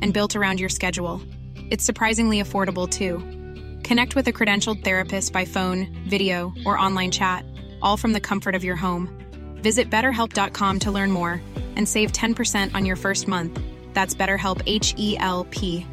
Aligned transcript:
and 0.00 0.12
built 0.12 0.36
around 0.36 0.58
your 0.58 0.68
schedule. 0.68 1.22
It's 1.70 1.84
surprisingly 1.84 2.42
affordable 2.42 2.88
too. 2.88 3.18
Connect 3.86 4.16
with 4.16 4.26
a 4.28 4.32
credentialed 4.32 4.82
therapist 4.84 5.32
by 5.32 5.44
phone, 5.44 5.86
video, 6.08 6.52
or 6.66 6.78
online 6.78 7.10
chat, 7.10 7.44
all 7.80 7.96
from 7.96 8.12
the 8.12 8.20
comfort 8.20 8.54
of 8.54 8.64
your 8.64 8.76
home. 8.76 9.08
Visit 9.62 9.90
betterhelp.com 9.90 10.80
to 10.80 10.90
learn 10.90 11.10
more 11.10 11.40
and 11.76 11.88
save 11.88 12.12
10% 12.12 12.74
on 12.74 12.84
your 12.84 12.96
first 12.96 13.28
month. 13.28 13.60
That's 13.94 14.14
BetterHelp 14.14 14.62
H 14.66 14.94
E 14.98 15.16
L 15.18 15.46
P. 15.50 15.86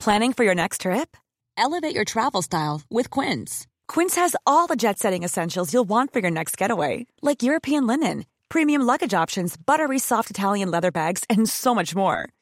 Planning 0.00 0.32
for 0.32 0.44
your 0.44 0.54
next 0.54 0.80
trip? 0.80 1.16
Elevate 1.56 1.94
your 1.94 2.04
travel 2.04 2.42
style 2.42 2.82
with 2.90 3.08
Quince. 3.10 3.66
Quince 3.88 4.16
has 4.16 4.34
all 4.46 4.66
the 4.66 4.76
jet 4.76 4.98
setting 4.98 5.22
essentials 5.22 5.72
you'll 5.72 5.84
want 5.88 6.12
for 6.12 6.18
your 6.20 6.30
next 6.30 6.56
getaway, 6.56 7.06
like 7.20 7.42
European 7.42 7.86
linen, 7.86 8.24
premium 8.48 8.82
luggage 8.82 9.14
options, 9.14 9.56
buttery 9.56 9.98
soft 9.98 10.30
Italian 10.30 10.70
leather 10.70 10.90
bags, 10.90 11.24
and 11.30 11.48
so 11.48 11.74
much 11.74 11.94
more. 11.94 12.28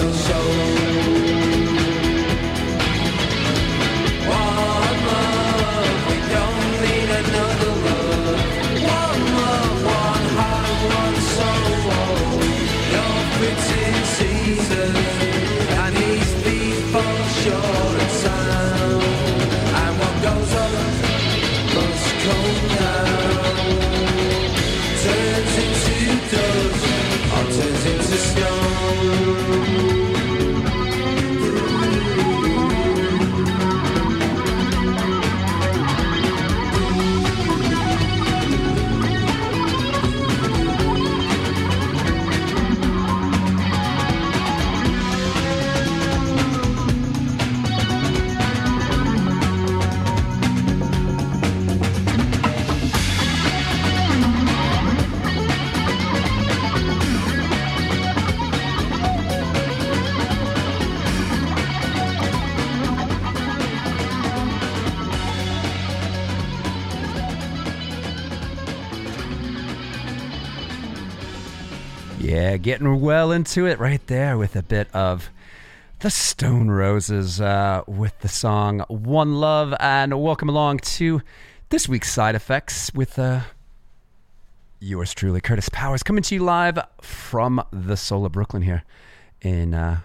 your 0.00 0.12
soul 0.12 0.77
Getting 72.56 73.00
well 73.02 73.30
into 73.30 73.66
it 73.66 73.78
right 73.78 74.04
there 74.06 74.38
with 74.38 74.56
a 74.56 74.62
bit 74.62 74.88
of 74.94 75.28
the 76.00 76.10
Stone 76.10 76.70
Roses 76.70 77.42
uh, 77.42 77.82
with 77.86 78.18
the 78.20 78.28
song 78.28 78.80
One 78.88 79.34
Love. 79.34 79.74
And 79.78 80.22
welcome 80.22 80.48
along 80.48 80.78
to 80.78 81.20
this 81.68 81.88
week's 81.88 82.10
Side 82.10 82.34
Effects 82.34 82.90
with 82.94 83.18
uh, 83.18 83.40
yours 84.80 85.12
truly, 85.12 85.42
Kurtis 85.42 85.70
Powers, 85.70 86.02
coming 86.02 86.22
to 86.22 86.34
you 86.34 86.42
live 86.42 86.78
from 87.02 87.62
the 87.70 87.96
soul 87.96 88.24
of 88.24 88.32
Brooklyn 88.32 88.62
here 88.62 88.82
in, 89.42 89.74
uh, 89.74 89.98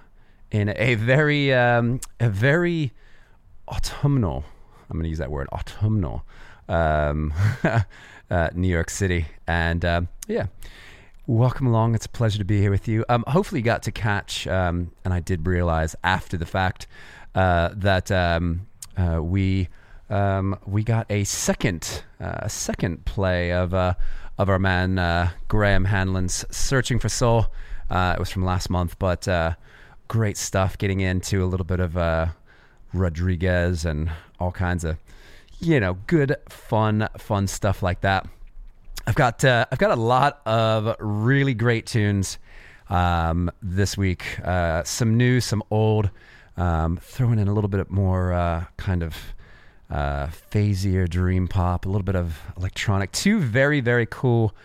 in 0.52 0.74
a 0.76 0.96
very, 0.96 1.54
um, 1.54 2.02
a 2.20 2.30
very 2.30 2.92
autumnal, 3.70 4.44
I'm 4.90 4.98
going 4.98 5.04
to 5.04 5.10
use 5.10 5.20
that 5.20 5.32
word, 5.32 5.48
autumnal, 5.54 6.26
um, 6.68 7.34
uh, 8.30 8.50
New 8.54 8.68
York 8.68 8.90
City. 8.90 9.28
And 9.48 9.86
um, 9.86 10.10
yeah 10.28 10.48
Welcome 11.26 11.68
along. 11.68 11.96
It's 11.96 12.06
a 12.06 12.10
pleasure 12.10 12.40
to 12.40 12.44
be 12.44 12.60
here 12.60 12.70
with 12.70 12.86
you. 12.86 13.06
Um, 13.08 13.24
hopefully, 13.26 13.62
you 13.62 13.64
got 13.64 13.84
to 13.84 13.94
catch, 13.94 14.46
um, 14.46 14.92
and 15.06 15.14
I 15.14 15.22
did 15.22 15.48
realize 15.48 15.96
after 16.04 16.36
the 16.36 16.46
fact 16.46 16.86
uh, 17.34 17.70
that 17.76 18.12
um, 18.12 18.68
uh, 18.98 19.24
we 19.24 19.70
um, 20.10 20.60
we 20.66 20.84
got 20.84 21.06
a 21.10 21.24
second 21.24 22.04
uh, 22.20 22.50
second 22.50 23.06
play 23.06 23.54
of 23.54 23.74
uh, 23.74 23.94
of 24.38 24.50
our 24.50 24.60
man 24.60 25.00
uh, 25.00 25.30
Graham 25.48 25.86
Hanlon's 25.86 26.44
"Searching 26.52 27.00
for 27.00 27.08
Soul." 27.08 27.48
Uh, 27.90 28.16
it 28.18 28.20
was 28.20 28.30
from 28.30 28.44
last 28.44 28.70
month, 28.70 29.00
but 29.00 29.26
great 30.10 30.36
stuff. 30.36 30.78
Getting 30.78 31.00
into 31.00 31.42
a 31.42 31.48
little 31.48 31.66
bit 31.66 31.80
of 31.80 32.34
Rodriguez 32.94 33.86
and 33.86 34.12
all 34.42 34.52
kinds 34.52 34.84
of 34.84 34.98
you 35.62 35.80
know 35.80 35.94
good 36.06 36.36
fun 36.50 37.08
fun 37.18 37.48
stuff 37.48 37.82
like 37.82 38.02
that. 38.02 38.28
I've 39.06 39.16
got 39.16 39.44
uh, 39.44 39.66
I've 39.72 39.80
got 39.80 39.92
a 39.92 40.02
lot 40.02 40.42
of 40.46 40.96
really 41.00 41.54
great 41.54 41.86
tunes 41.86 42.38
um, 42.90 43.52
this 43.62 43.98
week. 43.98 44.40
Uh, 44.40 44.84
some 44.84 45.18
new, 45.18 45.42
some 45.42 45.64
old. 45.70 46.10
Um, 46.56 46.98
throwing 47.02 47.40
in 47.40 47.48
a 47.48 47.54
little 47.54 47.68
bit 47.68 47.90
more 47.90 48.32
uh, 48.32 48.66
kind 48.78 49.02
of 49.02 49.16
uh, 49.90 50.28
phasier 50.52 51.10
dream 51.10 51.48
pop, 51.48 51.88
a 51.88 51.90
little 51.90 52.04
bit 52.04 52.16
of 52.16 52.40
electronic. 52.58 53.12
Two 53.12 53.40
very 53.40 53.82
very 53.82 54.06
cool. 54.06 54.56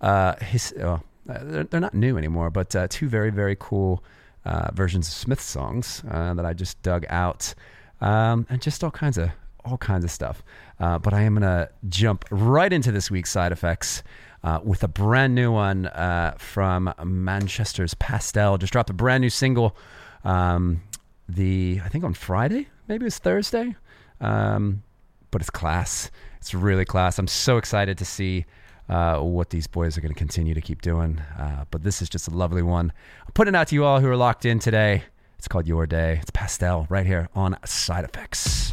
Uh, 0.00 0.36
his, 0.36 0.74
oh, 0.80 1.00
they're, 1.24 1.64
they're, 1.64 1.80
not 1.80 1.94
new 1.94 2.18
anymore, 2.18 2.50
but 2.50 2.76
uh, 2.76 2.86
two 2.88 3.08
very 3.08 3.30
very 3.30 3.56
cool 3.58 4.04
uh, 4.44 4.70
versions 4.74 5.08
of 5.08 5.14
Smith 5.14 5.40
songs 5.40 6.02
that 6.04 6.44
I 6.44 6.52
just 6.52 6.80
dug 6.82 7.06
out, 7.08 7.54
um, 8.00 8.46
and 8.50 8.60
just 8.60 8.84
all 8.84 8.90
kinds 8.90 9.16
of 9.16 9.30
all 9.64 9.78
kinds 9.78 10.04
of 10.04 10.10
stuff. 10.10 10.42
Uh, 10.80 10.98
but 10.98 11.12
I 11.12 11.22
am 11.22 11.34
going 11.34 11.42
to 11.42 11.70
jump 11.88 12.24
right 12.30 12.72
into 12.72 12.92
this 12.92 13.10
week's 13.10 13.30
side 13.30 13.52
effects 13.52 14.02
uh, 14.44 14.60
with 14.62 14.82
a 14.84 14.88
brand 14.88 15.34
new 15.34 15.52
one 15.52 15.86
uh, 15.86 16.34
from 16.38 16.92
Manchester's 17.04 17.94
Pastel. 17.94 18.58
Just 18.58 18.72
dropped 18.72 18.90
a 18.90 18.94
brand 18.94 19.22
new 19.22 19.30
single. 19.30 19.76
Um, 20.24 20.82
the 21.28 21.80
I 21.84 21.88
think 21.88 22.04
on 22.04 22.14
Friday, 22.14 22.68
maybe 22.86 23.04
it 23.04 23.06
was 23.06 23.18
Thursday. 23.18 23.74
Um, 24.20 24.82
but 25.30 25.40
it's 25.40 25.50
class. 25.50 26.10
It's 26.38 26.54
really 26.54 26.84
class. 26.84 27.18
I'm 27.18 27.26
so 27.26 27.56
excited 27.56 27.98
to 27.98 28.04
see 28.04 28.46
uh, 28.88 29.18
what 29.18 29.50
these 29.50 29.66
boys 29.66 29.98
are 29.98 30.00
going 30.00 30.12
to 30.12 30.18
continue 30.18 30.54
to 30.54 30.60
keep 30.60 30.82
doing. 30.82 31.20
Uh, 31.38 31.64
but 31.70 31.82
this 31.82 32.00
is 32.00 32.08
just 32.08 32.28
a 32.28 32.30
lovely 32.30 32.62
one. 32.62 32.92
I'm 33.26 33.32
putting 33.32 33.54
it 33.54 33.58
out 33.58 33.68
to 33.68 33.74
you 33.74 33.84
all 33.84 34.00
who 34.00 34.08
are 34.08 34.16
locked 34.16 34.44
in 34.44 34.58
today. 34.58 35.02
It's 35.38 35.48
called 35.48 35.66
Your 35.66 35.86
Day. 35.86 36.18
It's 36.20 36.30
Pastel 36.30 36.86
right 36.88 37.06
here 37.06 37.28
on 37.34 37.56
Side 37.64 38.04
Effects. 38.04 38.72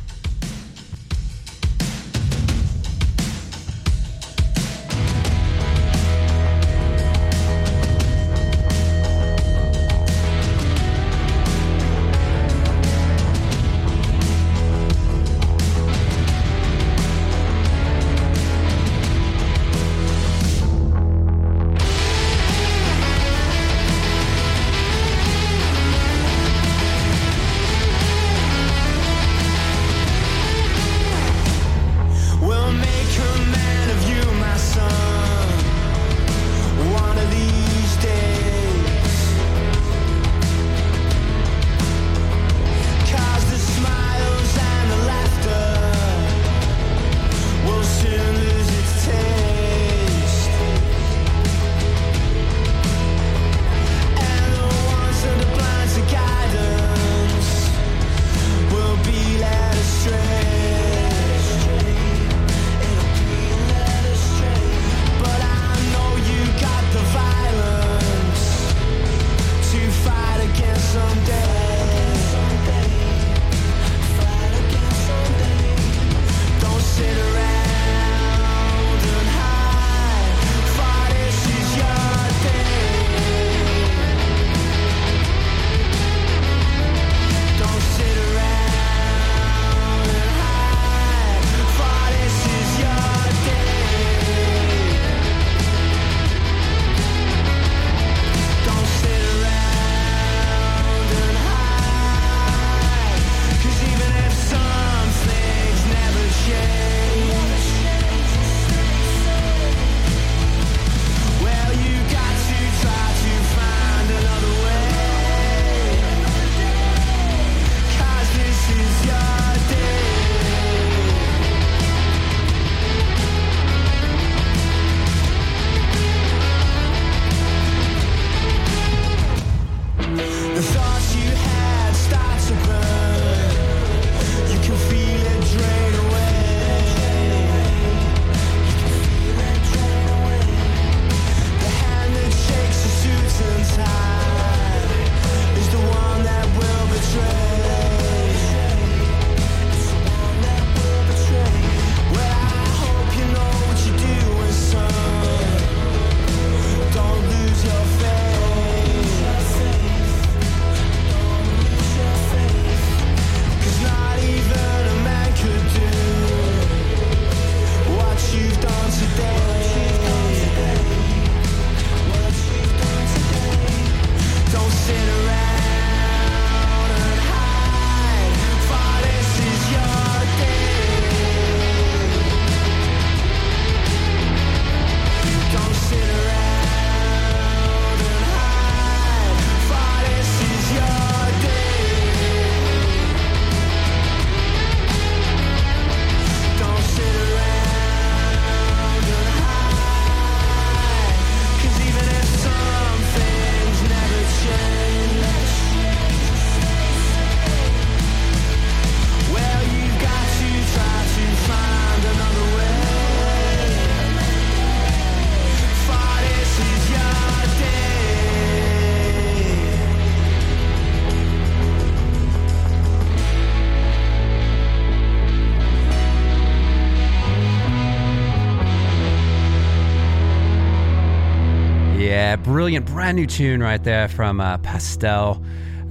Brilliant, 232.66 232.88
brand 232.88 233.16
new 233.16 233.28
tune 233.28 233.62
right 233.62 233.84
there 233.84 234.08
from 234.08 234.42
uh, 234.42 234.58
Pastel 234.58 235.40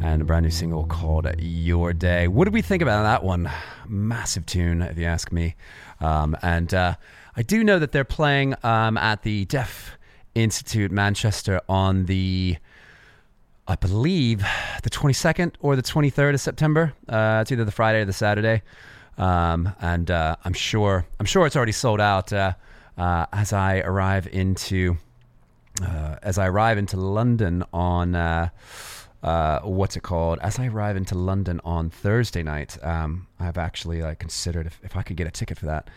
and 0.03 0.21
a 0.21 0.25
brand 0.25 0.43
new 0.43 0.51
single 0.51 0.85
called 0.87 1.25
Your 1.39 1.93
Day. 1.93 2.27
What 2.27 2.47
did 2.47 2.53
we 2.53 2.63
think 2.63 2.83
about 2.83 3.05
that 3.05 3.23
one? 3.23 3.49
Massive 3.87 4.45
tune, 4.45 4.83
if 4.83 4.99
you 4.99 5.05
ask 5.05 5.31
me. 5.31 5.55
Um, 6.01 6.37
and 6.43 6.75
uh, 6.75 6.97
I 7.37 7.43
do 7.43 7.63
know 7.63 7.79
that 7.79 7.93
they're 7.93 8.03
playing 8.03 8.57
um, 8.65 8.97
at 8.97 9.23
the 9.23 9.45
Deaf 9.45 9.97
Institute 10.35 10.91
Manchester 10.91 11.61
on 11.69 12.07
the, 12.07 12.57
I 13.69 13.77
believe, 13.77 14.45
the 14.83 14.91
22nd 14.91 15.55
or 15.61 15.77
the 15.77 15.83
23rd 15.83 16.35
of 16.35 16.41
September. 16.41 16.93
Uh, 17.09 17.39
it's 17.43 17.53
either 17.53 17.65
the 17.65 17.71
Friday 17.71 18.01
or 18.01 18.05
the 18.05 18.13
Saturday. 18.13 18.63
Um, 19.17 19.73
and 19.81 20.11
uh, 20.11 20.35
I'm 20.45 20.55
sure 20.55 21.07
I'm 21.21 21.27
sure 21.27 21.47
it's 21.47 21.55
already 21.55 21.71
sold 21.71 22.01
out 22.01 22.33
uh, 22.33 22.55
uh, 22.99 23.27
as 23.33 23.53
I 23.53 23.79
arrive 23.79 24.27
into 24.27 24.97
uh, 25.83 26.17
as 26.23 26.39
I 26.39 26.47
arrive 26.47 26.79
into 26.79 26.97
London 26.97 27.65
on 27.73 28.15
uh, 28.15 28.49
uh, 29.25 29.61
what's 29.61 29.97
it 29.97 30.03
called? 30.03 30.39
As 30.41 30.59
I 30.59 30.67
arrive 30.67 30.97
into 30.97 31.15
London 31.15 31.61
on 31.65 31.89
Thursday 31.89 32.43
night, 32.43 32.77
um, 32.85 33.27
I've 33.41 33.57
actually 33.57 34.03
like 34.03 34.19
considered 34.19 34.67
if, 34.67 34.79
if 34.83 34.97
I 34.97 35.03
could 35.03 35.17
get 35.17 35.27
a 35.27 35.31
ticket 35.31 35.59
for 35.59 35.67
that, 35.67 35.89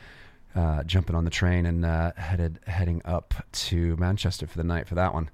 uh, 0.55 0.84
jumping 0.84 1.15
on 1.15 1.25
the 1.25 1.29
train 1.29 1.65
and 1.65 1.86
uh, 1.86 2.13
headed 2.15 2.60
heading 2.67 3.01
up 3.03 3.34
to 3.51 3.98
Manchester 3.98 4.48
for 4.48 4.57
the 4.57 4.63
night 4.63 4.88
for 4.88 4.96
that 4.96 5.13
one. 5.13 5.29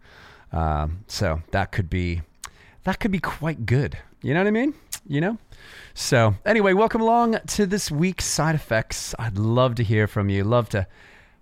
Um, 0.52 1.06
so 1.08 1.42
that 1.52 1.72
could 1.72 1.90
be 1.90 2.22
that 2.84 3.00
could 3.00 3.12
be 3.12 3.20
quite 3.20 3.66
good. 3.66 3.98
You 4.24 4.34
know 4.34 4.40
what 4.40 4.48
I 4.48 4.52
mean? 4.52 4.74
You 5.08 5.22
know. 5.22 5.38
So 5.94 6.36
anyway, 6.46 6.74
welcome 6.74 7.02
along 7.02 7.38
to 7.46 7.68
this 7.68 7.92
week's 7.92 8.26
side 8.26 8.56
effects. 8.56 9.14
I'd 9.20 9.38
love 9.38 9.76
to 9.76 9.84
hear 9.84 10.08
from 10.08 10.30
you. 10.30 10.44
Love 10.44 10.68
to 10.70 10.88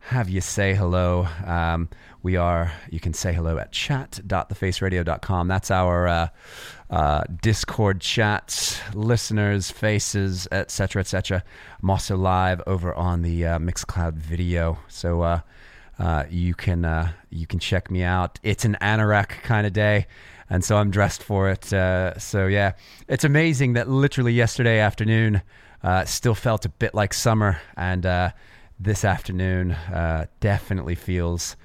have 0.01 0.29
you 0.29 0.41
say 0.41 0.73
hello. 0.73 1.27
Um, 1.45 1.89
we 2.23 2.35
are, 2.35 2.71
you 2.89 2.99
can 2.99 3.13
say 3.13 3.33
hello 3.33 3.57
at 3.57 3.71
chat.thefaceradio.com. 3.71 5.47
That's 5.47 5.71
our 5.71 6.07
uh, 6.07 6.27
uh, 6.89 7.23
Discord 7.41 8.01
chat, 8.01 8.81
listeners, 8.93 9.71
faces, 9.71 10.47
etc., 10.51 10.99
etc. 10.99 11.43
I'm 11.81 11.89
also 11.89 12.17
live 12.17 12.61
over 12.67 12.93
on 12.93 13.21
the 13.21 13.45
uh, 13.45 13.59
Mixcloud 13.59 14.13
video. 14.13 14.77
So, 14.87 15.21
uh, 15.21 15.39
uh, 15.99 16.23
you 16.29 16.55
can 16.55 16.83
uh, 16.83 17.11
you 17.29 17.45
can 17.45 17.59
check 17.59 17.91
me 17.91 18.01
out. 18.01 18.39
It's 18.41 18.65
an 18.65 18.75
anorak 18.81 19.29
kind 19.43 19.67
of 19.67 19.73
day, 19.73 20.07
and 20.49 20.63
so 20.63 20.77
I'm 20.77 20.89
dressed 20.89 21.21
for 21.21 21.49
it. 21.49 21.71
Uh, 21.71 22.17
so 22.17 22.47
yeah, 22.47 22.73
it's 23.07 23.23
amazing 23.23 23.73
that 23.73 23.87
literally 23.87 24.33
yesterday 24.33 24.79
afternoon 24.79 25.43
uh, 25.83 26.05
still 26.05 26.33
felt 26.33 26.65
a 26.65 26.69
bit 26.69 26.95
like 26.95 27.13
summer, 27.13 27.59
and 27.77 28.05
uh, 28.05 28.31
this 28.81 29.05
afternoon 29.05 29.71
uh, 29.71 30.25
definitely 30.39 30.95
feels 30.95 31.55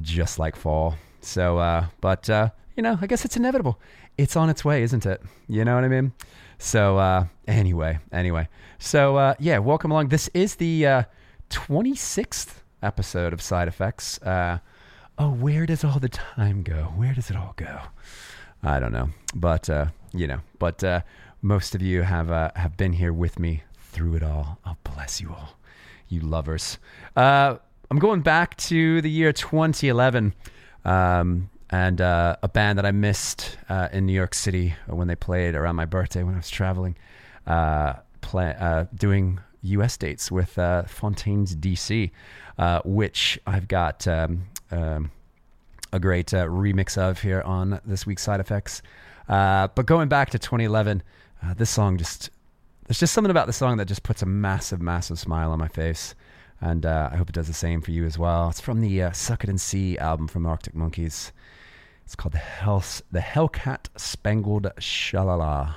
just 0.00 0.38
like 0.38 0.56
fall. 0.56 0.94
So, 1.20 1.58
uh, 1.58 1.86
but 2.00 2.28
uh, 2.30 2.50
you 2.76 2.82
know, 2.82 2.98
I 3.00 3.06
guess 3.06 3.24
it's 3.24 3.36
inevitable. 3.36 3.78
It's 4.16 4.36
on 4.36 4.48
its 4.48 4.64
way, 4.64 4.82
isn't 4.82 5.04
it? 5.04 5.22
You 5.46 5.64
know 5.64 5.74
what 5.74 5.84
I 5.84 5.88
mean? 5.88 6.12
So 6.58 6.98
uh, 6.98 7.26
anyway, 7.46 7.98
anyway, 8.12 8.48
so 8.78 9.16
uh, 9.16 9.34
yeah, 9.38 9.58
welcome 9.58 9.90
along. 9.90 10.08
This 10.08 10.28
is 10.32 10.54
the 10.56 10.86
uh, 10.86 11.02
26th 11.50 12.62
episode 12.82 13.32
of 13.32 13.42
Side 13.42 13.68
Effects. 13.68 14.20
Uh, 14.22 14.58
oh, 15.18 15.30
where 15.30 15.66
does 15.66 15.84
all 15.84 15.98
the 15.98 16.08
time 16.08 16.62
go? 16.62 16.92
Where 16.96 17.12
does 17.12 17.28
it 17.30 17.36
all 17.36 17.52
go? 17.56 17.80
I 18.62 18.80
don't 18.80 18.92
know, 18.92 19.10
but 19.34 19.68
uh, 19.68 19.86
you 20.14 20.26
know, 20.26 20.40
but 20.58 20.82
uh, 20.82 21.02
most 21.42 21.74
of 21.74 21.82
you 21.82 22.02
have 22.02 22.30
uh, 22.30 22.50
have 22.56 22.78
been 22.78 22.94
here 22.94 23.12
with 23.12 23.38
me 23.38 23.64
through 23.76 24.14
it 24.14 24.22
all. 24.22 24.58
Oh, 24.64 24.76
bless 24.84 25.20
you 25.20 25.30
all, 25.30 25.58
you 26.14 26.20
lovers. 26.20 26.78
Uh, 27.16 27.56
I'm 27.90 27.98
going 27.98 28.22
back 28.22 28.56
to 28.56 29.02
the 29.02 29.10
year 29.10 29.32
2011, 29.32 30.34
um, 30.84 31.50
and 31.70 32.00
uh, 32.00 32.36
a 32.42 32.48
band 32.48 32.78
that 32.78 32.86
I 32.86 32.92
missed 32.92 33.56
uh, 33.68 33.88
in 33.92 34.06
New 34.06 34.12
York 34.12 34.34
City 34.34 34.74
when 34.86 35.08
they 35.08 35.16
played 35.16 35.54
around 35.54 35.76
my 35.76 35.84
birthday 35.84 36.22
when 36.22 36.34
I 36.34 36.38
was 36.38 36.50
traveling, 36.50 36.96
uh, 37.46 37.94
play, 38.20 38.54
uh, 38.58 38.86
doing 38.94 39.40
U.S. 39.62 39.96
dates 39.96 40.30
with 40.30 40.58
uh, 40.58 40.84
Fontaines 40.84 41.56
DC, 41.56 42.10
uh, 42.58 42.80
which 42.84 43.38
I've 43.46 43.66
got 43.68 44.06
um, 44.06 44.44
um, 44.70 45.10
a 45.92 45.98
great 45.98 46.28
remix 46.28 46.96
of 46.96 47.20
here 47.20 47.42
on 47.42 47.80
this 47.84 48.06
week's 48.06 48.22
Side 48.22 48.40
Effects. 48.40 48.82
Uh, 49.28 49.68
but 49.74 49.86
going 49.86 50.08
back 50.08 50.30
to 50.30 50.38
2011, 50.38 51.02
uh, 51.42 51.54
this 51.54 51.70
song 51.70 51.96
just 51.96 52.30
there's 52.86 52.98
just 53.00 53.12
something 53.14 53.30
about 53.30 53.46
the 53.46 53.52
song 53.52 53.78
that 53.78 53.86
just 53.86 54.02
puts 54.02 54.22
a 54.22 54.26
massive, 54.26 54.80
massive 54.80 55.18
smile 55.18 55.50
on 55.52 55.58
my 55.58 55.68
face, 55.68 56.14
and 56.60 56.84
uh, 56.84 57.08
I 57.12 57.16
hope 57.16 57.28
it 57.28 57.34
does 57.34 57.46
the 57.46 57.54
same 57.54 57.80
for 57.80 57.90
you 57.90 58.04
as 58.04 58.18
well. 58.18 58.50
It's 58.50 58.60
from 58.60 58.80
the 58.80 59.02
uh, 59.02 59.12
"Suck 59.12 59.44
It 59.44 59.50
and 59.50 59.60
See" 59.60 59.98
album 59.98 60.28
from 60.28 60.46
Arctic 60.46 60.74
Monkeys. 60.74 61.32
It's 62.04 62.14
called 62.14 62.34
the 62.34 62.38
Hell 62.38 62.84
the 63.10 63.20
Hellcat 63.20 63.88
Spangled 63.96 64.70
Shalala. 64.78 65.74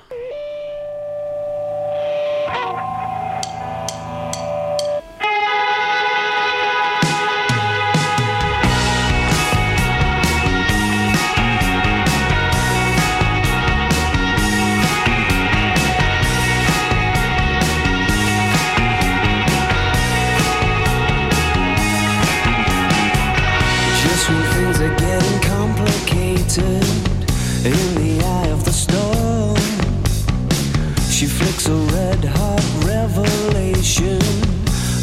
A 31.68 31.74
red 31.92 32.24
hot 32.24 32.64
revelation 32.86 34.20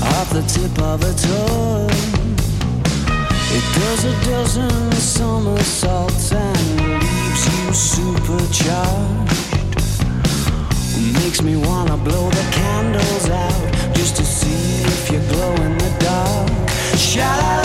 off 0.02 0.30
the 0.32 0.42
tip 0.48 0.76
of 0.82 1.02
her 1.04 1.14
tongue. 1.14 1.90
It 3.58 3.66
does 3.80 4.06
a 4.06 4.14
dozen 4.26 4.92
somersaults 4.94 6.32
and 6.32 6.82
leaves 6.82 7.44
you 7.54 7.74
supercharged. 7.74 9.32
Makes 11.14 11.42
me 11.44 11.56
wanna 11.56 11.98
blow 11.98 12.30
the 12.30 12.46
candles 12.52 13.30
out 13.30 13.94
just 13.94 14.16
to 14.18 14.26
see 14.26 14.82
if 14.84 15.12
you 15.12 15.20
glow 15.34 15.54
in 15.66 15.78
the 15.78 15.92
dark. 16.00 16.50
Sha-la-la-la. 16.98 17.65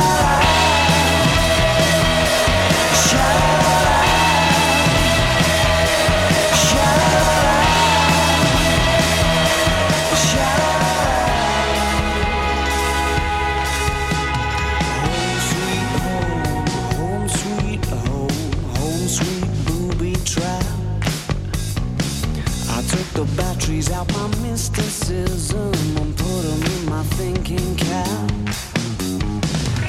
Batteries 23.80 23.96
out 23.96 24.12
my 24.12 24.28
mysticism 24.42 25.72
and 25.96 26.14
put 26.14 26.44
'em 26.44 26.62
in 26.62 26.84
my 26.90 27.02
thinking 27.16 27.76
cap. 27.76 28.30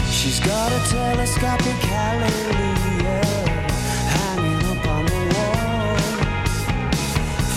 She's 0.09 0.39
got 0.39 0.71
a 0.71 0.79
telescopic 0.89 1.79
hallelujah 1.91 3.25
hanging 4.15 4.63
up 4.71 4.87
on 4.95 5.05
the 5.13 5.23
wall. 5.33 5.97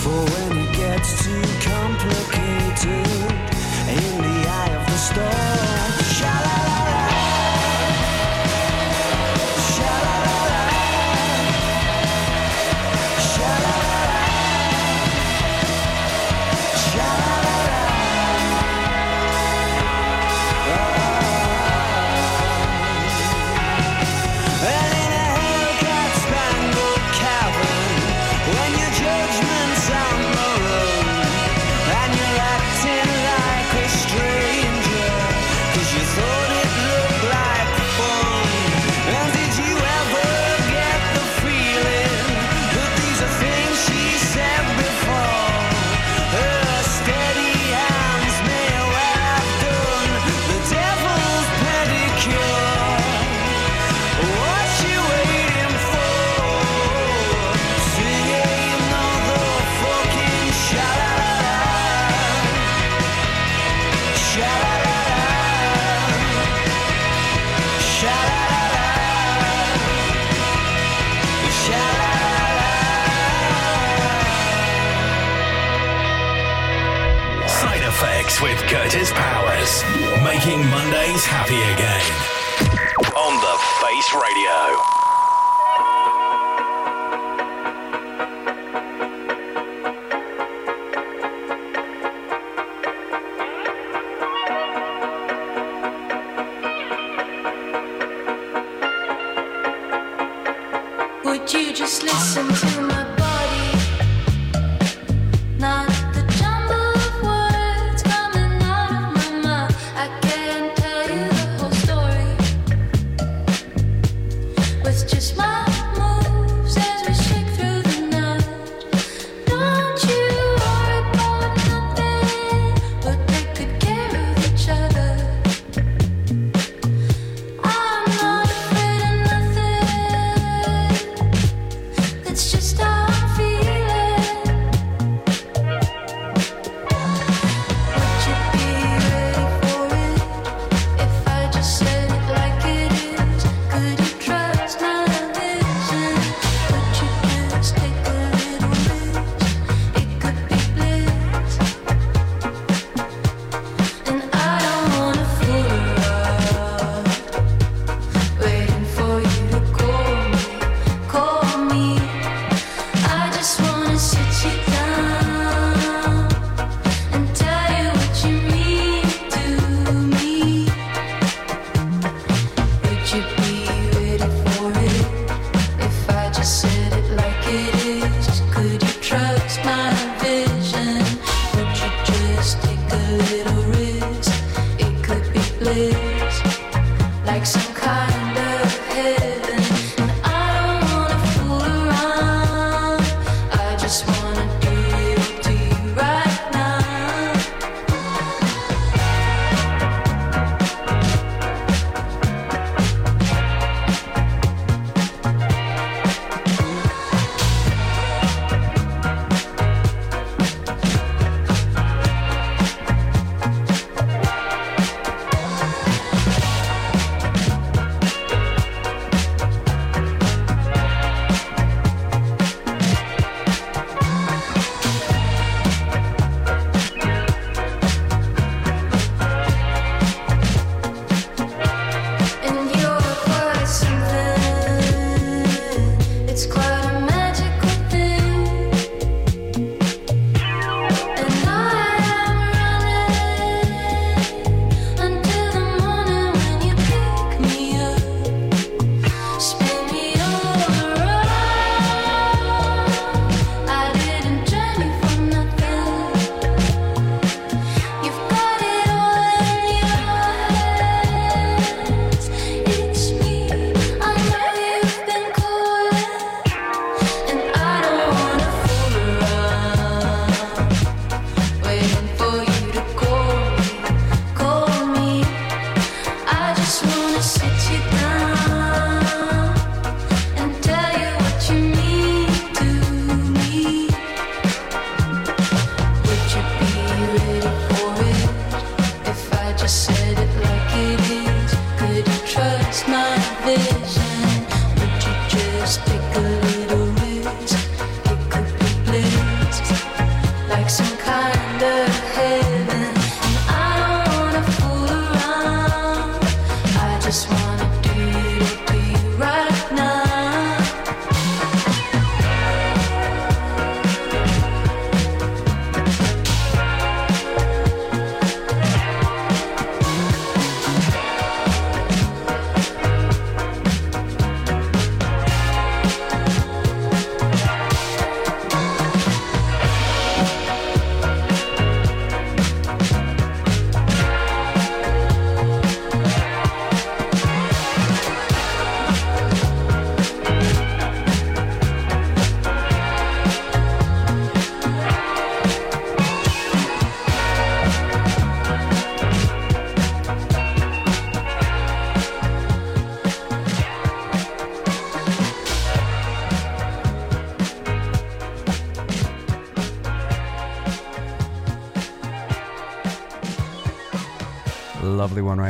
For 0.03 0.21
when 0.33 0.59
it 0.59 0.73
gets 0.77 1.11
too 1.23 1.45
complicated 1.71 3.54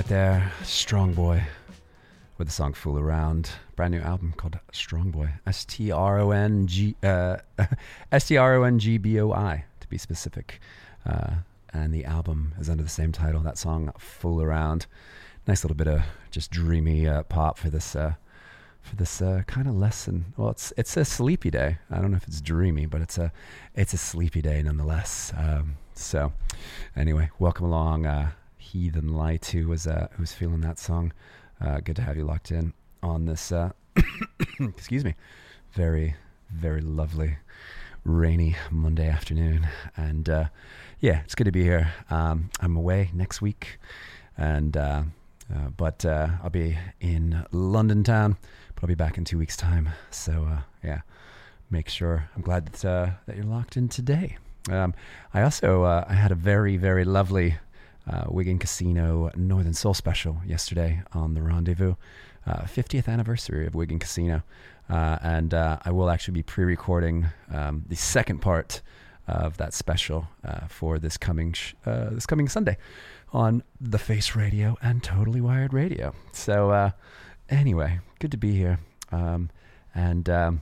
right 0.04 0.10
there. 0.10 0.52
strongboi 0.62 1.42
with 2.36 2.48
the 2.48 2.52
song 2.52 2.74
Fool 2.74 2.98
Around. 2.98 3.50
Brand 3.74 3.92
new 3.94 4.00
album 4.00 4.34
called 4.36 4.58
strongboi. 4.72 5.32
S 5.46 5.64
T 5.64 5.90
R 5.90 6.18
O 6.18 6.30
N 6.30 6.66
G 6.66 6.94
uh, 7.02 7.36
S 8.12 8.28
T 8.28 8.36
R 8.36 8.56
O 8.56 8.64
N 8.64 8.78
G 8.78 8.98
B 8.98 9.18
O 9.20 9.32
I 9.32 9.64
to 9.80 9.88
be 9.88 9.96
specific. 9.96 10.60
Uh, 11.06 11.36
and 11.72 11.92
the 11.92 12.04
album 12.04 12.54
is 12.58 12.68
under 12.68 12.82
the 12.82 12.88
same 12.88 13.12
title. 13.12 13.40
That 13.40 13.56
song, 13.56 13.92
"Fool 13.98 14.42
Around," 14.42 14.86
nice 15.46 15.64
little 15.64 15.76
bit 15.76 15.88
of 15.88 16.02
just 16.30 16.50
dreamy 16.50 17.08
uh, 17.08 17.22
pop 17.22 17.56
for 17.56 17.70
this 17.70 17.96
uh, 17.96 18.14
for 18.82 18.96
this 18.96 19.22
uh, 19.22 19.42
kind 19.46 19.68
of 19.68 19.74
lesson. 19.74 20.34
Well, 20.36 20.50
it's 20.50 20.72
it's 20.76 20.96
a 20.98 21.04
sleepy 21.04 21.50
day. 21.50 21.78
I 21.90 22.00
don't 22.00 22.10
know 22.10 22.18
if 22.18 22.28
it's 22.28 22.42
dreamy, 22.42 22.86
but 22.86 23.00
it's 23.00 23.16
a 23.16 23.32
it's 23.74 23.94
a 23.94 23.98
sleepy 23.98 24.42
day 24.42 24.62
nonetheless. 24.62 25.32
Um, 25.36 25.76
so, 25.94 26.32
anyway, 26.96 27.30
welcome 27.38 27.66
along, 27.66 28.04
uh, 28.04 28.32
Heathen 28.74 29.14
Light, 29.14 29.46
who 29.46 29.68
was 29.68 29.86
uh, 29.86 30.08
who's 30.16 30.32
feeling 30.32 30.60
that 30.62 30.80
song. 30.80 31.12
Uh, 31.60 31.78
good 31.78 31.94
to 31.94 32.02
have 32.02 32.16
you 32.16 32.24
locked 32.24 32.50
in 32.50 32.72
on 33.04 33.24
this. 33.24 33.52
Uh, 33.52 33.70
excuse 34.60 35.04
me, 35.04 35.14
very 35.74 36.16
very 36.50 36.80
lovely 36.80 37.36
rainy 38.04 38.56
Monday 38.72 39.08
afternoon, 39.08 39.68
and 39.96 40.28
uh, 40.28 40.44
yeah, 40.98 41.20
it's 41.20 41.36
good 41.36 41.44
to 41.44 41.52
be 41.52 41.62
here. 41.62 41.92
Um, 42.10 42.50
I'm 42.58 42.76
away 42.76 43.10
next 43.14 43.40
week, 43.40 43.78
and 44.36 44.76
uh, 44.76 45.04
uh, 45.54 45.68
but 45.76 46.04
uh, 46.04 46.30
I'll 46.42 46.50
be 46.50 46.76
in 47.00 47.46
London 47.52 48.02
town. 48.02 48.36
But 48.74 48.82
I'll 48.82 48.88
be 48.88 48.96
back 48.96 49.16
in 49.16 49.24
two 49.24 49.38
weeks' 49.38 49.56
time. 49.56 49.90
So 50.10 50.48
uh, 50.50 50.62
yeah, 50.82 51.02
make 51.70 51.88
sure. 51.88 52.28
I'm 52.34 52.42
glad 52.42 52.66
that 52.66 52.84
uh, 52.84 53.10
that 53.26 53.36
you're 53.36 53.44
locked 53.44 53.76
in 53.76 53.88
today. 53.88 54.36
Um, 54.68 54.94
I 55.32 55.42
also 55.42 55.84
I 55.84 56.12
had 56.12 56.32
a 56.32 56.34
very 56.34 56.76
very 56.76 57.04
lovely 57.04 57.54
uh, 58.10 58.24
Wigan 58.28 58.58
Casino 58.58 59.30
Northern 59.36 59.74
Soul 59.74 59.94
special 59.94 60.40
yesterday 60.46 61.02
on 61.12 61.34
the 61.34 61.42
Rendezvous, 61.42 61.94
uh, 62.46 62.62
50th 62.62 63.08
anniversary 63.08 63.66
of 63.66 63.74
Wigan 63.74 63.98
Casino, 63.98 64.42
uh, 64.90 65.18
and 65.22 65.54
uh, 65.54 65.78
I 65.84 65.90
will 65.90 66.10
actually 66.10 66.34
be 66.34 66.42
pre-recording 66.42 67.26
um, 67.52 67.84
the 67.88 67.96
second 67.96 68.40
part 68.40 68.82
of 69.26 69.56
that 69.56 69.72
special 69.72 70.28
uh, 70.44 70.66
for 70.66 70.98
this 70.98 71.16
coming 71.16 71.54
sh- 71.54 71.74
uh, 71.86 72.10
this 72.10 72.26
coming 72.26 72.48
Sunday 72.48 72.76
on 73.32 73.62
the 73.80 73.98
Face 73.98 74.36
Radio 74.36 74.76
and 74.82 75.02
Totally 75.02 75.40
Wired 75.40 75.72
Radio. 75.72 76.14
So 76.32 76.92
anyway, 77.48 78.00
good 78.18 78.30
to 78.32 78.36
be 78.36 78.52
here, 78.52 78.78
um, 79.12 79.50
and 79.94 80.28
um, 80.28 80.60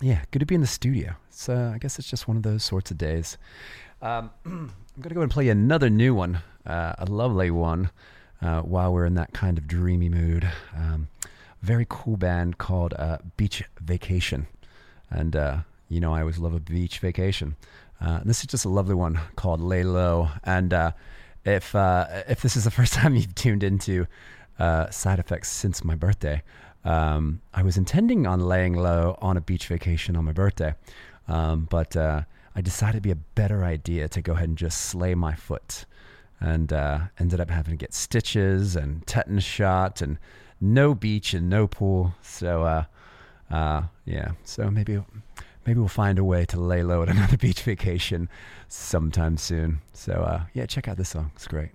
yeah, 0.00 0.22
good 0.30 0.40
to 0.40 0.46
be 0.46 0.54
in 0.54 0.60
the 0.60 0.66
studio. 0.66 1.14
So 1.30 1.72
I 1.74 1.78
guess 1.78 1.98
it's 1.98 2.08
just 2.10 2.26
one 2.28 2.36
of 2.36 2.42
those 2.42 2.64
sorts 2.64 2.90
of 2.90 2.98
days. 2.98 3.38
Um, 4.02 4.30
I'm 4.44 4.72
gonna 5.00 5.14
go 5.14 5.22
and 5.22 5.30
play 5.30 5.48
another 5.48 5.90
new 5.90 6.14
one, 6.14 6.40
uh, 6.66 6.94
a 6.98 7.06
lovely 7.06 7.50
one, 7.50 7.90
uh, 8.42 8.60
while 8.60 8.92
we're 8.92 9.06
in 9.06 9.14
that 9.14 9.32
kind 9.32 9.58
of 9.58 9.66
dreamy 9.66 10.08
mood. 10.08 10.50
Um, 10.76 11.08
very 11.62 11.86
cool 11.88 12.16
band 12.16 12.58
called 12.58 12.94
uh, 12.94 13.18
Beach 13.36 13.62
Vacation, 13.80 14.46
and 15.10 15.34
uh, 15.34 15.58
you 15.88 16.00
know 16.00 16.12
I 16.12 16.20
always 16.20 16.38
love 16.38 16.54
a 16.54 16.60
beach 16.60 16.98
vacation. 16.98 17.56
Uh, 18.00 18.20
this 18.24 18.40
is 18.40 18.46
just 18.46 18.64
a 18.64 18.68
lovely 18.68 18.94
one 18.94 19.18
called 19.36 19.60
Lay 19.60 19.82
Low, 19.82 20.28
and 20.44 20.72
uh, 20.72 20.92
if 21.44 21.74
if 21.74 22.42
this 22.42 22.56
is 22.56 22.64
the 22.64 22.70
first 22.78 22.92
time 22.92 23.14
you've 23.14 23.34
tuned 23.34 23.62
into 23.62 24.06
side 24.58 25.18
effects 25.18 25.50
since 25.50 25.82
my 25.82 25.94
birthday, 25.94 26.42
um, 26.84 27.40
I 27.52 27.62
was 27.62 27.76
intending 27.76 28.26
on 28.26 28.40
laying 28.40 28.74
low 28.74 29.18
on 29.20 29.36
a 29.36 29.40
beach 29.40 29.66
vacation 29.66 30.14
on 30.14 30.24
my 30.24 30.32
birthday, 30.32 30.74
um, 31.26 31.66
but 31.70 31.96
I 31.96 32.60
decided 32.62 32.96
it'd 32.96 33.02
be 33.02 33.10
a 33.10 33.16
better 33.34 33.64
idea 33.64 34.08
to 34.08 34.22
go 34.22 34.32
ahead 34.32 34.48
and 34.48 34.56
just 34.56 34.82
slay 34.82 35.14
my 35.14 35.34
foot, 35.34 35.84
and 36.40 36.72
uh, 36.72 37.00
ended 37.18 37.40
up 37.40 37.50
having 37.50 37.72
to 37.72 37.76
get 37.76 37.94
stitches 37.94 38.76
and 38.76 39.06
tetanus 39.06 39.44
shot 39.44 40.00
and 40.00 40.18
no 40.60 40.94
beach 40.94 41.34
and 41.34 41.48
no 41.48 41.66
pool. 41.66 42.14
So 42.22 42.64
uh, 42.64 42.84
uh, 43.50 43.82
yeah, 44.04 44.32
so 44.44 44.70
maybe 44.70 45.02
maybe 45.66 45.78
we'll 45.78 45.88
find 45.88 46.18
a 46.18 46.24
way 46.24 46.44
to 46.46 46.60
lay 46.60 46.82
low 46.82 47.02
at 47.02 47.08
another 47.16 47.36
beach 47.36 47.62
vacation 47.62 48.28
sometime 48.68 49.36
soon. 49.36 49.80
So 49.92 50.12
uh, 50.12 50.44
yeah, 50.54 50.66
check 50.66 50.88
out 50.88 50.96
this 50.96 51.10
song. 51.10 51.30
It's 51.34 51.46
great. 51.46 51.70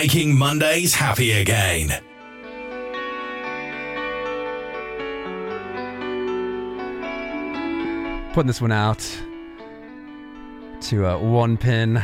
Making 0.00 0.38
Mondays 0.38 0.94
happy 0.94 1.30
again. 1.32 1.88
Putting 8.32 8.46
this 8.46 8.62
one 8.62 8.72
out 8.72 9.00
to 10.80 11.04
uh, 11.04 11.18
one 11.18 11.58
pin. 11.58 12.02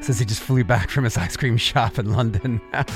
Says 0.00 0.18
he 0.18 0.24
just 0.24 0.40
flew 0.40 0.64
back 0.64 0.88
from 0.88 1.04
his 1.04 1.18
ice 1.18 1.36
cream 1.36 1.58
shop 1.58 1.98
in 1.98 2.10
London. 2.10 2.58
I 2.72 2.90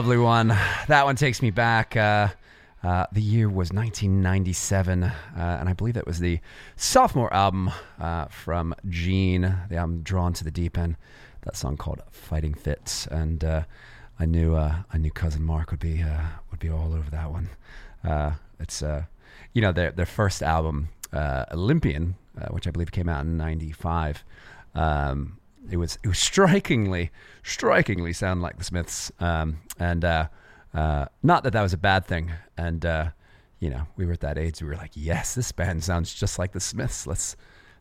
Lovely 0.00 0.16
one. 0.16 0.48
That 0.88 1.04
one 1.04 1.14
takes 1.14 1.42
me 1.42 1.50
back. 1.50 1.94
Uh, 1.94 2.28
uh, 2.82 3.04
the 3.12 3.20
year 3.20 3.50
was 3.50 3.70
1997, 3.70 5.02
uh, 5.02 5.12
and 5.36 5.68
I 5.68 5.74
believe 5.74 5.92
that 5.92 6.06
was 6.06 6.20
the 6.20 6.40
sophomore 6.74 7.30
album 7.34 7.70
uh, 8.00 8.24
from 8.28 8.74
Gene, 8.88 9.42
the 9.68 9.76
album 9.76 10.00
Drawn 10.00 10.32
to 10.32 10.42
the 10.42 10.50
Deep 10.50 10.78
End. 10.78 10.96
That 11.42 11.54
song 11.54 11.76
called 11.76 12.00
"Fighting 12.10 12.54
Fits," 12.54 13.08
and 13.08 13.44
uh, 13.44 13.64
I 14.18 14.24
knew 14.24 14.54
uh, 14.54 14.76
I 14.90 14.96
knew 14.96 15.10
cousin 15.10 15.42
Mark 15.42 15.70
would 15.70 15.80
be 15.80 16.02
would 16.50 16.60
be 16.60 16.70
all 16.70 16.94
over 16.94 17.10
that 17.10 17.30
one. 17.30 17.50
It's 18.58 18.80
you 18.80 19.60
know 19.60 19.70
their 19.70 19.90
their 19.90 20.06
first 20.06 20.42
album, 20.42 20.88
Olympian, 21.12 22.14
which 22.48 22.66
I 22.66 22.70
believe 22.70 22.90
came 22.90 23.10
out 23.10 23.26
in 23.26 23.36
'95. 23.36 24.24
Um, 24.74 25.36
it 25.70 25.76
was 25.76 25.98
it 26.02 26.08
was 26.08 26.18
strikingly 26.18 27.10
strikingly 27.42 28.12
sound 28.12 28.42
like 28.42 28.58
the 28.58 28.64
Smiths, 28.64 29.10
um, 29.20 29.58
and 29.80 30.04
uh, 30.04 30.28
uh, 30.72 31.06
not 31.22 31.42
that 31.42 31.52
that 31.54 31.62
was 31.62 31.72
a 31.72 31.78
bad 31.78 32.06
thing. 32.06 32.30
And 32.56 32.86
uh, 32.86 33.10
you 33.58 33.70
know, 33.70 33.86
we 33.96 34.06
were 34.06 34.12
at 34.12 34.20
that 34.20 34.38
age. 34.38 34.62
We 34.62 34.68
were 34.68 34.76
like, 34.76 34.92
yes, 34.94 35.34
this 35.34 35.50
band 35.50 35.82
sounds 35.82 36.14
just 36.14 36.38
like 36.38 36.52
the 36.52 36.60
Smiths. 36.60 37.06
Let's 37.06 37.36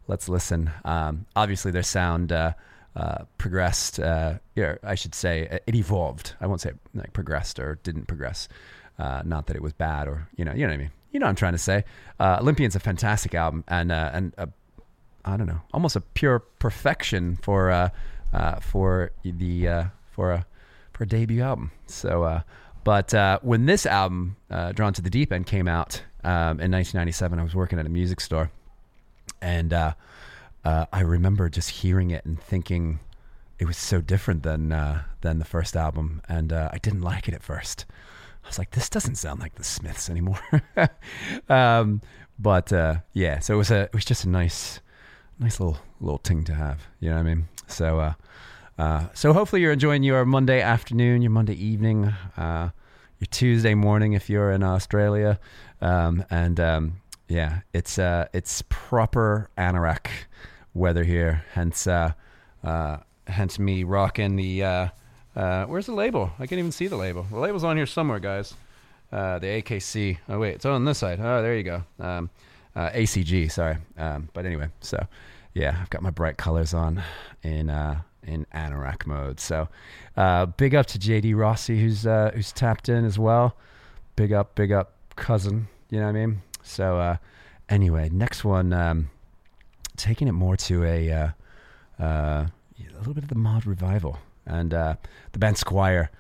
let's 0.08 0.28
listen. 0.28 0.72
Um, 0.84 1.26
obviously, 1.36 1.72
their 1.72 1.84
sound 1.84 2.32
uh, 2.32 2.54
uh, 2.96 3.26
progressed. 3.38 4.00
Uh, 4.00 4.40
yeah, 4.56 4.76
I 4.84 4.96
should 4.96 5.14
say 5.14 5.62
it 5.68 5.76
evolved. 5.76 6.34
I 6.42 6.48
won't 6.48 6.62
say 6.62 6.72
like 6.96 7.14
progressed 7.14 7.60
or 7.60 7.80
didn't 7.84 8.08
progress. 8.08 8.48
Uh, 8.98 9.22
not 9.24 9.48
that 9.48 9.56
it 9.56 9.62
was 9.62 9.74
bad 9.74 10.08
or 10.08 10.28
you 10.36 10.44
know, 10.44 10.54
you 10.54 10.62
know 10.62 10.68
what 10.68 10.74
I 10.74 10.78
mean. 10.78 10.92
You 11.12 11.20
know 11.20 11.26
what 11.26 11.32
I'm 11.32 11.36
trying 11.36 11.54
to 11.54 11.60
say. 11.60 11.84
Uh, 12.20 12.38
Olympian's 12.42 12.76
a 12.76 12.80
fantastic 12.80 13.34
album 13.36 13.64
and 13.68 13.92
uh, 13.92 14.12
and 14.14 14.34
a 14.38 14.50
I 15.26 15.38
don't 15.38 15.48
know, 15.48 15.62
almost 15.74 15.96
a 15.96 16.02
pure 16.02 16.40
perfection 16.40 17.36
for 17.38 17.70
uh, 17.72 17.90
uh, 18.34 18.56
for 18.60 19.12
the 19.24 19.68
uh, 19.68 19.84
for 20.12 20.32
a 20.32 20.46
a 21.04 21.08
debut 21.08 21.42
album. 21.42 21.72
So, 21.88 22.24
uh, 22.24 22.42
but 22.84 23.14
uh, 23.14 23.40
when 23.42 23.66
this 23.66 23.86
album, 23.86 24.38
uh, 24.50 24.72
Drawn 24.72 24.94
to 24.94 25.02
the 25.02 25.10
Deep 25.10 25.32
End, 25.32 25.46
came 25.46 25.68
out 25.68 26.02
um, 26.24 26.60
in 26.60 26.72
1997, 26.72 27.40
I 27.40 27.44
was 27.44 27.56
working 27.56 27.80
at 27.80 27.86
a 27.86 27.90
music 27.90 28.22
store, 28.22 28.52
and 29.42 29.74
uh, 29.74 29.94
uh, 30.64 30.86
I 30.92 31.02
remember 31.02 31.50
just 31.50 31.70
hearing 31.70 32.12
it 32.12 32.26
and 32.26 32.42
thinking 32.42 33.00
it 33.58 33.66
was 33.66 33.78
so 33.78 34.02
different 34.02 34.44
than 34.44 34.72
uh, 34.72 35.04
than 35.22 35.40
the 35.40 35.46
first 35.46 35.76
album, 35.76 36.22
and 36.28 36.54
uh, 36.54 36.70
I 36.72 36.78
didn't 36.78 37.02
like 37.02 37.28
it 37.28 37.34
at 37.34 37.44
first. 37.44 37.86
I 38.44 38.48
was 38.48 38.58
like, 38.58 38.72
this 38.72 38.90
doesn't 38.90 39.16
sound 39.16 39.42
like 39.42 39.56
the 39.56 39.64
Smiths 39.64 40.10
anymore. 40.10 40.40
um, 41.50 42.02
but 42.40 42.72
yeah, 43.14 43.40
so 43.40 43.54
it 43.54 43.58
was 43.58 43.72
a 43.72 43.82
it 43.82 43.94
was 43.94 44.06
just 44.06 44.24
a 44.24 44.30
nice 44.30 44.80
nice 45.40 45.60
little 45.60 45.78
little 46.00 46.22
thing 46.24 46.44
to 46.46 46.54
have. 46.54 46.88
You 47.00 47.10
know 47.10 47.16
what 47.16 47.22
I 47.22 47.36
mean? 47.36 47.48
So 47.68 48.16
uh, 48.80 49.10
so 49.14 49.34
hopefully 49.34 49.62
you're 49.62 49.74
enjoying 49.74 50.04
your 50.04 50.24
Monday 50.24 50.62
afternoon, 50.62 51.22
your 51.22 51.32
Monday 51.32 51.54
evening, 51.54 52.14
uh, 52.38 52.70
your 53.20 53.28
Tuesday 53.30 53.76
morning 53.76 54.14
if 54.14 54.30
you're 54.30 54.52
in 54.54 54.64
Australia, 54.64 55.38
um, 55.82 56.24
and 56.30 56.62
um, 56.62 56.94
yeah, 57.28 57.60
it's 57.74 58.00
uh, 58.00 58.30
it's 58.32 58.64
proper 58.70 59.50
anorak 59.58 60.08
weather 60.74 61.04
here. 61.04 61.44
Hence 61.54 61.88
uh, 61.88 62.14
uh, 62.64 62.98
hence 63.28 63.60
me 63.60 63.84
rocking 63.84 64.38
the. 64.38 64.64
Uh, 64.64 65.66
where's 65.66 65.86
the 65.86 65.94
label? 65.94 66.32
I 66.40 66.48
can't 66.48 66.60
even 66.60 66.72
see 66.72 66.88
the 66.88 66.96
label. 66.96 67.24
The 67.24 67.40
label's 67.40 67.66
on 67.66 67.76
here 67.76 67.86
somewhere, 67.86 68.20
guys. 68.20 68.54
The 69.12 69.18
AKC. 69.42 70.20
Oh 70.30 70.40
wait, 70.40 70.56
it's 70.56 70.66
on 70.66 70.86
this 70.86 71.00
side. 71.00 71.20
Oh, 71.22 71.42
there 71.42 71.58
you 71.58 71.64
go. 71.64 71.84
Um, 72.00 72.30
ACG. 72.78 73.52
Sorry. 73.52 73.76
Um, 73.98 74.30
but 74.32 74.46
anyway, 74.46 74.70
so 74.80 75.06
yeah, 75.54 75.78
I've 75.82 75.90
got 75.90 76.02
my 76.02 76.12
bright 76.12 76.38
colors 76.38 76.74
on 76.74 77.04
in 77.44 77.70
in 78.24 78.46
anorak 78.54 79.06
mode. 79.06 79.40
So 79.40 79.68
uh, 80.18 80.46
big 80.48 80.76
up 80.76 80.86
to 80.88 81.00
JD 81.00 81.36
Rossi 81.36 81.80
who's 81.82 82.06
uh, 82.06 82.32
who's 82.34 82.52
tapped 82.52 82.90
in 82.90 83.06
as 83.06 83.18
well. 83.20 83.56
Big 84.16 84.34
up, 84.34 84.56
big 84.56 84.72
up, 84.72 84.94
cousin. 85.16 85.68
You 85.90 86.00
know 86.00 86.06
what 86.06 86.16
I 86.16 86.26
mean? 86.26 86.42
So 86.62 87.00
uh, 87.00 87.18
anyway, 87.70 88.10
next 88.12 88.44
one, 88.44 88.74
um, 88.74 89.10
taking 89.98 90.28
it 90.28 90.34
more 90.34 90.58
to 90.58 90.84
a 90.84 91.12
uh, 91.12 91.30
uh, 92.00 92.46
a 92.80 92.98
little 93.00 93.14
bit 93.14 93.24
of 93.24 93.30
the 93.30 93.36
mod 93.36 93.66
revival 93.66 94.20
and 94.46 94.74
uh, 94.74 94.96
the 95.32 95.40
band 95.40 95.58
Squire. 95.58 96.12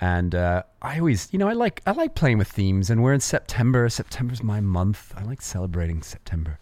and 0.00 0.34
uh, 0.34 0.62
I 0.80 0.98
always, 0.98 1.28
you 1.32 1.38
know, 1.38 1.48
I 1.48 1.52
like 1.54 1.82
I 1.86 1.92
like 1.92 2.14
playing 2.14 2.38
with 2.38 2.48
themes, 2.48 2.90
and 2.90 3.02
we're 3.02 3.12
in 3.12 3.20
September. 3.20 3.88
September's 3.88 4.42
my 4.42 4.60
month. 4.60 5.12
I 5.16 5.24
like 5.24 5.42
celebrating 5.42 6.02
September, 6.02 6.58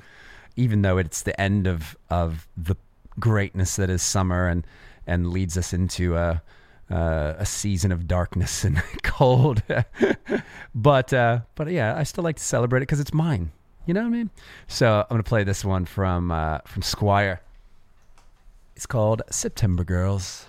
even 0.57 0.81
though 0.83 0.97
it's 0.97 1.23
the 1.23 1.39
end 1.39 1.67
of 1.67 1.97
of 2.09 2.49
the 2.57 2.77
greatness 3.19 3.77
that 3.77 3.91
is 3.91 4.03
summer, 4.03 4.49
and 4.49 4.67
and 5.07 5.31
leads 5.31 5.57
us 5.57 5.73
into 5.73 6.17
a 6.17 6.43
uh, 6.91 7.35
a 7.39 7.47
season 7.47 7.93
of 7.93 8.07
darkness 8.07 8.65
and 8.65 8.83
cold. 9.03 9.63
but 10.75 11.13
uh, 11.13 11.41
but 11.55 11.71
yeah, 11.71 11.97
I 11.97 12.05
still 12.05 12.25
like 12.25 12.37
to 12.37 12.45
celebrate 12.45 12.79
it 12.79 12.83
because 12.83 13.01
it's 13.01 13.15
mine. 13.15 13.51
You 13.87 13.95
know 13.95 14.01
what 14.01 14.09
I 14.09 14.11
mean? 14.11 14.31
So 14.67 15.01
I'm 15.01 15.15
gonna 15.15 15.23
play 15.23 15.45
this 15.45 15.65
one 15.65 15.85
from 15.85 16.31
uh, 16.31 16.59
from 16.67 16.83
Squire. 16.83 17.41
It's 18.75 18.87
called 18.87 19.23
September 19.31 19.85
Girls. 19.85 20.47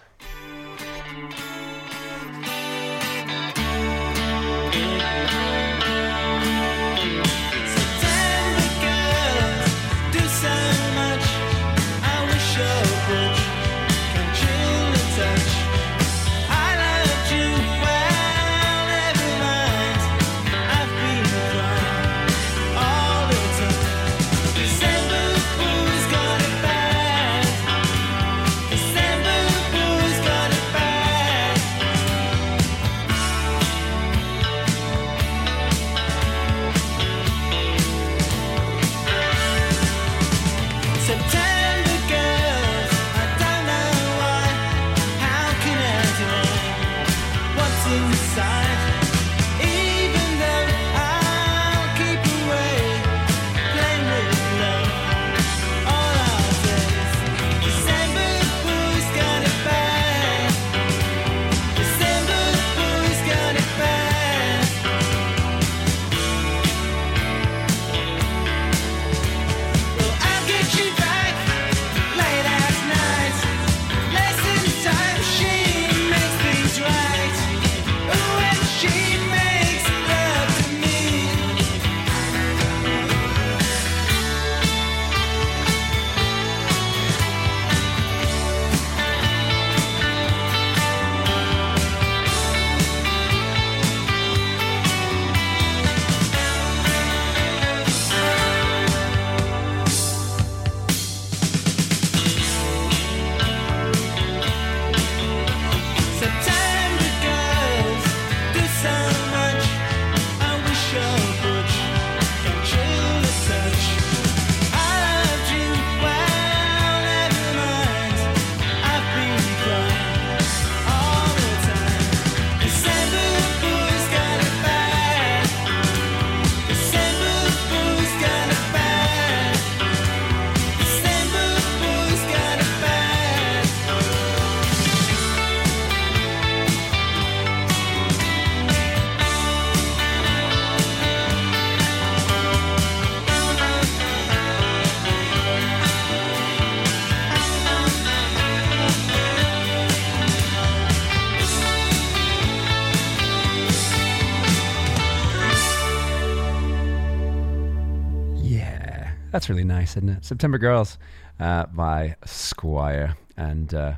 Nice, 159.88 159.98
isn't 159.98 160.10
it? 160.10 160.26
September 160.26 160.58
Girls 160.58 160.98
uh, 161.40 161.66
by 161.68 162.16
Squire, 162.26 163.16
and 163.38 163.74
uh, 163.74 163.94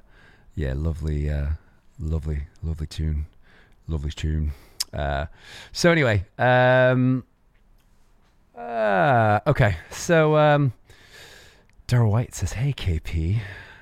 yeah, 0.56 0.74
lovely, 0.76 1.30
uh, 1.30 1.48
lovely, 2.00 2.44
lovely 2.62 2.86
tune, 2.86 3.26
lovely 3.88 4.12
tune. 4.12 4.52
Uh, 4.94 5.26
so 5.72 5.92
anyway, 5.92 6.26
um, 6.38 7.24
uh, 8.56 9.40
okay, 9.48 9.78
so 9.90 10.38
um, 10.38 10.74
White 11.92 12.36
says, 12.36 12.54
"Hey 12.54 12.72
KP, 12.74 13.40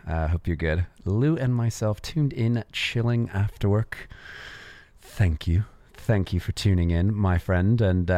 uh, 0.07 0.27
hope 0.29 0.47
you're 0.47 0.55
good." 0.55 0.85
Lou 1.03 1.35
and 1.35 1.53
myself 1.53 2.01
tuned 2.01 2.31
in, 2.31 2.63
chilling 2.71 3.29
after 3.33 3.67
work. 3.67 4.07
Thank 5.01 5.45
you, 5.45 5.65
thank 5.93 6.31
you 6.31 6.39
for 6.39 6.53
tuning 6.53 6.89
in, 6.91 7.13
my 7.13 7.37
friend, 7.37 7.81
and 7.81 8.09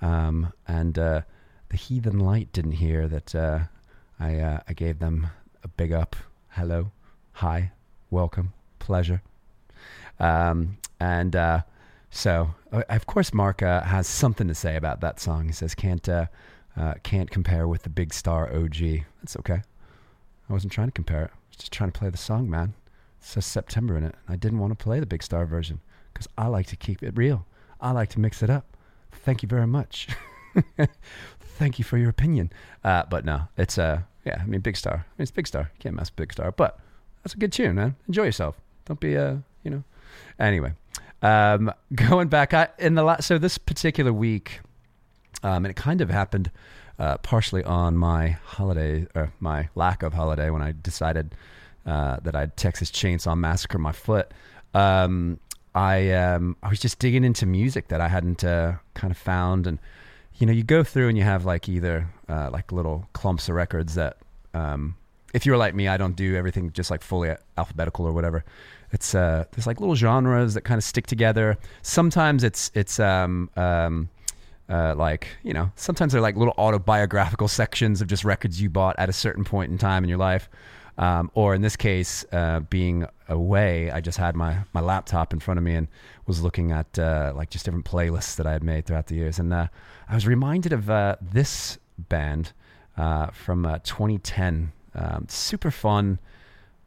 um, 0.00 0.52
and 0.68 1.24
the 1.68 1.76
Heathen 1.76 2.18
Light 2.18 2.52
didn't 2.52 2.72
hear 2.72 3.08
that 3.08 3.34
uh, 3.34 3.60
I 4.20 4.36
uh, 4.38 4.60
I 4.68 4.72
gave 4.72 4.98
them 4.98 5.28
a 5.62 5.68
big 5.68 5.92
up. 5.92 6.16
Hello, 6.50 6.92
hi, 7.32 7.72
welcome, 8.10 8.52
pleasure. 8.78 9.22
Um, 10.18 10.78
and 11.00 11.36
uh, 11.36 11.62
so, 12.10 12.54
of 12.72 13.06
course, 13.06 13.34
Mark 13.34 13.62
uh, 13.62 13.82
has 13.82 14.06
something 14.06 14.48
to 14.48 14.54
say 14.54 14.76
about 14.76 15.00
that 15.00 15.20
song. 15.20 15.46
He 15.46 15.52
says, 15.52 15.74
"Can't 15.74 16.08
uh, 16.08 16.26
uh, 16.76 16.94
can't 17.02 17.30
compare 17.30 17.68
with 17.68 17.82
the 17.82 17.90
Big 17.90 18.14
Star 18.14 18.52
OG." 18.52 19.04
That's 19.20 19.36
okay. 19.36 19.62
I 20.48 20.52
wasn't 20.52 20.72
trying 20.72 20.88
to 20.88 20.92
compare 20.92 21.24
it. 21.24 21.30
I 21.32 21.38
was 21.48 21.56
just 21.56 21.72
trying 21.72 21.90
to 21.90 21.98
play 21.98 22.08
the 22.08 22.16
song, 22.16 22.48
man. 22.48 22.74
It 23.20 23.26
says 23.26 23.44
September 23.44 23.96
in 23.96 24.04
it. 24.04 24.14
And 24.26 24.34
I 24.34 24.36
didn't 24.36 24.60
want 24.60 24.76
to 24.78 24.82
play 24.82 25.00
the 25.00 25.06
Big 25.06 25.22
Star 25.22 25.44
version 25.44 25.80
because 26.12 26.28
I 26.38 26.46
like 26.46 26.66
to 26.68 26.76
keep 26.76 27.02
it 27.02 27.16
real. 27.16 27.46
I 27.80 27.90
like 27.90 28.10
to 28.10 28.20
mix 28.20 28.42
it 28.42 28.50
up. 28.50 28.76
Thank 29.10 29.42
you 29.42 29.48
very 29.48 29.66
much. 29.66 30.08
Thank 31.40 31.78
you 31.78 31.84
for 31.84 31.96
your 31.96 32.10
opinion. 32.10 32.52
Uh, 32.84 33.04
but 33.08 33.24
no, 33.24 33.42
it's 33.56 33.78
uh, 33.78 34.02
yeah. 34.24 34.40
I 34.42 34.46
mean, 34.46 34.60
Big 34.60 34.76
Star. 34.76 34.94
I 34.94 35.12
mean, 35.18 35.22
it's 35.22 35.30
Big 35.30 35.46
Star. 35.46 35.70
Can't 35.78 35.94
mess 35.94 36.10
with 36.10 36.16
Big 36.16 36.32
Star. 36.32 36.52
But 36.52 36.78
that's 37.22 37.34
a 37.34 37.38
good 37.38 37.52
tune, 37.52 37.76
man. 37.76 37.96
Enjoy 38.06 38.24
yourself. 38.24 38.56
Don't 38.84 39.00
be 39.00 39.16
uh, 39.16 39.36
you 39.62 39.70
know. 39.70 39.84
Anyway, 40.38 40.72
um, 41.22 41.72
going 41.94 42.28
back, 42.28 42.54
I 42.54 42.68
in 42.78 42.94
the 42.94 43.02
last 43.02 43.26
so 43.26 43.38
this 43.38 43.58
particular 43.58 44.12
week, 44.12 44.60
um, 45.42 45.64
and 45.64 45.68
it 45.68 45.76
kind 45.76 46.00
of 46.00 46.10
happened 46.10 46.50
uh, 46.98 47.18
partially 47.18 47.64
on 47.64 47.96
my 47.96 48.30
holiday 48.44 49.06
or 49.14 49.32
my 49.40 49.68
lack 49.74 50.02
of 50.02 50.12
holiday 50.12 50.50
when 50.50 50.62
I 50.62 50.74
decided 50.82 51.34
uh, 51.84 52.18
that 52.22 52.34
I'd 52.34 52.56
Texas 52.56 52.90
Chainsaw 52.90 53.36
Massacre 53.36 53.78
my 53.78 53.92
foot. 53.92 54.32
Um, 54.74 55.38
I 55.74 56.10
um, 56.12 56.56
I 56.62 56.68
was 56.68 56.80
just 56.80 56.98
digging 56.98 57.24
into 57.24 57.46
music 57.46 57.88
that 57.88 58.00
I 58.00 58.08
hadn't 58.08 58.44
uh, 58.44 58.74
kind 58.94 59.10
of 59.10 59.18
found, 59.18 59.66
and 59.66 59.78
you 60.38 60.46
know, 60.46 60.52
you 60.52 60.62
go 60.62 60.82
through 60.82 61.08
and 61.08 61.16
you 61.16 61.24
have 61.24 61.44
like 61.44 61.68
either 61.68 62.08
uh, 62.28 62.50
like 62.52 62.72
little 62.72 63.08
clumps 63.12 63.48
of 63.48 63.54
records 63.54 63.94
that, 63.94 64.18
um, 64.54 64.96
if 65.34 65.44
you're 65.44 65.56
like 65.56 65.74
me, 65.74 65.88
I 65.88 65.96
don't 65.96 66.16
do 66.16 66.36
everything 66.36 66.72
just 66.72 66.90
like 66.90 67.02
fully 67.02 67.34
alphabetical 67.58 68.06
or 68.06 68.12
whatever. 68.12 68.44
It's 68.92 69.14
uh, 69.14 69.44
there's 69.52 69.66
like 69.66 69.80
little 69.80 69.96
genres 69.96 70.54
that 70.54 70.62
kind 70.62 70.78
of 70.78 70.84
stick 70.84 71.06
together. 71.06 71.58
Sometimes 71.82 72.44
it's 72.44 72.70
it's 72.74 73.00
um, 73.00 73.50
um, 73.56 74.08
uh, 74.68 74.94
like 74.94 75.28
you 75.42 75.52
know, 75.52 75.70
sometimes 75.76 76.12
they're 76.12 76.22
like 76.22 76.36
little 76.36 76.54
autobiographical 76.56 77.48
sections 77.62 78.00
of 78.00 78.08
just 78.08 78.24
records 78.24 78.60
you 78.60 78.70
bought 78.70 78.96
at 78.98 79.08
a 79.08 79.12
certain 79.12 79.44
point 79.44 79.70
in 79.70 79.78
time 79.78 80.04
in 80.04 80.08
your 80.08 80.18
life. 80.18 80.48
Um, 80.98 81.30
or 81.34 81.54
in 81.54 81.60
this 81.60 81.76
case, 81.76 82.24
uh, 82.32 82.60
being 82.60 83.06
away, 83.28 83.90
I 83.90 84.00
just 84.00 84.18
had 84.18 84.34
my, 84.34 84.58
my 84.72 84.80
laptop 84.80 85.32
in 85.32 85.40
front 85.40 85.58
of 85.58 85.64
me 85.64 85.74
and 85.74 85.88
was 86.26 86.42
looking 86.42 86.72
at 86.72 86.98
uh, 86.98 87.32
like 87.36 87.50
just 87.50 87.64
different 87.64 87.84
playlists 87.84 88.36
that 88.36 88.46
I 88.46 88.52
had 88.52 88.62
made 88.62 88.86
throughout 88.86 89.08
the 89.08 89.14
years. 89.14 89.38
And 89.38 89.52
uh, 89.52 89.68
I 90.08 90.14
was 90.14 90.26
reminded 90.26 90.72
of 90.72 90.88
uh, 90.88 91.16
this 91.20 91.78
band 91.98 92.52
uh, 92.96 93.28
from 93.28 93.66
uh, 93.66 93.78
2010. 93.84 94.72
Um, 94.94 95.26
super 95.28 95.70
fun. 95.70 96.18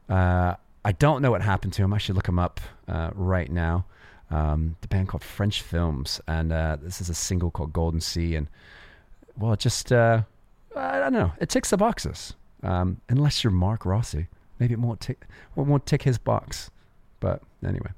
I 0.09 0.93
don't 0.97 1.21
know 1.21 1.29
what 1.29 1.41
happened 1.41 1.73
to 1.73 1.83
him. 1.83 1.93
I 1.93 1.99
should 1.99 2.15
look 2.15 2.27
him 2.27 2.39
up 2.39 2.59
right 2.87 3.51
now. 3.51 3.85
Um, 4.31 4.75
the 4.81 4.87
band 4.87 5.07
called 5.07 5.23
French 5.23 5.61
Films, 5.61 6.21
and 6.27 6.51
this 6.81 6.99
is 7.01 7.09
a 7.09 7.13
single 7.13 7.51
called 7.51 7.73
Golden 7.73 8.01
Sea. 8.01 8.35
And 8.35 8.47
well, 9.37 9.53
it 9.53 9.59
just 9.59 9.91
I 9.91 10.23
don't 10.75 11.13
know. 11.13 11.33
It 11.39 11.49
ticks 11.49 11.69
the 11.69 11.77
boxes. 11.77 12.33
Um, 12.63 13.01
unless 13.09 13.43
you're 13.43 13.51
Mark 13.51 13.85
Rossi, 13.85 14.27
maybe 14.59 14.73
it 14.73 14.79
won't 14.79 14.99
tick. 14.99 15.25
It 15.55 15.61
won't 15.61 15.85
tick 15.85 16.03
his 16.03 16.17
box. 16.17 16.71
But 17.19 17.41
anyway. 17.63 17.91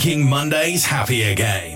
Making 0.01 0.27
Mondays 0.27 0.83
happy 0.83 1.21
again. 1.21 1.70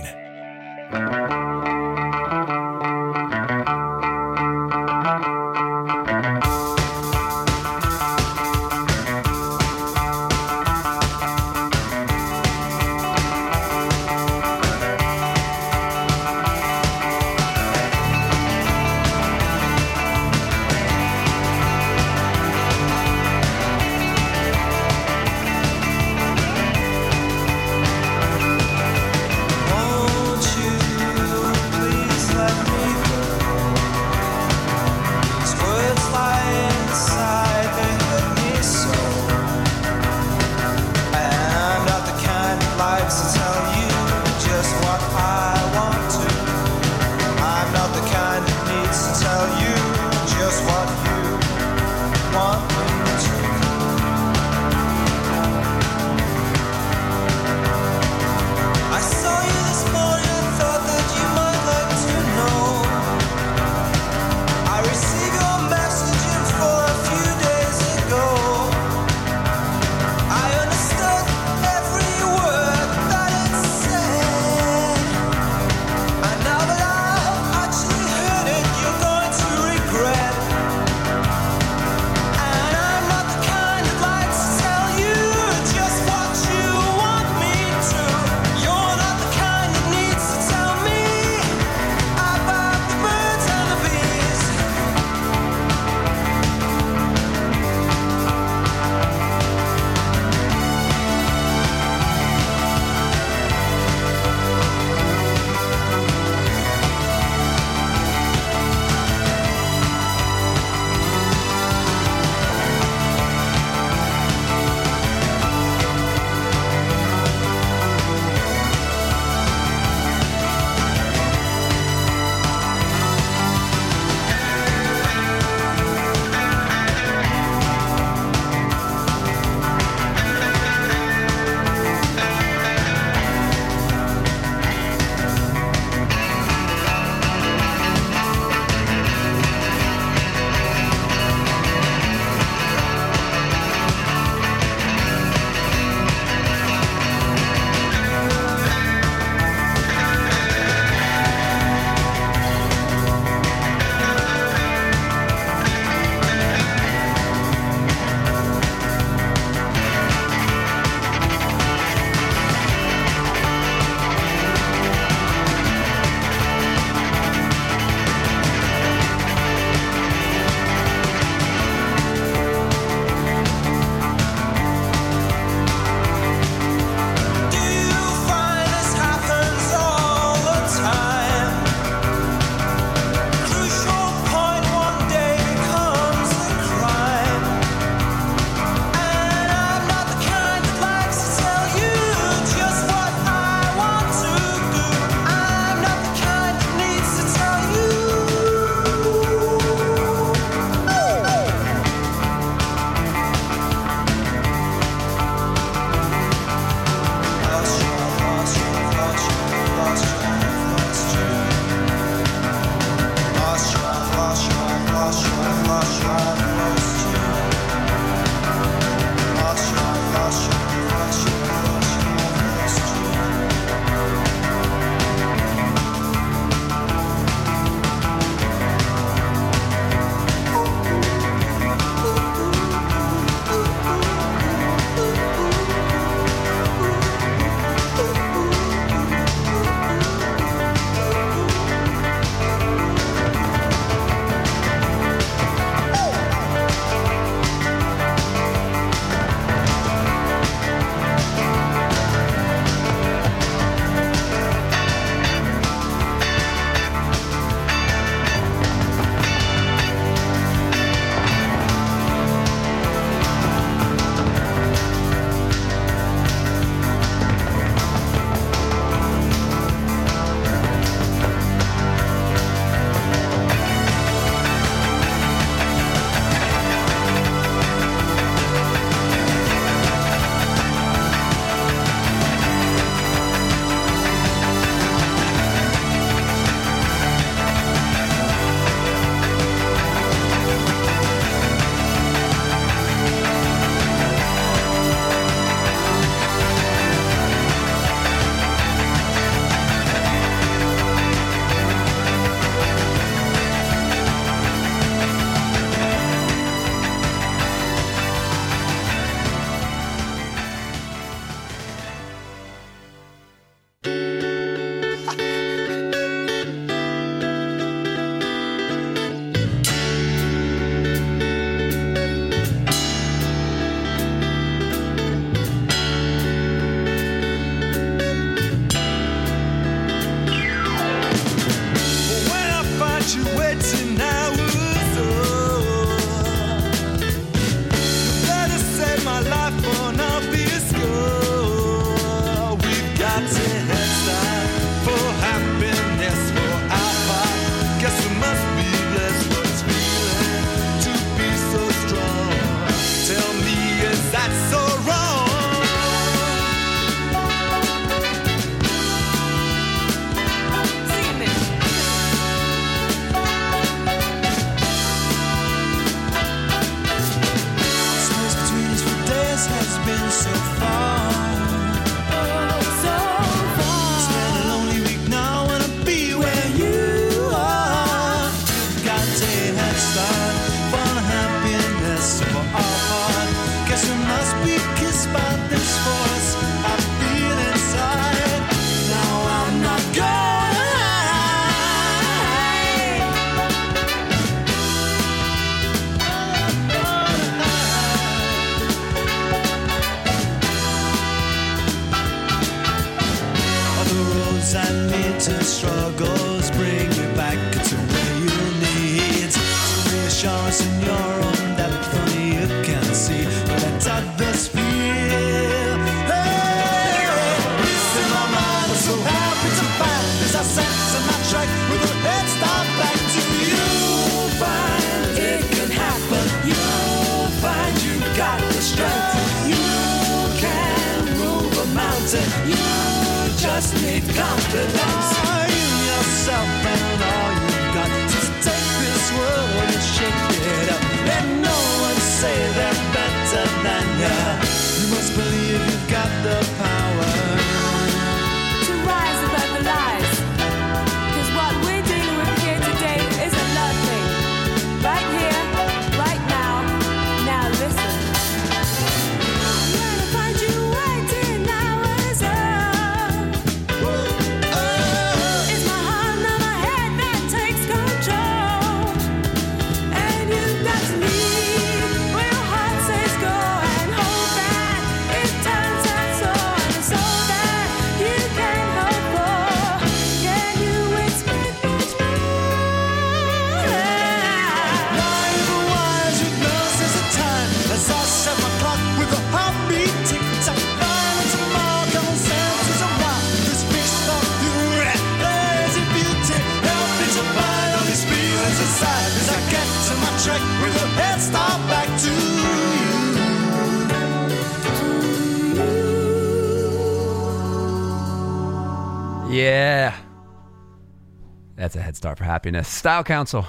That's 511.65 511.75
a 511.75 511.81
head 511.81 511.97
start 511.97 512.19
for 512.19 512.25
happiness. 512.25 512.67
Style 512.67 513.03
Council 513.03 513.43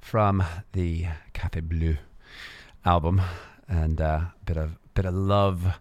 from 0.00 0.40
the 0.70 1.06
Cafe 1.32 1.58
Bleu 1.58 1.96
album. 2.84 3.20
And 3.66 4.00
uh, 4.00 4.04
a 4.04 4.32
bit 4.44 4.56
of 4.56 4.78
bit 4.94 5.04
of 5.04 5.12
love, 5.12 5.80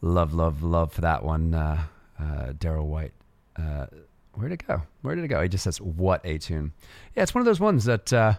love, 0.00 0.32
love, 0.32 0.62
love 0.62 0.92
for 0.92 1.00
that 1.00 1.24
one. 1.24 1.52
Uh, 1.52 1.86
uh, 2.20 2.52
Daryl 2.52 2.84
White. 2.84 3.14
Uh, 3.56 3.86
where'd 4.34 4.52
it 4.52 4.64
go? 4.64 4.82
Where 5.02 5.16
did 5.16 5.24
it 5.24 5.26
go? 5.26 5.42
He 5.42 5.48
just 5.48 5.64
says, 5.64 5.80
"What 5.80 6.20
a 6.22 6.38
tune!" 6.38 6.72
Yeah, 7.16 7.24
it's 7.24 7.34
one 7.34 7.40
of 7.40 7.46
those 7.46 7.58
ones 7.58 7.84
that, 7.86 8.12
uh, 8.12 8.34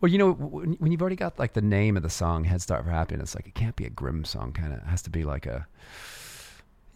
well, 0.00 0.10
you 0.10 0.18
know, 0.18 0.32
when, 0.32 0.72
when 0.80 0.90
you've 0.90 1.02
already 1.02 1.14
got 1.14 1.38
like 1.38 1.52
the 1.52 1.62
name 1.62 1.96
of 1.96 2.02
the 2.02 2.10
song, 2.10 2.42
"Head 2.42 2.60
Start 2.60 2.82
for 2.82 2.90
Happiness," 2.90 3.36
like 3.36 3.46
it 3.46 3.54
can't 3.54 3.76
be 3.76 3.84
a 3.84 3.90
grim 3.90 4.24
song. 4.24 4.50
Kind 4.50 4.72
of 4.72 4.82
has 4.82 5.02
to 5.02 5.10
be 5.10 5.22
like 5.22 5.46
a, 5.46 5.68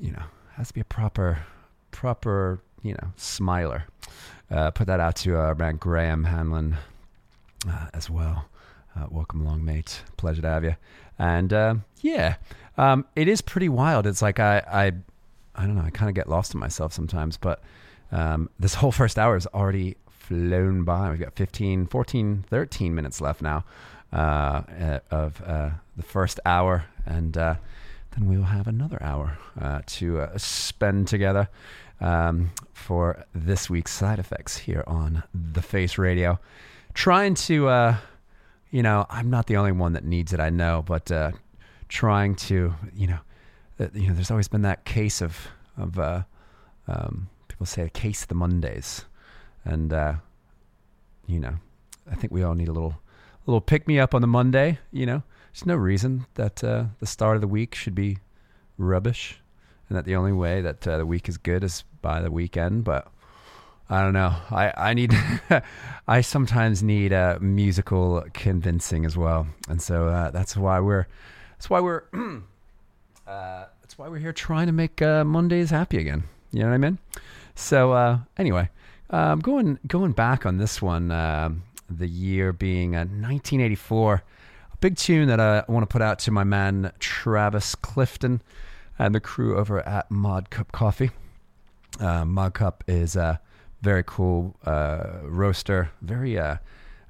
you 0.01 0.11
know, 0.11 0.24
has 0.57 0.66
to 0.66 0.74
be 0.74 0.80
a 0.80 0.84
proper, 0.84 1.39
proper, 1.93 2.61
you 2.82 2.95
know, 2.95 3.12
smiler. 3.14 3.84
Uh, 4.51 4.70
put 4.70 4.86
that 4.86 5.01
out 5.01 5.16
to 5.16 5.36
our 5.36 5.55
man 5.55 5.76
Graham 5.76 6.24
Hanlon 6.24 6.76
uh, 7.68 7.88
as 7.92 8.09
well. 8.09 8.46
Uh, 8.96 9.07
welcome 9.11 9.42
along, 9.42 9.64
mate. 9.64 10.03
Pleasure 10.16 10.42
to 10.42 10.49
have 10.49 10.64
you. 10.64 10.76
And 11.18 11.53
uh, 11.53 11.74
yeah, 12.01 12.36
um, 12.76 13.05
it 13.14 13.28
is 13.28 13.40
pretty 13.40 13.68
wild. 13.68 14.07
It's 14.07 14.22
like 14.22 14.40
I, 14.40 14.59
I, 14.59 14.92
I 15.55 15.66
don't 15.66 15.74
know. 15.74 15.82
I 15.82 15.90
kind 15.90 16.09
of 16.09 16.14
get 16.14 16.28
lost 16.28 16.55
in 16.55 16.61
myself 16.61 16.92
sometimes, 16.92 17.36
but 17.36 17.62
um, 18.11 18.49
this 18.59 18.74
whole 18.74 18.92
first 18.92 19.18
hour 19.18 19.36
is 19.36 19.46
already 19.49 19.96
flown 20.09 20.84
by. 20.84 21.11
We've 21.11 21.20
got 21.20 21.34
15, 21.34 21.86
14, 21.86 22.44
13 22.49 22.94
minutes 22.94 23.20
left 23.20 23.42
now 23.42 23.64
uh, 24.12 24.16
uh, 24.16 24.99
of 25.11 25.42
uh, 25.42 25.70
the 25.96 26.03
first 26.03 26.40
hour, 26.46 26.84
and 27.07 27.36
uh, 27.36 27.57
then 28.12 28.28
we 28.28 28.36
will 28.36 28.44
have 28.44 28.66
another 28.66 28.99
hour 29.03 29.38
uh, 29.61 29.82
to 29.86 30.20
uh, 30.20 30.38
spend 30.38 31.09
together 31.09 31.49
um, 32.01 32.51
for 32.72 33.24
this 33.34 33.68
week's 33.68 33.92
side 33.92 34.18
effects 34.18 34.59
here 34.59 34.84
on 34.86 35.22
the 35.34 35.62
Face 35.62 35.99
Radio. 35.99 36.38
Trying 36.94 37.34
to, 37.34 37.68
uh, 37.68 37.96
you 38.70 38.82
know, 38.82 39.07
I'm 39.09 39.30
not 39.30 39.46
the 39.46 39.57
only 39.57 39.72
one 39.72 39.92
that 39.92 40.05
needs 40.05 40.32
it. 40.32 40.40
I 40.40 40.51
know, 40.51 40.82
but 40.86 41.11
uh, 41.11 41.32
trying 41.88 42.34
to, 42.36 42.74
you 42.94 43.07
know, 43.07 43.18
uh, 43.80 43.88
you 43.94 44.09
know, 44.09 44.14
there's 44.14 44.30
always 44.30 44.49
been 44.49 44.62
that 44.62 44.84
case 44.84 45.20
of 45.20 45.49
of 45.76 45.99
uh, 45.99 46.22
um, 46.88 47.28
people 47.46 47.66
say 47.66 47.82
a 47.82 47.90
case 47.90 48.22
of 48.22 48.28
the 48.28 48.34
Mondays, 48.34 49.05
and 49.64 49.92
uh, 49.92 50.14
you 51.26 51.38
know, 51.38 51.55
I 52.11 52.14
think 52.14 52.32
we 52.32 52.42
all 52.42 52.55
need 52.55 52.68
a 52.68 52.72
little 52.72 52.99
little 53.46 53.61
pick 53.61 53.86
me 53.86 53.99
up 53.99 54.14
on 54.14 54.20
the 54.20 54.26
Monday. 54.26 54.78
You 54.90 55.07
know, 55.07 55.22
there's 55.53 55.66
no 55.66 55.76
reason 55.76 56.26
that 56.34 56.62
uh, 56.64 56.84
the 57.01 57.07
start 57.07 57.36
of 57.36 57.40
the 57.40 57.49
week 57.49 57.74
should 57.74 57.94
be 57.94 58.18
rubbish, 58.76 59.40
and 59.89 59.97
that 59.97 60.05
the 60.05 60.16
only 60.16 60.32
way 60.32 60.61
that 60.61 60.86
uh, 60.86 60.99
the 60.99 61.07
week 61.07 61.28
is 61.28 61.39
good 61.39 61.64
is 61.64 61.84
by 62.03 62.20
the 62.20 62.30
weekend. 62.30 62.84
But 62.84 63.09
I 63.89 64.03
don't 64.03 64.12
know. 64.12 64.34
I 64.51 64.72
I 64.76 64.95
need 64.95 65.14
I 66.09 66.20
sometimes 66.20 66.82
need 66.82 67.12
uh, 67.12 67.39
musical 67.41 68.24
convincing 68.34 69.05
as 69.05 69.16
well, 69.16 69.47
and 69.68 69.80
so 69.80 70.09
uh, 70.09 70.30
that's 70.30 70.57
why 70.57 70.80
we're 70.80 71.07
that's 71.53 71.70
why 71.70 71.80
we're 71.80 72.05
uh, 73.26 73.64
that's 73.80 73.97
why 73.97 74.09
we're 74.09 74.18
here 74.18 74.32
trying 74.32 74.66
to 74.66 74.72
make 74.72 75.01
uh, 75.01 75.24
Mondays 75.24 75.70
happy 75.70 75.99
again. 75.99 76.24
You 76.53 76.61
know 76.61 76.68
what 76.68 76.74
I 76.74 76.78
mean? 76.78 76.99
So 77.55 78.20
anyway, 78.36 78.68
um, 79.11 79.41
going 79.41 79.78
going 79.86 80.12
back 80.12 80.47
on 80.47 80.59
this 80.59 80.80
one, 80.80 81.11
the 81.91 82.07
year 82.07 82.53
being 82.53 82.95
uh, 82.95 83.01
1984. 83.01 84.22
A 84.72 84.76
big 84.78 84.97
tune 84.97 85.28
that 85.28 85.41
I 85.41 85.64
want 85.68 85.82
to 85.82 85.93
put 85.93 86.03
out 86.03 86.18
to 86.20 86.30
my 86.30 86.45
man 86.45 86.93
Travis 86.99 87.74
Clifton 87.74 88.43
and 88.99 89.14
the 89.14 89.20
crew 89.20 89.57
over 89.57 89.80
at 89.86 90.11
Mod 90.11 90.51
Cup 90.51 90.72
Coffee. 90.72 91.11
Uh, 92.01 92.24
Mod 92.24 92.55
Cup 92.55 92.84
is 92.86 93.16
a 93.16 93.40
very 93.80 94.03
cool 94.05 94.57
uh, 94.64 95.18
roaster, 95.22 95.90
very, 96.03 96.38
uh, 96.38 96.57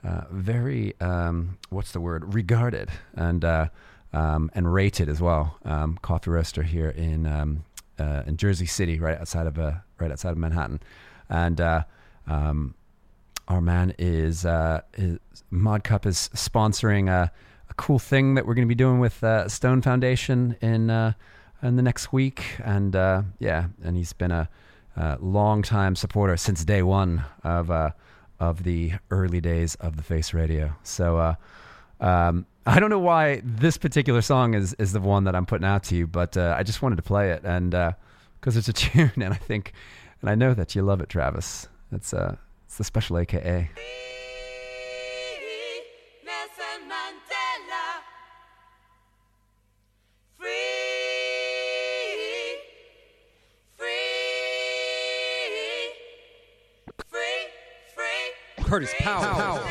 uh, 0.05 0.23
very, 0.31 0.95
um, 1.01 1.59
what's 1.71 1.93
the 1.93 2.01
word? 2.01 2.35
Regarded 2.35 2.91
and 3.15 3.45
uh, 3.45 3.69
um, 4.13 4.51
and 4.55 4.73
rated 4.73 5.09
as 5.09 5.21
well. 5.21 5.59
Um, 5.65 5.99
coffee 6.01 6.31
roaster 6.31 6.63
here 6.63 6.91
in 6.91 7.27
um, 7.27 7.65
uh, 7.99 8.23
in 8.27 8.37
Jersey 8.37 8.67
City, 8.67 8.99
right 8.99 9.19
outside 9.19 9.47
of 9.47 9.59
uh, 9.59 9.73
right 9.99 10.11
outside 10.11 10.31
of 10.31 10.39
Manhattan, 10.39 10.81
and 11.29 11.61
um, 12.29 12.75
our 13.49 13.61
man 13.61 13.95
is, 13.99 14.45
uh, 14.45 14.83
is 14.95 15.19
Mod 15.51 15.83
Cup 15.83 16.07
is 16.07 16.31
sponsoring 16.35 17.09
a, 17.09 17.33
a 17.71 17.75
cool 17.75 17.99
thing 17.99 18.35
that 18.35 18.47
we're 18.47 18.55
going 18.55 18.67
to 18.67 18.69
be 18.69 18.75
doing 18.75 19.01
with 19.01 19.25
uh, 19.25 19.49
Stone 19.49 19.83
Foundation 19.83 20.57
in 20.61 20.91
uh, 20.91 21.15
in 21.63 21.77
the 21.77 21.83
next 21.83 22.13
week, 22.13 22.45
and 22.63 22.95
uh, 22.95 23.23
yeah, 23.39 23.67
and 23.83 23.97
he's 23.97 24.13
been 24.13 24.31
a, 24.31 24.49
a 24.97 25.19
long 25.21 25.63
time 25.63 25.97
supporter 25.97 26.37
since 26.37 26.65
day 26.65 26.83
one 26.83 27.25
of 27.43 27.71
uh, 27.71 27.91
of 28.41 28.63
the 28.63 28.93
early 29.11 29.41
days 29.41 29.75
of 29.77 29.97
the 29.97 30.03
Face 30.03 30.33
Radio. 30.33 30.75
So 30.83 31.19
uh, 31.19 31.35
um, 32.01 32.47
I 32.67 32.79
don't 32.81 32.91
know 32.91 32.99
why 32.99 33.43
this 33.45 33.77
particular 33.79 34.23
song 34.23 34.55
is 34.55 34.75
is 34.75 34.93
the 34.93 35.01
one 35.01 35.25
that 35.25 35.35
I'm 35.35 35.47
putting 35.47 35.67
out 35.67 35.85
to 35.85 35.97
you, 35.97 36.07
but 36.07 36.37
uh, 36.37 36.55
I 36.57 36.63
just 36.63 36.83
wanted 36.83 36.97
to 36.97 37.03
play 37.03 37.31
it, 37.31 37.43
and 37.45 37.71
because 37.71 38.57
it's 38.57 38.69
a 38.69 38.73
tune, 38.85 39.13
and 39.17 39.33
I 39.33 39.39
think, 39.39 39.73
and 40.21 40.31
I 40.31 40.35
know 40.35 40.55
that 40.55 40.75
you 40.75 40.83
love 40.83 41.01
it, 41.01 41.09
Travis. 41.09 41.69
It's 41.93 42.13
uh, 42.13 42.37
it's 42.67 42.79
the 42.79 42.85
special 42.85 43.19
AKA. 43.19 43.71
Kurtis 58.69 58.93
Powers. 59.01 59.39
Nelson 59.39 59.63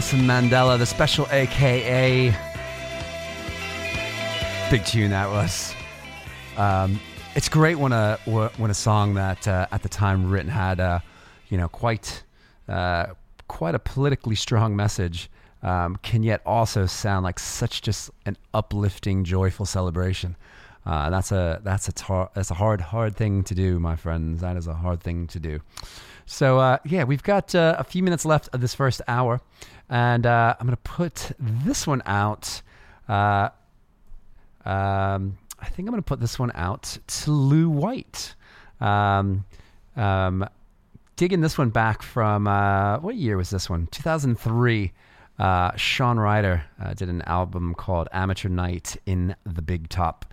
Nelson 0.00 0.20
Mandela, 0.20 0.78
the 0.78 0.86
special 0.86 1.26
AKA. 1.30 2.34
Big 4.70 4.82
tune 4.86 5.10
that 5.10 5.28
was. 5.28 5.74
Um, 6.56 6.98
it's 7.34 7.50
great 7.50 7.74
when 7.74 7.92
a 7.92 8.16
when 8.24 8.70
a 8.70 8.74
song 8.74 9.12
that 9.12 9.46
uh, 9.46 9.66
at 9.70 9.82
the 9.82 9.90
time 9.90 10.30
written 10.30 10.50
had 10.50 10.80
a, 10.80 11.02
you 11.50 11.58
know, 11.58 11.68
quite 11.68 12.22
uh, 12.66 13.08
quite 13.46 13.74
a 13.74 13.78
politically 13.78 14.36
strong 14.36 14.74
message, 14.74 15.30
um, 15.62 15.96
can 15.96 16.22
yet 16.22 16.40
also 16.46 16.86
sound 16.86 17.24
like 17.24 17.38
such 17.38 17.82
just 17.82 18.10
an 18.24 18.38
uplifting, 18.54 19.22
joyful 19.22 19.66
celebration. 19.66 20.34
Uh, 20.86 21.10
that's 21.10 21.30
a 21.30 21.60
that's 21.62 21.88
a 21.88 21.92
tar- 21.92 22.30
that's 22.32 22.50
a 22.50 22.54
hard 22.54 22.80
hard 22.80 23.16
thing 23.16 23.44
to 23.44 23.54
do, 23.54 23.78
my 23.78 23.96
friends. 23.96 24.40
That 24.40 24.56
is 24.56 24.66
a 24.66 24.72
hard 24.72 25.02
thing 25.02 25.26
to 25.26 25.38
do. 25.38 25.60
So 26.24 26.58
uh, 26.58 26.78
yeah, 26.84 27.04
we've 27.04 27.22
got 27.22 27.54
uh, 27.54 27.74
a 27.78 27.84
few 27.84 28.02
minutes 28.02 28.24
left 28.24 28.48
of 28.54 28.60
this 28.60 28.72
first 28.74 29.02
hour, 29.06 29.40
and 29.90 30.24
uh, 30.24 30.54
I'm 30.58 30.66
gonna 30.66 30.76
put 30.78 31.32
this 31.38 31.86
one 31.86 32.02
out. 32.06 32.62
Uh, 33.08 33.50
um, 34.64 35.36
I 35.58 35.66
think 35.66 35.88
I'm 35.88 35.92
gonna 35.92 36.02
put 36.02 36.20
this 36.20 36.38
one 36.38 36.52
out 36.54 36.96
to 37.06 37.30
Lou 37.32 37.68
White. 37.68 38.34
Um, 38.80 39.44
um, 39.96 40.48
digging 41.16 41.40
this 41.40 41.58
one 41.58 41.70
back 41.70 42.02
from 42.02 42.46
uh, 42.46 42.98
what 43.00 43.16
year 43.16 43.36
was 43.36 43.50
this 43.50 43.68
one? 43.68 43.88
2003. 43.90 44.92
Uh, 45.38 45.74
Shaun 45.74 46.18
Ryder 46.18 46.62
uh, 46.82 46.94
did 46.94 47.08
an 47.08 47.22
album 47.22 47.74
called 47.74 48.08
Amateur 48.12 48.50
Night 48.50 48.96
in 49.06 49.34
the 49.44 49.62
Big 49.62 49.88
Top, 49.88 50.26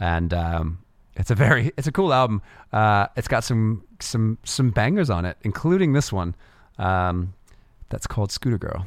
and 0.00 0.32
um, 0.32 0.78
it's 1.16 1.30
a 1.30 1.34
very 1.34 1.72
it's 1.76 1.86
a 1.86 1.92
cool 1.92 2.14
album. 2.14 2.40
Uh, 2.72 3.08
it's 3.16 3.28
got 3.28 3.44
some 3.44 3.84
some 4.00 4.38
some 4.44 4.70
bangers 4.70 5.10
on 5.10 5.26
it, 5.26 5.36
including 5.42 5.92
this 5.92 6.12
one 6.12 6.34
um, 6.78 7.34
that's 7.90 8.06
called 8.06 8.32
Scooter 8.32 8.56
Girl. 8.56 8.86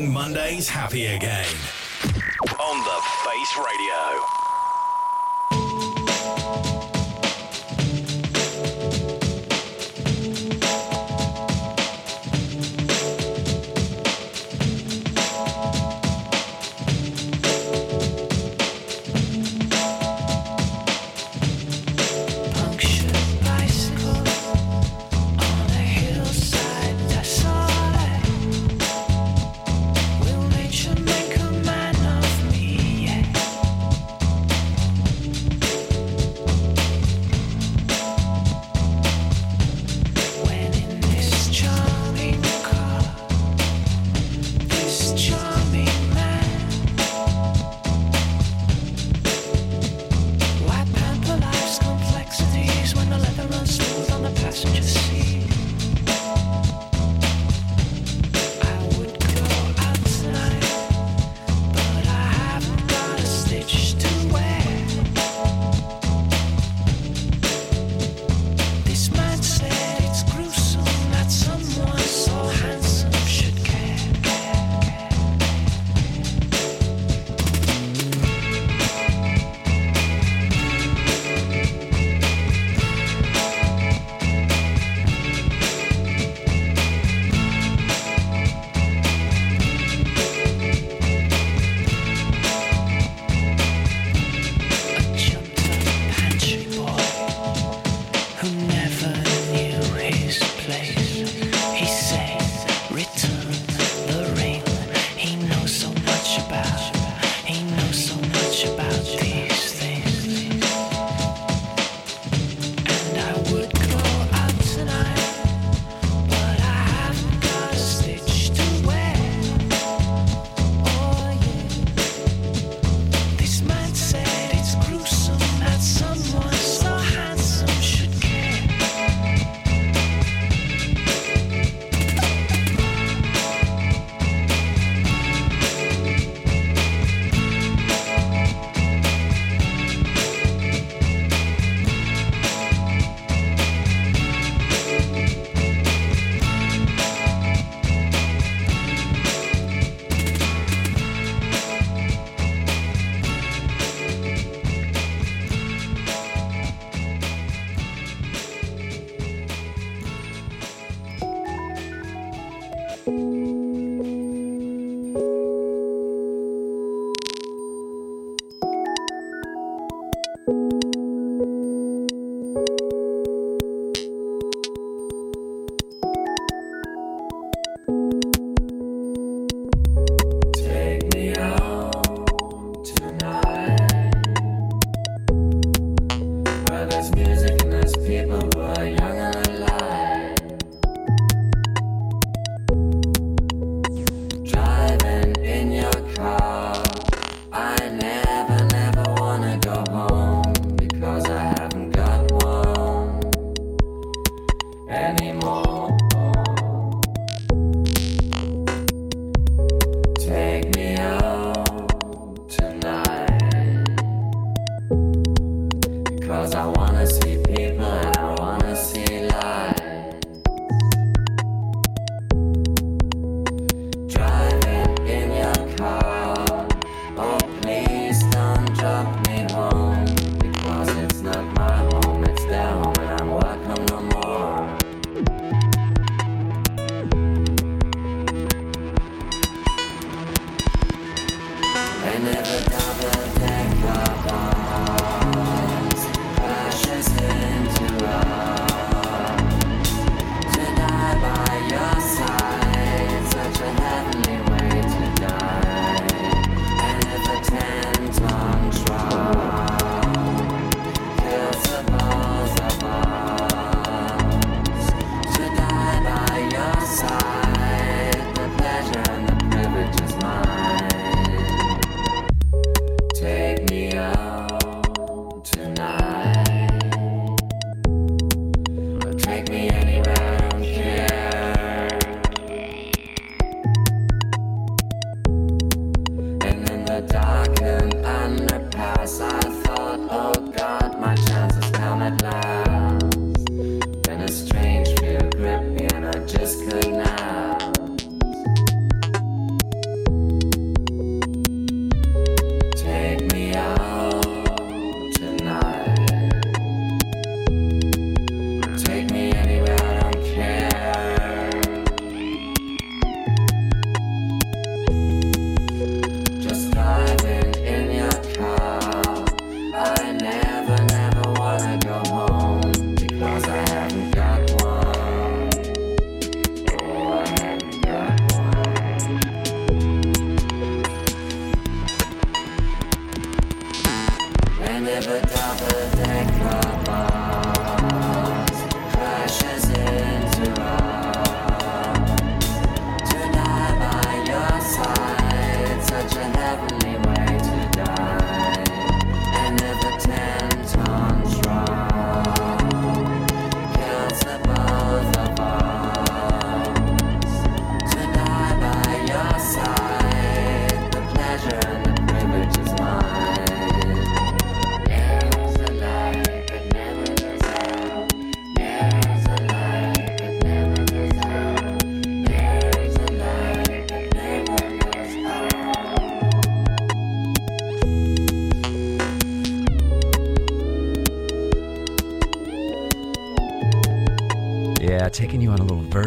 Making 0.00 0.14
Mondays 0.14 0.66
happy 0.66 1.04
again. 1.08 1.59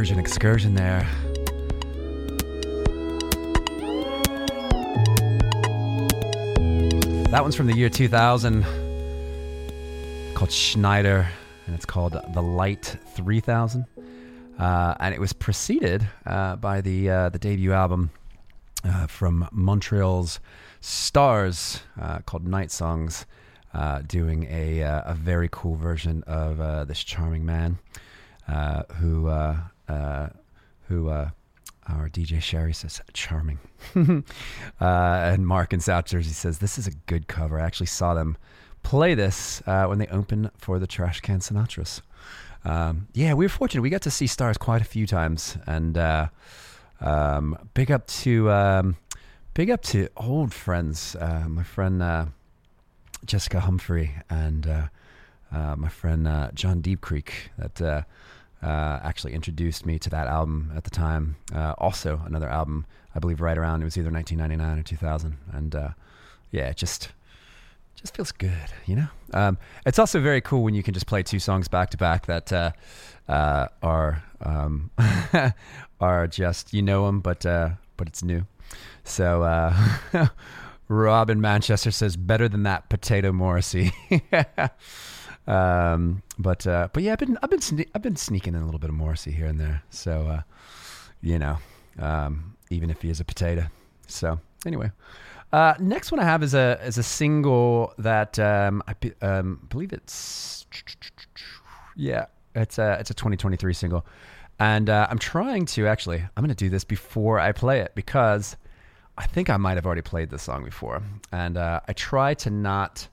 Version 0.04 0.20
excursion 0.20 0.74
there. 0.74 1.08
That 7.32 7.40
one's 7.42 7.56
from 7.56 7.68
the 7.68 7.74
year 7.74 7.88
2000 7.90 8.66
called 10.34 10.52
Schneider, 10.52 11.30
and 11.66 11.74
it's 11.74 11.86
called 11.86 12.20
The 12.34 12.42
Light 12.42 12.98
3000. 13.16 13.86
Uh, 14.60 14.94
and 15.00 15.16
it 15.16 15.22
was 15.22 15.32
preceded 15.32 16.06
uh, 16.26 16.58
by 16.58 16.82
the, 16.82 17.10
uh, 17.10 17.30
the 17.30 17.40
debut 17.40 17.72
album 17.72 18.12
uh, 18.84 19.08
from 19.08 19.48
Montreal's 19.54 20.42
Stars 20.82 21.80
uh, 21.98 22.20
called 22.26 22.46
Night 22.46 22.72
Songs, 22.72 23.26
uh, 23.74 24.02
doing 24.06 24.48
a, 24.50 24.82
a 24.82 25.16
very 25.18 25.48
cool 25.50 25.76
version 25.76 26.24
of 26.24 26.88
this 26.90 27.02
charming 27.02 27.46
man 27.46 27.80
uh, 28.48 28.84
who 28.96 29.28
uh, 29.28 29.58
uh, 29.88 30.30
who 30.88 31.10
uh, 31.10 31.30
our 31.88 32.10
DJ 32.10 32.42
Sherry 32.42 32.74
says 32.74 33.02
charming, 33.14 33.60
uh, 33.96 34.22
and 34.82 35.48
Mark 35.48 35.74
in 35.74 35.80
South 35.80 36.06
Jersey 36.06 36.34
says 36.34 36.60
this 36.60 36.78
is 36.78 36.88
a 36.88 36.92
good 37.08 37.28
cover. 37.28 37.60
I 37.60 37.66
actually 37.66 37.88
saw 37.88 38.14
them 38.14 38.38
play 38.84 39.16
this 39.16 39.62
uh, 39.66 39.86
when 39.86 40.00
they 40.00 40.08
opened 40.08 40.52
for 40.58 40.80
the 40.80 40.88
Trash 40.88 41.22
Can 41.22 41.40
Sinatras. 41.40 42.02
Um, 42.66 43.08
yeah, 43.14 43.34
we 43.34 43.46
were 43.46 43.50
fortunate. 43.50 43.82
We 43.82 43.90
got 43.90 44.04
to 44.04 44.12
see 44.12 44.28
Stars 44.28 44.58
quite 44.58 44.82
a 44.82 44.86
few 44.86 45.06
times, 45.06 45.58
and 45.68 45.98
uh, 45.98 46.28
um, 47.02 47.58
big 47.74 47.92
up 47.92 48.08
to 48.08 48.50
um, 48.52 48.96
big 49.54 49.70
up 49.70 49.82
to 49.84 50.08
old 50.16 50.54
friends. 50.54 51.16
My 51.20 51.64
friend 51.64 52.02
uh, 52.02 52.26
Jessica 53.26 53.62
Humphrey 53.62 54.12
and 54.30 54.68
uh, 54.68 54.88
uh, 55.52 55.76
my 55.78 55.90
friend 55.90 56.28
uh, 56.28 56.52
John 56.54 56.82
Deep 56.82 57.02
Creek 57.02 57.52
that 57.58 58.06
uh, 58.64 59.00
actually 59.04 59.34
introduced 59.34 59.86
me 59.86 60.00
to 60.00 60.10
that 60.10 60.28
album 60.28 60.72
at 60.76 60.84
the 60.84 60.90
time. 60.90 61.36
Uh, 61.54 61.74
also, 61.78 62.22
another 62.26 62.48
album 62.50 62.86
I 63.16 63.20
believe 63.20 63.42
right 63.42 63.58
around 63.58 63.82
it 63.82 63.86
was 63.86 63.98
either 63.98 64.10
1999 64.10 64.80
or 64.80 64.84
2000, 64.84 65.38
and 65.52 65.76
uh, 65.76 65.90
yeah, 66.52 66.70
it 66.70 66.78
just 66.78 67.10
just 67.96 68.16
feels 68.16 68.32
good, 68.32 68.72
you 68.86 68.96
know. 68.96 69.08
Um, 69.34 69.58
it's 69.86 70.00
also 70.00 70.20
very 70.20 70.42
cool 70.42 70.64
when 70.64 70.74
you 70.74 70.84
can 70.84 70.94
just 70.94 71.08
play 71.08 71.24
two 71.24 71.40
songs 71.40 71.68
back 71.68 71.90
to 71.92 71.98
back 71.98 72.26
that 72.26 72.52
uh, 72.52 72.72
uh, 73.28 73.68
are 73.82 74.24
um, 74.42 74.90
are 76.00 76.28
just 76.28 76.74
you 76.74 76.82
know 76.82 77.06
them, 77.06 77.20
but 77.20 77.46
uh, 77.46 77.72
but 77.98 78.08
it's 78.08 78.24
new. 78.24 78.46
So 79.04 79.74
Rob 80.88 81.30
in 81.30 81.42
Manchester 81.42 81.92
says 81.92 82.16
better 82.16 82.48
than 82.48 82.64
that 82.64 82.90
potato 82.90 83.32
Morrissey. 83.32 83.92
um, 85.48 86.24
but 86.40 86.66
uh, 86.66 86.90
but 86.94 87.04
yeah, 87.04 87.14
I've 87.14 87.20
been 87.20 87.38
I've 87.44 87.50
been 87.50 87.60
sne- 87.60 87.90
I've 87.94 88.02
been 88.02 88.16
sneaking 88.16 88.56
in 88.56 88.62
a 88.62 88.66
little 88.66 88.80
bit 88.80 88.90
of 88.90 88.96
Morrissey 88.96 89.32
here 89.32 89.48
and 89.48 89.60
there. 89.60 89.84
So 89.90 90.28
uh, 90.28 90.42
you 91.22 91.40
know, 91.40 91.58
um, 92.00 92.56
even 92.70 92.90
if 92.90 93.02
he 93.02 93.10
is 93.10 93.20
a 93.20 93.26
potato. 93.26 93.68
So 94.08 94.40
anyway. 94.66 94.92
Uh, 95.52 95.76
next 95.80 96.12
one 96.12 96.20
I 96.20 96.24
have 96.24 96.42
is 96.42 96.56
a 96.56 96.80
is 96.84 96.98
a 96.98 97.04
single 97.04 97.94
that 98.00 98.40
um, 98.40 98.82
I 98.88 98.96
um, 99.24 99.68
believe 99.70 99.94
it's 99.94 100.66
yeah 101.96 102.26
it's 102.56 102.80
a 102.80 102.98
it's 103.00 103.12
a 103.12 103.14
2023 103.14 103.72
single, 103.74 104.04
and 104.60 104.90
uh, 104.90 105.06
I'm 105.12 105.20
trying 105.20 105.68
to 105.68 105.86
actually 105.86 106.18
I'm 106.18 106.44
going 106.44 106.50
to 106.50 106.56
do 106.56 106.70
this 106.70 106.84
before 106.84 107.40
I 107.40 107.52
play 107.52 107.82
it 107.82 107.94
because 107.94 108.58
I 109.16 109.28
think 109.28 109.52
I 109.52 109.58
might 109.58 109.76
have 109.76 109.86
already 109.86 110.02
played 110.02 110.32
this 110.32 110.42
song 110.42 110.64
before, 110.64 111.04
and 111.32 111.56
uh, 111.56 111.82
I 111.88 111.94
try 111.94 112.34
to 112.34 112.50
not 112.50 113.08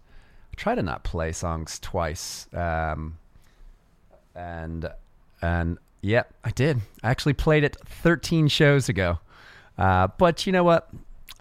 I 0.52 0.56
try 0.56 0.74
to 0.74 0.82
not 0.82 1.04
play 1.04 1.32
songs 1.32 1.78
twice, 1.78 2.46
um, 2.52 3.18
and 4.34 4.90
and 5.42 5.78
yeah 6.02 6.22
I 6.44 6.50
did 6.50 6.80
I 7.02 7.10
actually 7.10 7.34
played 7.34 7.64
it 7.64 7.76
13 7.86 8.48
shows 8.48 8.88
ago, 8.88 9.18
uh, 9.78 10.08
but 10.18 10.46
you 10.46 10.52
know 10.52 10.64
what 10.64 10.90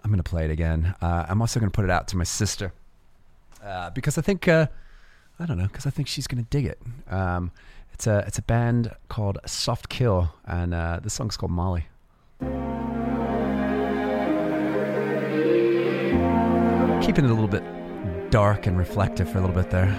I'm 0.02 0.10
to 0.22 0.28
play 0.28 0.44
it 0.44 0.50
again. 0.50 0.94
Uh, 1.00 1.26
I'm 1.28 1.40
also 1.40 1.60
to 1.70 1.74
put 1.74 1.84
it 1.84 1.90
out 1.90 2.08
to 2.08 2.16
my 2.16 2.24
sister 2.24 2.72
uh, 3.64 3.90
because 3.90 4.16
I 4.18 4.22
think 4.22 4.48
uh, 4.48 4.66
I 5.38 5.46
don't 5.46 5.58
know 5.58 5.66
because 5.66 5.86
I 5.86 5.90
think 5.90 6.08
she's 6.08 6.26
to 6.42 6.50
dig 6.50 6.66
it. 6.66 6.80
Um, 7.10 7.50
it's 7.92 8.06
a 8.06 8.24
it's 8.26 8.38
a 8.38 8.42
band 8.42 8.94
called 9.08 9.38
Soft 9.46 9.88
Kill, 9.88 10.32
and 10.46 10.72
uh, 10.72 11.00
the 11.02 11.10
song's 11.10 11.36
called 11.36 11.52
Molly. 11.52 11.86
Keeping 17.02 17.24
it 17.24 17.30
a 17.30 17.34
little 17.34 17.48
bit 17.48 17.64
dark 18.30 18.66
and 18.66 18.78
reflective 18.78 19.28
for 19.28 19.38
a 19.38 19.40
little 19.40 19.56
bit 19.56 19.70
there. 19.70 19.94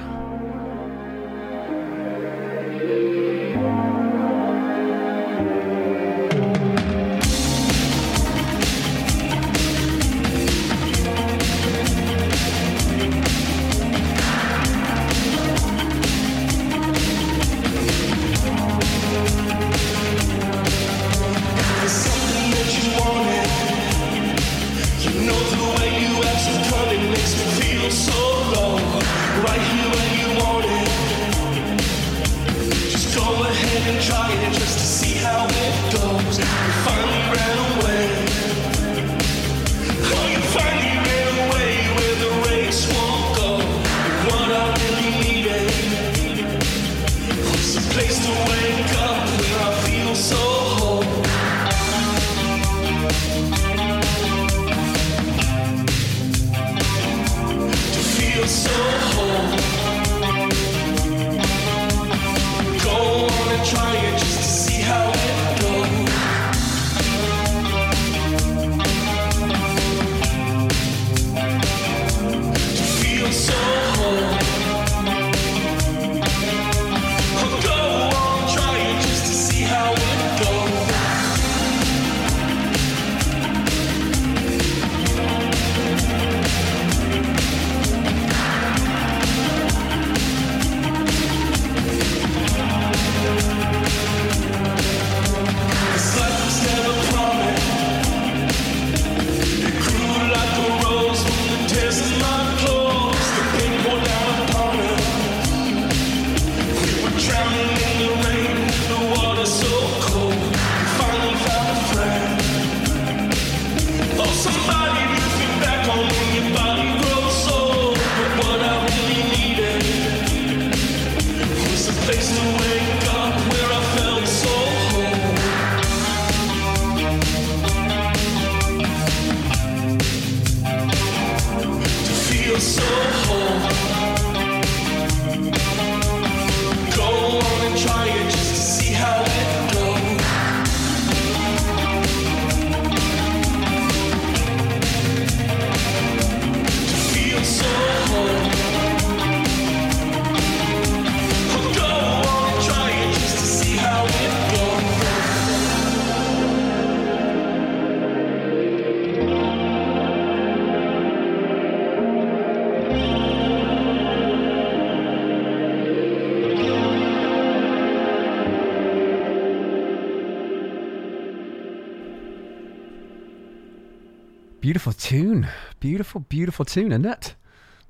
Tune. 175.12 175.46
Beautiful, 175.82 176.22
beautiful 176.22 176.64
tune, 176.64 176.94
isn't 176.94 177.06
it? 177.06 177.36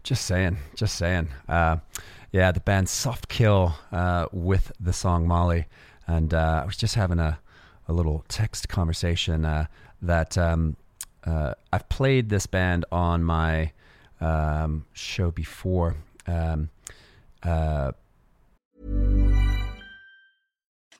Just 0.02 0.26
saying. 0.26 0.58
Just 0.74 0.96
saying. 0.96 1.28
Uh, 1.48 1.78
yeah, 2.32 2.52
the 2.52 2.60
band 2.60 2.90
Soft 2.90 3.30
Kill 3.30 3.76
uh, 3.92 4.26
with 4.32 4.72
the 4.80 4.92
song 4.92 5.28
Molly. 5.28 5.68
And 6.08 6.34
uh, 6.34 6.62
I 6.64 6.66
was 6.66 6.78
just 6.78 6.96
having 6.96 7.20
a, 7.20 7.38
a 7.88 7.94
little 7.94 8.26
text 8.28 8.70
conversation 8.70 9.46
uh, 9.46 9.68
that 10.02 10.36
um, 10.36 10.78
uh, 11.24 11.54
I've 11.72 11.88
played 11.90 12.30
this 12.30 12.48
band 12.48 12.86
on 12.92 13.24
my 13.24 13.72
um, 14.20 14.86
show 14.94 15.30
before. 15.30 15.98
Um, 16.26 16.72
uh, 17.44 17.92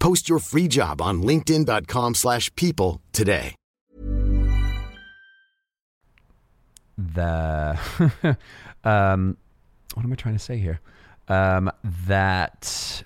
Post 0.00 0.28
your 0.28 0.40
free 0.40 0.66
job 0.66 1.00
on 1.00 1.22
linkedin.com/people 1.22 2.14
slash 2.14 2.52
people 2.56 3.00
today. 3.12 3.54
the 7.14 7.78
um, 8.84 9.36
what 9.94 10.04
am 10.04 10.12
I 10.12 10.14
trying 10.14 10.34
to 10.34 10.40
say 10.40 10.58
here? 10.58 10.80
Um, 11.28 11.70
that 12.06 13.02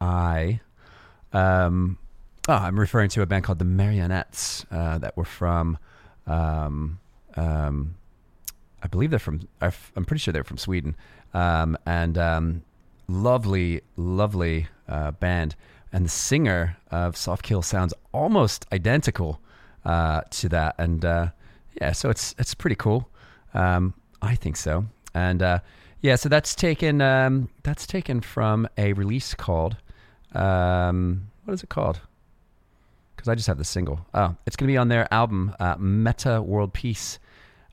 I 0.00 0.60
um, 1.32 1.98
oh, 2.48 2.54
I'm 2.54 2.78
referring 2.78 3.10
to 3.10 3.22
a 3.22 3.26
band 3.26 3.44
called 3.44 3.58
the 3.58 3.64
Mary 3.64 3.96
Onettes 3.96 4.64
uh, 4.70 4.98
that 4.98 5.16
were 5.16 5.24
from 5.24 5.78
um, 6.26 6.98
um, 7.36 7.96
I 8.82 8.88
believe 8.88 9.10
they're 9.10 9.18
from 9.18 9.48
I'm 9.60 10.04
pretty 10.04 10.20
sure 10.20 10.32
they're 10.32 10.44
from 10.44 10.58
Sweden 10.58 10.96
um, 11.34 11.76
and 11.86 12.18
um, 12.18 12.62
lovely 13.08 13.82
lovely 13.96 14.68
uh, 14.88 15.12
band 15.12 15.54
and 15.92 16.04
the 16.04 16.10
singer 16.10 16.76
of 16.90 17.16
Soft 17.16 17.42
Kill 17.42 17.62
sounds 17.62 17.94
almost 18.12 18.66
identical 18.72 19.40
uh, 19.84 20.22
to 20.30 20.48
that 20.48 20.74
and 20.78 21.04
uh, 21.04 21.28
yeah 21.80 21.92
so 21.92 22.10
it's 22.10 22.34
it's 22.38 22.54
pretty 22.54 22.76
cool 22.76 23.08
um, 23.56 23.94
I 24.22 24.34
think 24.34 24.56
so. 24.56 24.84
And 25.14 25.42
uh, 25.42 25.60
yeah, 26.02 26.16
so 26.16 26.28
that's 26.28 26.54
taken 26.54 27.00
um, 27.00 27.48
that's 27.62 27.86
taken 27.86 28.20
from 28.20 28.68
a 28.76 28.92
release 28.92 29.34
called 29.34 29.76
um, 30.34 31.28
what 31.44 31.54
is 31.54 31.62
it 31.62 31.68
called? 31.68 32.00
Because 33.14 33.28
I 33.28 33.34
just 33.34 33.46
have 33.46 33.58
the 33.58 33.64
single. 33.64 34.06
Oh, 34.12 34.36
it's 34.46 34.56
going 34.56 34.68
to 34.68 34.72
be 34.72 34.76
on 34.76 34.88
their 34.88 35.12
album 35.12 35.54
uh, 35.58 35.76
Metta 35.78 36.42
World 36.42 36.74
Peace, 36.74 37.18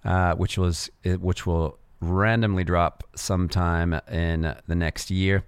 uh, 0.06 0.36
which 0.36 0.58
was 0.58 0.90
which 1.04 1.46
will 1.46 1.78
randomly 2.00 2.64
drop 2.64 3.04
sometime 3.16 4.00
in 4.10 4.56
the 4.68 4.76
next 4.76 5.12
year. 5.12 5.44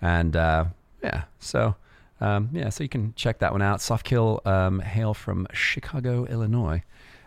And 0.00 0.36
uh, 0.36 0.66
yeah, 1.02 1.24
so 1.40 1.74
um, 2.22 2.50
yeah, 2.52 2.68
so 2.68 2.84
you 2.84 2.88
can 2.88 3.14
check 3.16 3.40
that 3.40 3.50
one 3.50 3.62
out. 3.62 3.80
Soft 3.80 4.06
Kill 4.06 4.40
um, 4.44 4.78
hail 4.78 5.12
from 5.12 5.48
Chicago, 5.52 6.24
Illinois, 6.26 6.84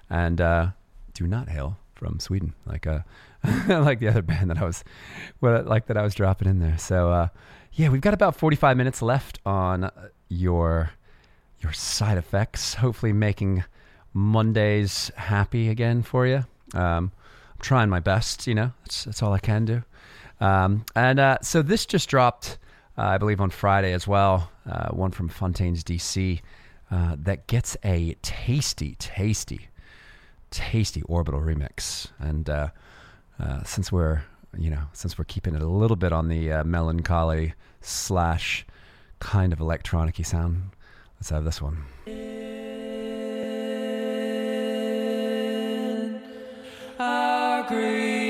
and 0.10 0.40
uh, 0.40 0.68
do 1.14 1.28
not 1.28 1.50
hail 1.50 1.78
from 1.96 2.18
Sweden, 2.22 2.54
like 2.66 2.88
uh, 2.88 3.00
like 3.68 4.00
the 4.00 4.08
other 4.08 4.22
band 4.22 4.50
that 4.50 4.58
I 4.58 4.64
was, 4.64 4.86
like 5.42 5.88
that 5.88 5.98
I 5.98 6.02
was 6.02 6.16
dropping 6.16 6.48
in 6.48 6.60
there. 6.60 6.78
So 6.78 7.12
uh, 7.12 7.28
yeah, 7.74 7.90
we've 7.90 8.00
got 8.00 8.14
about 8.14 8.38
forty 8.38 8.56
five 8.56 8.78
minutes 8.78 9.02
left 9.02 9.40
on 9.46 9.92
your 10.30 10.92
your 11.60 11.74
side 11.74 12.18
effects. 12.18 12.76
Hopefully, 12.76 13.12
making 13.12 13.66
Mondays 14.14 15.12
happy 15.18 15.68
again 15.68 16.04
for 16.04 16.26
you. 16.26 16.46
Um, 16.74 17.12
I'm 17.54 17.60
trying 17.60 17.90
my 17.90 18.00
best. 18.00 18.48
You 18.48 18.56
know, 18.56 18.72
that's 18.86 19.04
that's 19.04 19.22
all 19.22 19.34
I 19.34 19.40
can 19.40 19.66
do. 19.66 19.84
Um, 20.40 20.86
and 20.96 21.20
uh, 21.20 21.38
so 21.42 21.62
this 21.62 21.86
just 21.86 22.08
dropped, 22.08 22.58
uh, 22.98 23.02
I 23.02 23.18
believe, 23.18 23.42
on 23.42 23.50
Friday 23.50 23.94
as 23.94 24.08
well. 24.08 24.52
Uh, 24.70 24.90
one 24.90 25.12
from 25.12 25.30
Fontaines 25.30 25.84
DC 25.84 26.42
uh, 26.92 27.16
that 27.20 27.48
gets 27.48 27.78
a 27.84 28.16
tasty, 28.22 28.96
tasty 29.00 29.70
tasty 30.56 31.02
orbital 31.04 31.42
remix 31.42 32.08
and 32.18 32.50
uh, 32.50 32.70
uh, 33.40 33.62
since 33.64 33.92
we're 33.92 34.24
you 34.58 34.70
know 34.70 34.84
since 34.94 35.18
we're 35.18 35.26
keeping 35.26 35.54
it 35.54 35.62
a 35.62 35.68
little 35.68 35.98
bit 35.98 36.14
on 36.14 36.30
the 36.30 36.50
uh, 36.52 36.64
melancholy 36.64 37.54
slash 37.82 38.66
kind 39.20 39.52
of 39.52 39.60
electronic 39.60 40.24
sound 40.26 40.72
let's 41.18 41.30
have 41.30 41.44
this 41.44 41.62
one 41.62 41.84
Gone 47.68 48.25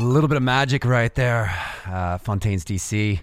A 0.00 0.02
little 0.02 0.28
bit 0.28 0.38
of 0.38 0.42
magic 0.42 0.86
right 0.86 1.14
there. 1.14 1.54
Uh, 1.84 2.16
Fontaines 2.16 2.64
DC. 2.64 3.20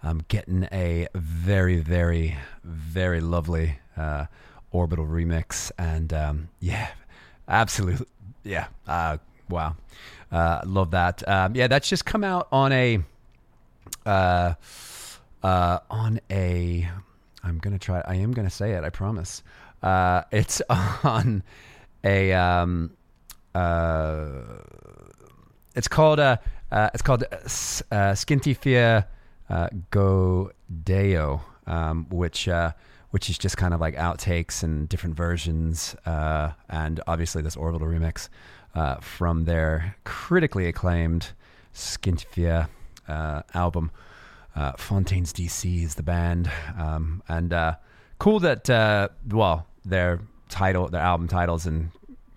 I'm 0.00 0.22
getting 0.28 0.68
a 0.70 1.08
very, 1.12 1.78
very, 1.78 2.36
very 2.62 3.20
lovely 3.20 3.80
uh, 3.96 4.26
orbital 4.70 5.06
remix. 5.06 5.72
And 5.76 6.12
um, 6.12 6.48
yeah, 6.60 6.90
absolutely. 7.48 8.06
Yeah. 8.44 8.68
Uh, 8.86 9.16
wow. 9.48 9.74
Uh, 10.30 10.60
love 10.64 10.92
that. 10.92 11.26
Um, 11.28 11.56
yeah, 11.56 11.66
that's 11.66 11.88
just 11.88 12.04
come 12.04 12.22
out 12.22 12.46
on 12.52 12.70
a. 12.70 13.00
Uh, 14.06 14.54
uh, 15.42 15.78
on 15.90 16.20
a. 16.30 16.88
I'm 17.42 17.58
going 17.58 17.76
to 17.76 17.84
try. 17.84 18.04
I 18.06 18.14
am 18.14 18.30
going 18.30 18.46
to 18.46 18.54
say 18.54 18.70
it. 18.74 18.84
I 18.84 18.90
promise. 18.90 19.42
It's 19.82 20.62
on 20.70 21.42
a. 22.04 22.32
Um, 22.34 22.92
it's 25.74 25.88
called 25.88 26.20
uh, 26.20 26.36
uh 26.70 26.90
it's 26.94 27.02
called 27.02 27.24
uh, 27.24 27.36
uh, 27.36 28.14
Skinty 28.14 28.56
Fia 28.56 29.06
uh, 29.50 29.68
Go 29.90 30.52
Deo, 30.84 31.42
um, 31.66 32.06
which 32.10 32.48
uh, 32.48 32.72
which 33.10 33.28
is 33.28 33.36
just 33.36 33.56
kind 33.56 33.74
of 33.74 33.80
like 33.80 33.96
outtakes 33.96 34.62
and 34.62 34.88
different 34.88 35.16
versions, 35.16 35.96
uh, 36.06 36.52
and 36.68 37.00
obviously 37.06 37.42
this 37.42 37.56
orbital 37.56 37.88
remix 37.88 38.28
uh, 38.74 38.96
from 38.96 39.44
their 39.44 39.96
critically 40.04 40.68
acclaimed 40.68 41.32
Skinty 41.74 42.24
Fia 42.26 42.70
uh, 43.08 43.42
album. 43.52 43.90
Uh, 44.54 44.72
Fontaines 44.72 45.32
DC 45.32 45.82
is 45.84 45.94
the 45.94 46.02
band, 46.02 46.50
um, 46.78 47.22
and 47.28 47.54
cool 48.18 48.40
that 48.40 48.68
well 49.28 49.66
their 49.84 50.20
title, 50.48 50.88
their 50.88 51.00
album 51.00 51.28
titles 51.28 51.66
in 51.66 51.90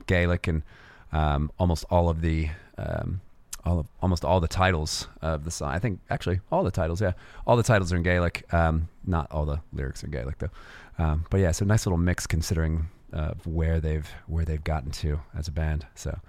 Gaelic, 0.07 0.47
and 0.47 0.63
um, 1.11 1.51
almost 1.59 1.85
all 1.89 2.09
of 2.09 2.21
the 2.21 2.49
um, 2.77 3.21
all 3.65 3.79
of, 3.79 3.87
almost 4.01 4.25
all 4.25 4.39
the 4.39 4.47
titles 4.47 5.07
of 5.21 5.45
the 5.45 5.51
song. 5.51 5.69
I 5.69 5.79
think 5.79 5.99
actually 6.09 6.41
all 6.51 6.63
the 6.63 6.71
titles, 6.71 7.01
yeah, 7.01 7.13
all 7.47 7.55
the 7.55 7.63
titles 7.63 7.93
are 7.93 7.97
in 7.97 8.03
Gaelic. 8.03 8.51
Um, 8.53 8.89
not 9.05 9.31
all 9.31 9.45
the 9.45 9.61
lyrics 9.71 10.03
are 10.03 10.07
Gaelic 10.07 10.39
though. 10.39 10.49
Um, 10.97 11.25
but 11.29 11.39
yeah, 11.39 11.51
so 11.51 11.65
nice 11.65 11.85
little 11.85 11.97
mix 11.97 12.27
considering 12.27 12.89
uh, 13.13 13.33
where 13.45 13.79
they've 13.79 14.09
where 14.27 14.45
they've 14.45 14.63
gotten 14.63 14.91
to 14.91 15.19
as 15.37 15.47
a 15.47 15.51
band. 15.51 15.85
So 15.95 16.19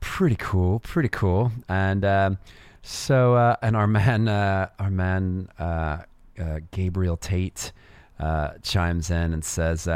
pretty 0.00 0.36
cool, 0.36 0.80
pretty 0.80 1.08
cool. 1.08 1.52
And 1.68 2.04
um, 2.04 2.38
so 2.82 3.34
uh, 3.34 3.56
and 3.62 3.76
our 3.76 3.86
man, 3.86 4.28
uh, 4.28 4.68
our 4.78 4.90
man 4.90 5.48
uh, 5.58 6.02
uh, 6.38 6.60
Gabriel 6.70 7.16
Tate 7.16 7.72
uh, 8.18 8.52
chimes 8.62 9.10
in 9.10 9.32
and 9.32 9.44
says. 9.44 9.88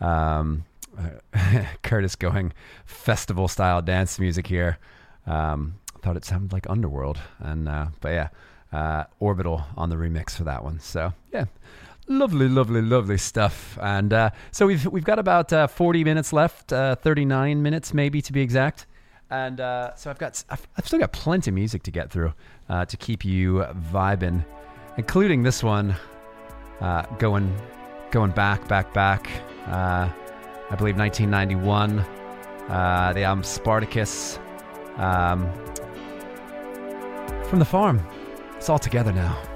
Um, 0.00 0.64
Kurtis 1.82 2.18
going 2.18 2.52
festival 2.84 3.48
style 3.48 3.80
dance 3.80 4.18
music 4.18 4.46
here. 4.46 4.78
Um, 5.26 5.76
thought 6.02 6.16
it 6.16 6.24
sounded 6.24 6.52
like 6.52 6.68
Underworld, 6.68 7.18
and 7.38 7.68
uh, 7.68 7.86
but 8.00 8.08
yeah, 8.10 8.28
uh, 8.72 9.04
Orbital 9.20 9.64
on 9.76 9.88
the 9.88 9.96
remix 9.96 10.32
for 10.36 10.44
that 10.44 10.62
one. 10.64 10.80
So 10.80 11.12
yeah, 11.32 11.46
lovely, 12.08 12.48
lovely, 12.48 12.82
lovely 12.82 13.18
stuff. 13.18 13.78
And 13.80 14.12
uh, 14.12 14.30
so 14.50 14.66
we've 14.66 14.84
we've 14.86 15.04
got 15.04 15.18
about 15.18 15.52
uh, 15.52 15.66
40 15.66 16.04
minutes 16.04 16.32
left, 16.32 16.72
uh, 16.72 16.96
39 16.96 17.62
minutes 17.62 17.94
maybe 17.94 18.20
to 18.22 18.32
be 18.32 18.40
exact. 18.40 18.86
And 19.30 19.60
uh, 19.60 19.94
so 19.94 20.10
I've 20.10 20.18
got 20.18 20.44
I've, 20.50 20.66
I've 20.76 20.86
still 20.86 20.98
got 20.98 21.12
plenty 21.12 21.50
of 21.50 21.54
music 21.54 21.82
to 21.84 21.90
get 21.90 22.10
through 22.10 22.34
uh, 22.68 22.84
to 22.84 22.96
keep 22.96 23.24
you 23.24 23.64
vibing, 23.92 24.44
including 24.96 25.42
this 25.42 25.62
one 25.62 25.94
uh, 26.80 27.02
going 27.18 27.54
going 28.10 28.32
back, 28.32 28.68
back, 28.68 28.92
back. 28.92 29.28
I 29.66 30.74
believe 30.74 30.96
1991. 30.96 31.98
Uh, 32.68 33.12
the 33.12 33.24
album 33.24 33.42
Spartacus 33.44 34.38
um, 34.96 35.52
from 37.48 37.58
the 37.58 37.64
farm. 37.64 38.00
It's 38.56 38.68
all 38.68 38.78
together 38.78 39.12
now. 39.12 39.51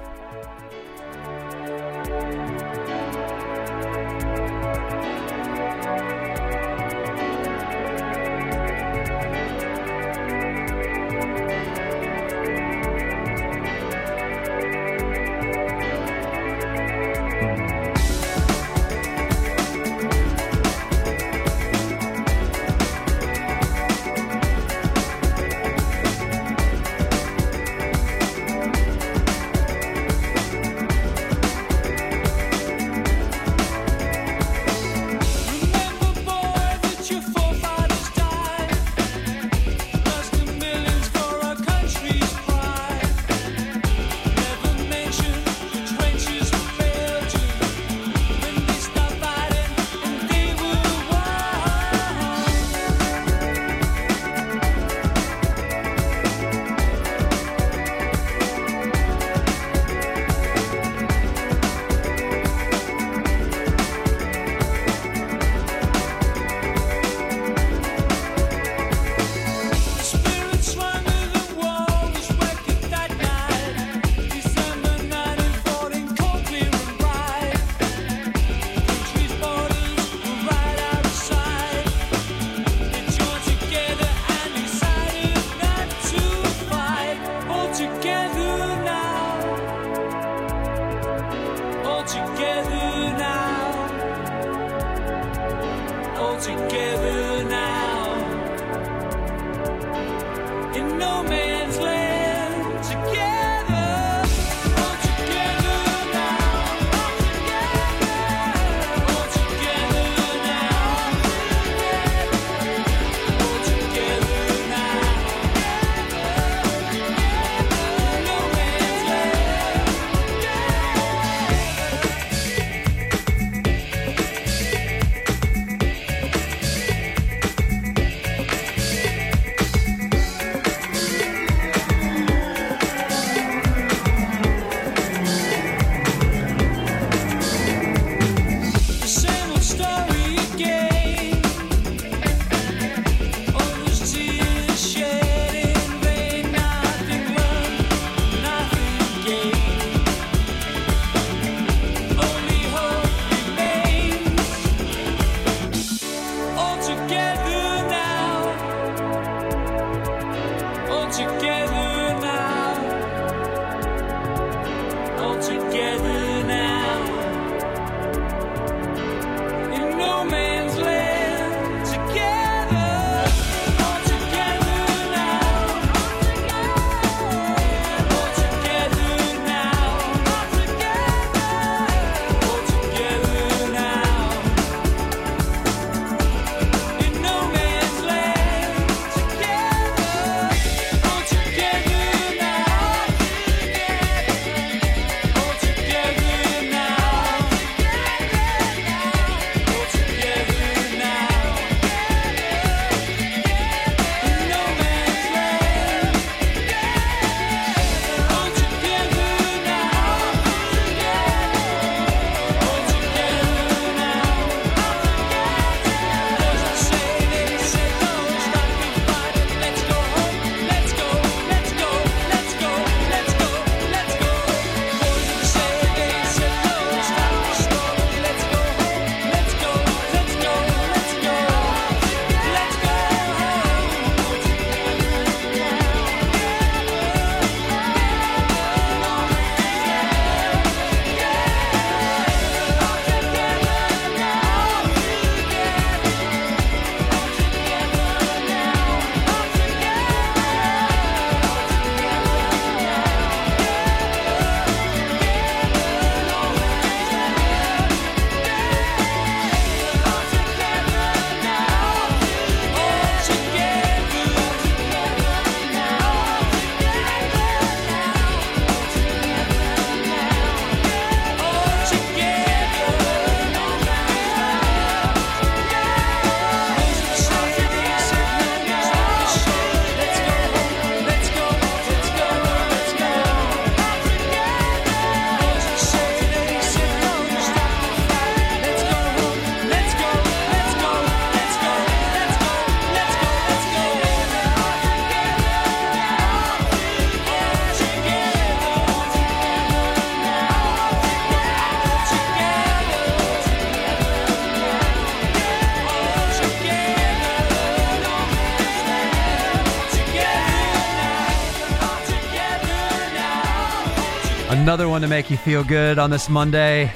Another 314.77 314.91
one 314.91 315.01
to 315.01 315.07
make 315.07 315.31
you 315.31 315.37
feel 315.37 315.63
good 315.63 315.97
on 315.97 316.11
this 316.11 316.29
Monday 316.29 316.93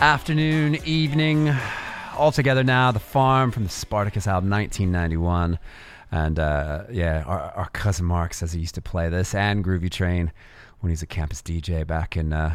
afternoon, 0.00 0.76
evening. 0.84 1.50
All 2.14 2.30
together 2.30 2.62
now, 2.62 2.92
The 2.92 3.00
Farm 3.00 3.50
from 3.52 3.62
the 3.62 3.70
Spartacus 3.70 4.26
album, 4.26 4.50
1991. 4.50 5.58
And 6.12 6.38
uh, 6.38 6.84
yeah, 6.92 7.24
our, 7.26 7.40
our 7.52 7.70
cousin 7.70 8.04
Mark 8.04 8.34
says 8.34 8.52
he 8.52 8.60
used 8.60 8.74
to 8.74 8.82
play 8.82 9.08
this 9.08 9.34
and 9.34 9.64
Groovy 9.64 9.90
Train 9.90 10.30
when 10.80 10.90
he's 10.90 11.00
a 11.00 11.06
campus 11.06 11.40
DJ 11.40 11.86
back 11.86 12.18
in 12.18 12.34
uh, 12.34 12.54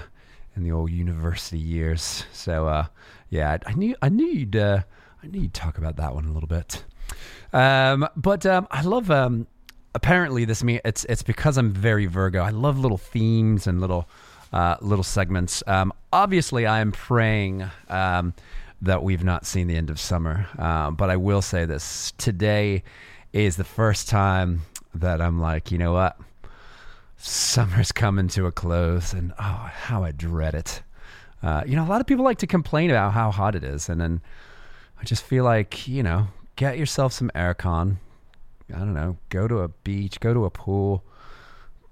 in 0.56 0.62
the 0.62 0.72
old 0.72 0.92
university 0.92 1.58
years. 1.58 2.28
So 2.32 2.68
uh, 2.68 2.86
yeah, 3.32 3.58
I, 3.66 3.72
I 3.72 3.74
knew 3.74 3.96
I 4.04 4.10
knew 4.10 4.28
you'd 4.28 4.56
uh, 4.56 4.84
I 5.24 5.26
knew 5.26 5.42
you'd 5.42 5.56
talk 5.56 5.80
about 5.80 5.96
that 5.96 6.14
one 6.14 6.26
a 6.26 6.32
little 6.32 6.46
bit. 6.46 6.84
Um, 7.52 8.08
but 8.16 8.46
um, 8.46 8.68
I 8.70 8.84
love. 8.84 9.10
Um, 9.10 9.48
apparently, 9.96 10.46
this 10.46 10.64
me. 10.64 10.82
It's 10.86 11.04
it's 11.06 11.24
because 11.24 11.58
I'm 11.58 11.72
very 11.72 12.06
Virgo. 12.06 12.44
I 12.44 12.52
love 12.52 12.78
little 12.78 13.00
themes 13.00 13.66
and 13.66 13.82
little 13.82 14.08
uh, 14.56 14.78
little 14.80 15.04
segments. 15.04 15.62
Um, 15.68 15.92
obviously, 16.14 16.66
I 16.66 16.80
am 16.80 16.94
praying 16.94 17.70
um, 17.90 18.34
that 18.82 19.04
we've 19.04 19.24
not 19.24 19.46
seen 19.46 19.68
the 19.68 19.76
end 19.76 19.90
of 19.90 20.00
summer. 20.00 20.48
Um, 20.58 20.96
but 20.96 21.10
I 21.10 21.18
will 21.18 21.42
say 21.42 21.66
this: 21.66 22.14
today 22.18 22.84
is 23.34 23.58
the 23.58 23.66
first 23.66 24.08
time 24.08 24.62
that 24.94 25.22
I'm 25.22 25.42
like, 25.42 25.72
you 25.72 25.78
know 25.78 25.92
what? 25.92 26.18
Summer's 27.18 27.92
coming 27.92 28.30
to 28.30 28.46
a 28.46 28.52
close, 28.52 29.12
and 29.12 29.34
oh, 29.38 29.70
how 29.74 30.06
I 30.06 30.12
dread 30.12 30.56
it. 30.56 30.82
Uh, 31.44 31.64
you 31.68 31.76
know, 31.76 31.84
a 31.84 31.90
lot 31.90 32.00
of 32.00 32.08
people 32.08 32.24
like 32.24 32.38
to 32.40 32.48
complain 32.48 32.90
about 32.90 33.12
how 33.12 33.32
hot 33.32 33.56
it 33.56 33.64
is, 33.64 33.90
and 33.90 34.00
then 34.00 34.22
I 35.00 35.04
just 35.04 35.24
feel 35.24 35.44
like, 35.44 35.86
you 35.86 36.02
know, 36.02 36.28
get 36.56 36.78
yourself 36.78 37.12
some 37.12 37.30
aircon. 37.36 37.98
I 38.74 38.80
don't 38.80 38.94
know, 38.94 39.18
go 39.30 39.50
to 39.50 39.60
a 39.60 39.68
beach, 39.68 40.20
go 40.22 40.34
to 40.34 40.46
a 40.46 40.50
pool, 40.50 41.04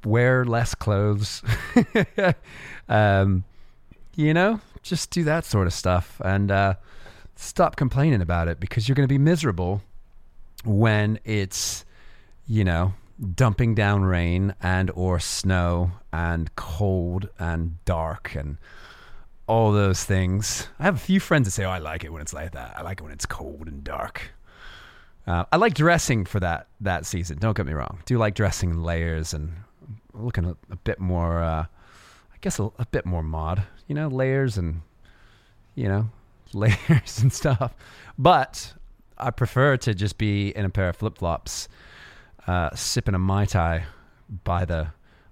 wear 0.06 0.46
less 0.46 0.76
clothes. 0.76 1.42
um, 2.90 3.44
you 4.16 4.34
know, 4.34 4.60
just 4.82 5.10
do 5.12 5.24
that 5.24 5.46
sort 5.46 5.68
of 5.68 5.74
stuff 5.74 6.22
and 6.24 6.52
uh, 6.52 6.76
stop 7.36 7.76
complaining 7.76 8.22
about 8.22 8.48
it 8.48 8.60
because 8.60 8.88
you're 8.88 8.96
going 8.96 9.08
to 9.08 9.14
be 9.14 9.18
miserable 9.18 9.82
when 10.66 11.20
it's, 11.24 11.86
you 12.48 12.64
know, 12.64 12.94
dumping 13.36 13.76
down 13.76 14.04
rain 14.04 14.54
and 14.62 14.92
or 14.96 15.20
snow 15.20 15.92
and 16.12 16.56
cold 16.56 17.30
and 17.40 17.84
dark 17.86 18.36
and 18.36 18.58
all 19.48 19.72
those 19.72 20.04
things. 20.04 20.68
I 20.80 20.84
have 20.84 20.96
a 20.96 21.00
few 21.00 21.20
friends 21.20 21.46
that 21.46 21.52
say, 21.52 21.66
"Oh, 21.66 21.70
I 21.70 21.80
like 21.80 22.04
it 22.04 22.12
when 22.12 22.22
it's 22.22 22.34
like 22.34 22.52
that. 22.54 22.78
I 22.78 22.82
like 22.82 23.00
it 23.00 23.04
when 23.04 23.12
it's 23.12 23.26
cold 23.26 23.68
and 23.68 23.84
dark." 23.84 24.32
Uh, 25.26 25.46
I 25.52 25.58
like 25.58 25.74
dressing 25.74 26.26
for 26.26 26.40
that 26.40 26.68
that 26.82 27.06
season. 27.06 27.38
Don't 27.40 27.56
get 27.56 27.66
me 27.66 27.74
wrong. 27.74 28.00
Do 28.06 28.18
like 28.18 28.36
dressing 28.36 28.72
in 28.72 28.84
layers 28.84 29.34
and 29.34 29.54
looking 30.14 30.46
a, 30.46 30.56
a 30.72 30.76
bit 30.76 31.00
more. 31.00 31.42
Uh, 31.42 31.66
I 32.34 32.38
guess 32.42 32.60
a, 32.60 32.70
a 32.80 32.86
bit 32.92 33.06
more 33.06 33.24
mod. 33.24 33.64
You 33.88 33.96
know, 33.96 34.08
layers 34.08 34.58
and 34.58 34.82
you 35.76 35.88
know 35.88 36.10
layers 36.54 37.20
and 37.22 37.32
stuff. 37.32 37.74
But 38.18 38.74
I 39.18 39.32
prefer 39.32 39.78
to 39.78 39.94
just 39.94 40.18
be 40.18 40.50
in 40.50 40.66
a 40.66 40.70
pair 40.70 40.90
of 40.90 40.98
flip 40.98 41.18
flops, 41.18 41.68
uh, 42.48 42.76
sipping 42.76 43.16
a 43.16 43.20
mai 43.20 43.46
tai 43.46 43.86
by 44.44 44.66
the 44.66 44.88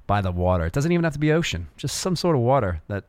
by 0.07 0.21
the 0.21 0.31
water. 0.31 0.65
It 0.65 0.73
doesn't 0.73 0.91
even 0.91 1.03
have 1.03 1.13
to 1.13 1.19
be 1.19 1.31
ocean. 1.31 1.67
Just 1.77 1.97
some 1.99 2.15
sort 2.15 2.35
of 2.35 2.41
water 2.41 2.81
that 2.87 3.05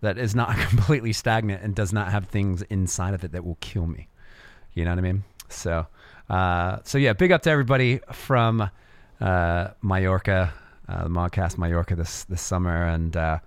that 0.00 0.18
is 0.18 0.34
not 0.34 0.56
completely 0.68 1.12
stagnant 1.12 1.62
and 1.62 1.74
does 1.74 1.92
not 1.92 2.10
have 2.10 2.26
things 2.28 2.62
inside 2.62 3.14
of 3.14 3.24
it 3.24 3.32
that 3.32 3.44
will 3.44 3.58
kill 3.60 3.86
me. 3.86 4.08
You 4.74 4.84
know 4.84 4.90
what 4.90 4.98
I 4.98 5.02
mean? 5.02 5.24
So, 5.48 5.86
uh, 6.28 6.78
so 6.84 6.98
yeah, 6.98 7.12
big 7.12 7.32
up 7.32 7.42
to 7.42 7.50
everybody 7.50 8.00
from 8.12 8.70
uh, 9.20 9.68
Mallorca, 9.82 10.52
uh, 10.88 11.04
the 11.04 11.10
Modcast 11.10 11.58
Mallorca 11.58 11.96
this 11.96 12.24
this 12.24 12.42
summer, 12.42 12.86
and 12.86 13.16
uh, 13.16 13.38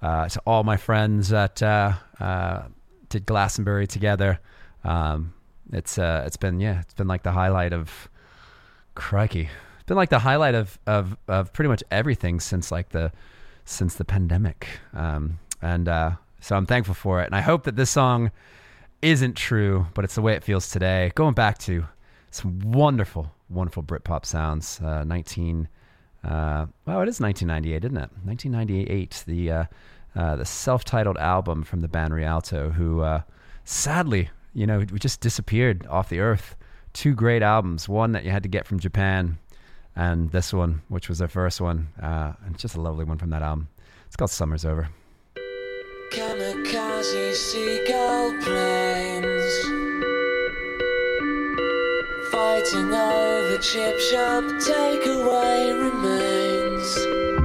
uh, 0.00 0.28
to 0.28 0.40
all 0.46 0.64
my 0.64 0.76
friends 0.76 1.28
that 1.30 1.62
uh, 1.62 1.92
uh, 2.20 2.62
did 3.08 3.26
Glastonbury 3.26 3.86
together. 3.86 4.40
Um, 4.84 5.34
it's 5.72 5.98
uh, 5.98 6.24
it's 6.26 6.36
been 6.36 6.60
yeah, 6.60 6.80
it's 6.80 6.94
been 6.94 7.08
like 7.08 7.22
the 7.22 7.32
highlight 7.32 7.72
of 7.72 8.08
crikey. 8.94 9.48
It's 9.76 9.86
been 9.86 9.96
like 9.96 10.10
the 10.10 10.18
highlight 10.18 10.54
of 10.54 10.78
of 10.86 11.16
of 11.28 11.52
pretty 11.52 11.68
much 11.68 11.82
everything 11.90 12.40
since 12.40 12.70
like 12.70 12.90
the 12.90 13.12
since 13.64 13.94
the 13.94 14.04
pandemic. 14.04 14.66
Um, 14.92 15.38
and 15.60 15.86
so 16.40 16.56
I'm 16.56 16.66
thankful 16.66 16.94
for 16.94 17.22
it. 17.22 17.26
And 17.26 17.36
I 17.36 17.40
hope 17.40 17.62
that 17.64 17.76
this 17.76 17.90
song 17.90 18.32
isn't 19.02 19.36
true, 19.36 19.86
but 19.94 20.04
it's 20.04 20.14
the 20.14 20.22
way 20.22 20.34
it 20.34 20.42
feels 20.44 20.70
today. 20.70 21.12
Going 21.14 21.34
back 21.34 21.58
to 21.58 21.86
some 22.30 22.58
wonderful, 22.60 23.32
wonderful 23.50 23.82
Britpop 23.82 24.24
sounds. 24.24 24.80
Uh, 24.80 25.04
19, 25.04 25.68
uh, 26.24 26.66
well, 26.86 27.00
it 27.02 27.08
is 27.08 27.20
1998, 27.20 27.84
isn't 27.84 27.96
it? 27.96 28.10
1998, 28.24 29.24
the 29.26 29.50
uh, 29.50 29.64
uh, 30.14 30.36
the 30.36 30.44
self-titled 30.44 31.16
album 31.18 31.62
from 31.64 31.80
the 31.80 31.88
band 31.88 32.14
Rialto, 32.14 32.70
who 32.70 33.00
uh, 33.00 33.22
sadly, 33.64 34.30
you 34.54 34.66
know, 34.66 34.78
we 34.78 34.98
just 34.98 35.20
disappeared 35.20 35.86
off 35.88 36.08
the 36.08 36.20
earth. 36.20 36.54
Two 36.92 37.14
great 37.14 37.42
albums, 37.42 37.88
one 37.88 38.12
that 38.12 38.24
you 38.24 38.30
had 38.30 38.42
to 38.42 38.48
get 38.48 38.66
from 38.66 38.78
Japan, 38.78 39.38
and 39.96 40.30
this 40.30 40.52
one, 40.52 40.82
which 40.88 41.08
was 41.08 41.18
their 41.18 41.28
first 41.28 41.60
one, 41.60 41.88
uh, 42.00 42.34
and 42.44 42.58
just 42.58 42.76
a 42.76 42.80
lovely 42.80 43.04
one 43.04 43.18
from 43.18 43.30
that 43.30 43.42
album. 43.42 43.68
It's 44.06 44.16
called 44.16 44.30
"Summer's 44.30 44.64
Over." 44.64 44.90
Kamikaze 46.12 47.32
seagull 47.32 48.38
planes 48.42 49.31
Fighting 52.32 52.94
over 52.94 53.58
chip 53.58 54.00
shop. 54.00 54.42
Takeaway 54.64 55.78
remains 55.78 57.41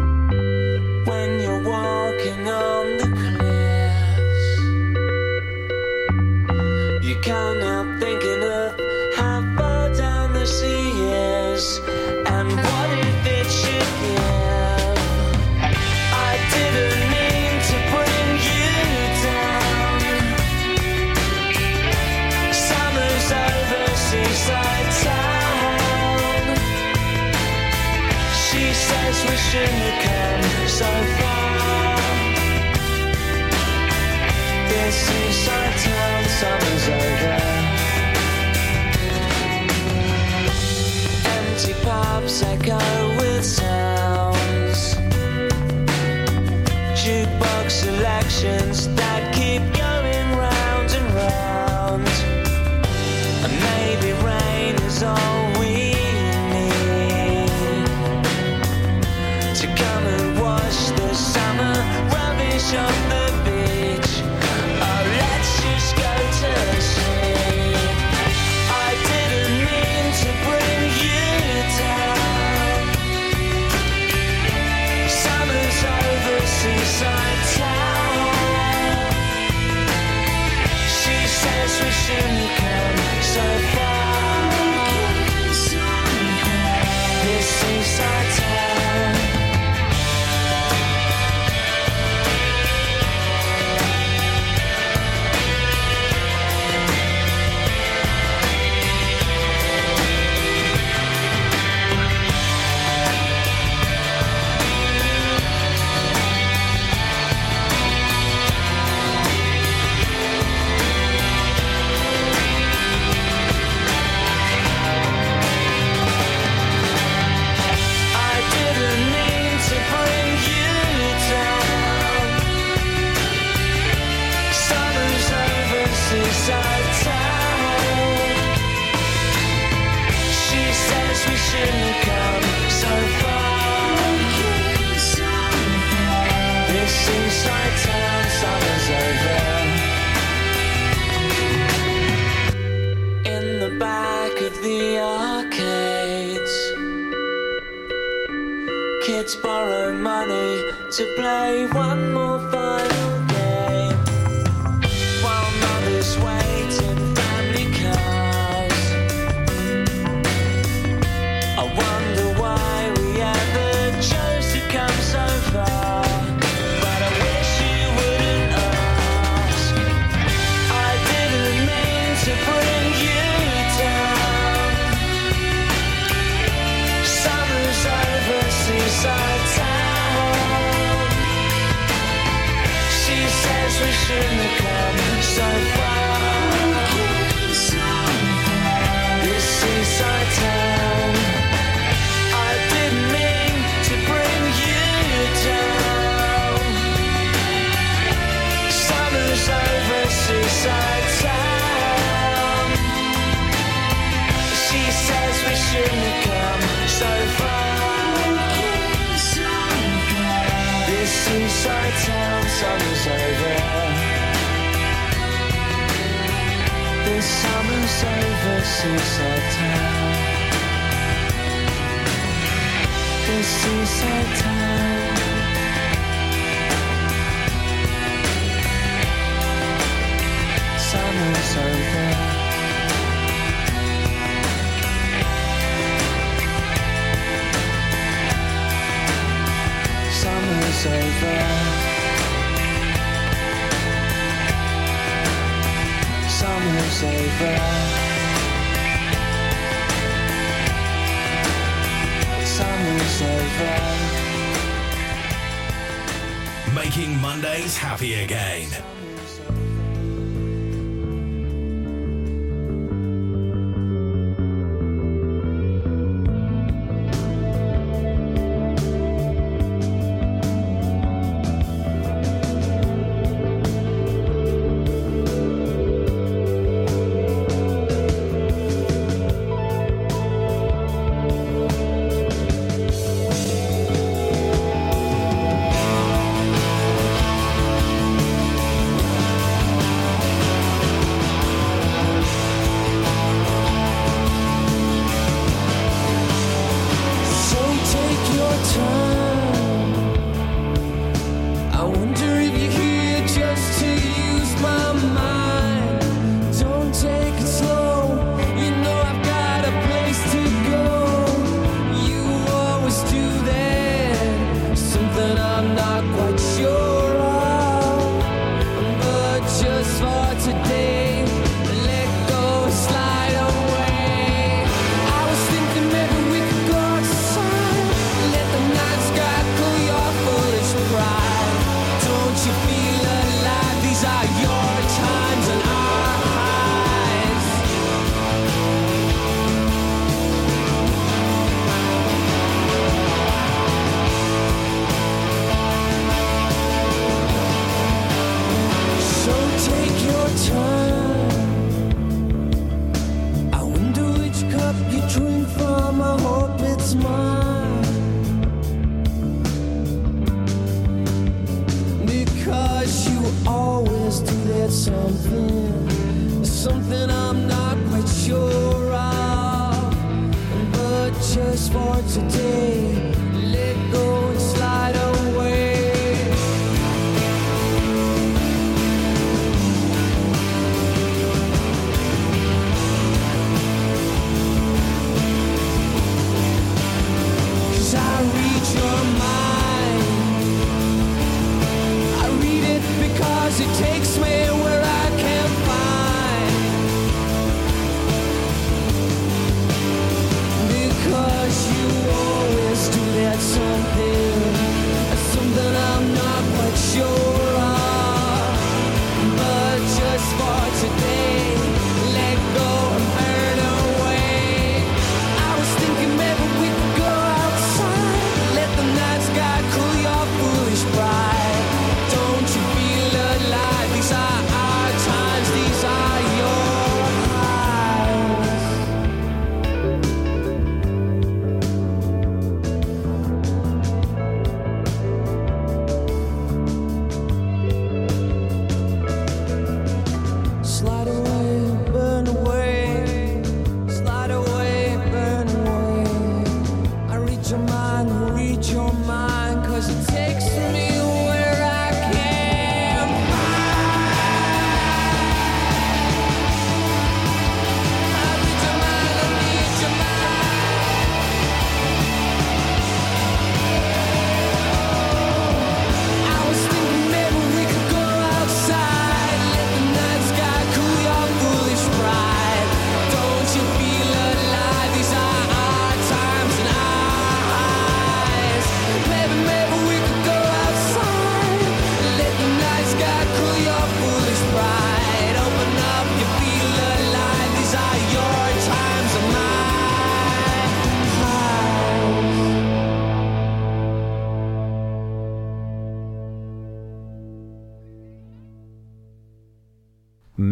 pubs 48.48 48.87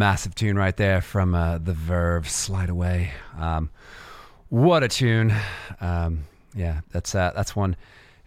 massive 0.05 0.35
tune 0.35 0.55
right 0.55 0.77
there 0.77 1.01
from 1.01 1.33
uh, 1.33 1.57
the 1.57 1.73
Verve, 1.73 2.29
"Slide 2.29 2.69
Away." 2.69 3.09
Um, 3.39 3.71
what 4.49 4.83
a 4.83 4.87
tune! 4.87 5.33
Um, 5.81 6.25
yeah, 6.53 6.81
that's 6.91 7.15
uh, 7.15 7.31
that's 7.35 7.55
one. 7.55 7.75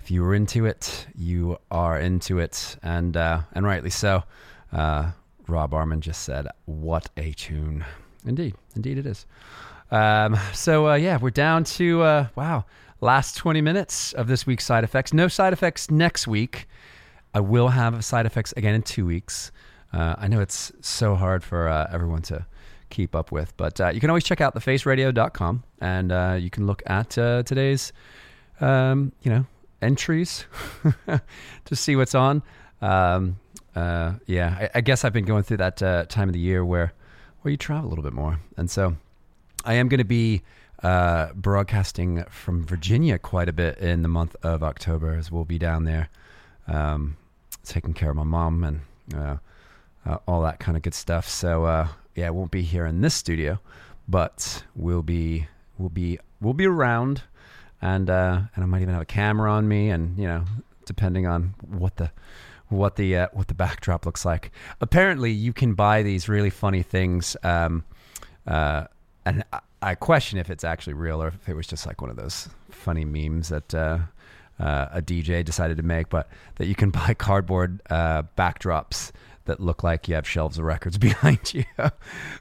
If 0.01 0.11
you 0.11 0.23
were 0.25 0.35
into 0.35 0.67
it, 0.67 1.07
you 1.15 1.57
are 1.71 2.01
into 2.01 2.41
it, 2.41 2.77
and 2.83 3.17
uh, 3.17 3.43
and 3.53 3.65
rightly 3.65 3.91
so. 3.91 4.25
Uh, 4.73 5.13
Rob 5.47 5.71
Arman 5.71 6.01
just 6.01 6.25
said, 6.25 6.49
"What 6.65 7.11
a 7.17 7.31
tune!" 7.35 7.85
Indeed, 8.27 8.57
indeed, 8.75 8.99
it 8.99 9.07
is. 9.07 9.25
Um, 9.93 10.37
so 10.53 10.89
uh, 10.89 10.95
yeah, 10.97 11.17
we're 11.17 11.31
down 11.31 11.63
to 11.79 12.03
uh, 12.03 12.27
wow, 12.35 12.65
last 13.01 13.37
twenty 13.37 13.61
minutes 13.61 14.13
of 14.15 14.27
this 14.27 14.49
week's 14.49 14.67
side 14.67 14.83
effects. 14.83 15.13
No 15.13 15.29
side 15.29 15.53
effects 15.53 15.93
next 15.93 16.27
week. 16.27 16.67
I 17.35 17.39
will 17.39 17.69
have 17.69 18.05
side 18.05 18.27
effects 18.27 18.53
again 18.57 18.75
in 18.75 18.83
two 18.83 19.07
weeks. 19.07 19.53
Uh, 19.93 20.15
I 20.19 20.29
know 20.29 20.41
it's 20.41 20.73
so 20.81 21.15
hard 21.15 21.43
for 21.43 21.69
uh, 21.69 21.89
everyone 21.93 22.23
to 22.23 22.47
keep 22.91 23.15
up 23.15 23.33
with, 23.33 23.57
but 23.57 23.81
uh, 23.81 23.89
you 23.89 24.01
can 24.01 24.11
always 24.11 24.25
check 24.25 24.41
out 24.41 24.55
thefaceradio.com 24.55 25.63
and 25.81 26.13
uh, 26.13 26.37
you 26.39 26.51
can 26.51 26.67
look 26.67 26.83
at 26.87 27.17
uh, 27.19 27.43
today's, 27.43 27.93
um, 28.61 29.13
you 29.23 29.31
know, 29.31 29.47
entries 29.81 30.47
to 31.65 31.77
see 31.77 31.97
what's 31.97 32.15
on. 32.15 32.43
Um, 32.81 33.39
yeah, 33.75 34.57
I, 34.61 34.71
I 34.77 34.81
guess 34.81 35.05
I've 35.05 35.13
been 35.13 35.25
going 35.25 35.43
through 35.43 35.59
that 35.59 35.77
time 36.09 36.29
of 36.29 36.33
the 36.33 36.41
year 36.41 36.65
where 36.65 36.93
where 37.43 37.53
you 37.53 37.57
travel 37.57 37.89
a 37.89 37.91
little 37.91 38.03
bit 38.03 38.13
more, 38.13 38.41
and 38.57 38.69
so 38.69 38.97
I 39.65 39.75
am 39.75 39.89
going 39.89 39.99
to 39.99 40.05
be 40.05 40.43
uh, 40.83 41.33
broadcasting 41.35 42.25
from 42.31 42.65
Virginia 42.65 43.19
quite 43.19 43.49
a 43.49 43.53
bit 43.53 43.79
in 43.79 44.03
the 44.03 44.09
month 44.09 44.37
of 44.43 44.63
October, 44.63 45.15
as 45.15 45.31
we'll 45.31 45.45
be 45.45 45.59
down 45.59 45.85
there 45.85 46.09
um, 46.67 47.17
taking 47.65 47.95
care 47.95 48.11
of 48.11 48.17
my 48.17 48.25
mom 48.25 48.65
and 48.65 48.81
uh, 49.17 49.37
uh, 50.07 50.19
all 50.27 50.43
that 50.43 50.59
kind 50.59 50.77
of 50.77 50.83
good 50.83 50.95
stuff. 50.95 51.29
So 51.29 51.65
uh, 51.65 51.89
yeah, 52.15 52.29
I 52.29 52.31
won't 52.31 52.51
be 52.51 52.63
here 52.63 52.87
in 52.87 53.01
this 53.01 53.15
studio, 53.15 53.61
but 54.09 54.65
we'll 54.75 55.03
be 55.03 55.47
we'll 55.79 55.89
be 55.89 56.19
we'll 56.41 56.55
be 56.55 56.67
around, 56.67 57.23
and 57.81 58.11
uh, 58.11 58.41
and 58.55 58.65
I 58.65 58.67
might 58.67 58.83
even 58.83 58.95
have 58.95 59.03
a 59.03 59.07
camera 59.07 59.53
on 59.53 59.69
me, 59.69 59.91
and 59.91 60.19
you 60.19 60.27
know, 60.27 60.45
depending 60.85 61.27
on 61.27 61.55
what 61.67 61.97
the 61.97 62.11
what 62.69 62.97
the 62.97 63.17
uh, 63.17 63.29
what 63.33 63.49
the 63.49 63.55
backdrop 63.55 64.07
looks 64.07 64.25
like. 64.25 64.51
Apparently, 64.81 65.31
you 65.31 65.53
can 65.53 65.75
buy 65.75 66.03
these 66.03 66.29
really 66.29 66.51
funny 66.51 66.83
things, 66.83 67.37
um, 67.43 67.85
uh, 68.47 68.85
and 69.25 69.45
I, 69.53 69.61
I 69.81 69.95
question 69.95 70.39
if 70.39 70.51
it's 70.51 70.65
actually 70.65 70.95
real 70.95 71.23
or 71.23 71.29
if 71.29 71.49
it 71.49 71.55
was 71.55 71.67
just 71.67 71.87
like 71.87 72.01
one 72.01 72.11
of 72.11 72.17
those 72.17 72.49
funny 72.71 73.05
memes 73.05 73.49
that. 73.49 73.75
Uh, 73.75 73.99
uh, 74.61 74.89
a 74.91 75.01
DJ 75.01 75.45
decided 75.45 75.77
to 75.77 75.85
make, 75.85 76.09
but 76.09 76.29
that 76.57 76.67
you 76.67 76.75
can 76.75 76.91
buy 77.07 77.15
cardboard 77.15 77.81
uh, 77.91 78.25
backdrops 78.37 79.13
that 79.49 79.61
look 79.61 79.83
like 79.83 80.09
you 80.09 80.15
have 80.15 80.27
shelves 80.27 80.59
of 80.59 80.65
records 80.65 80.97
behind 81.09 81.53
you, 81.53 81.65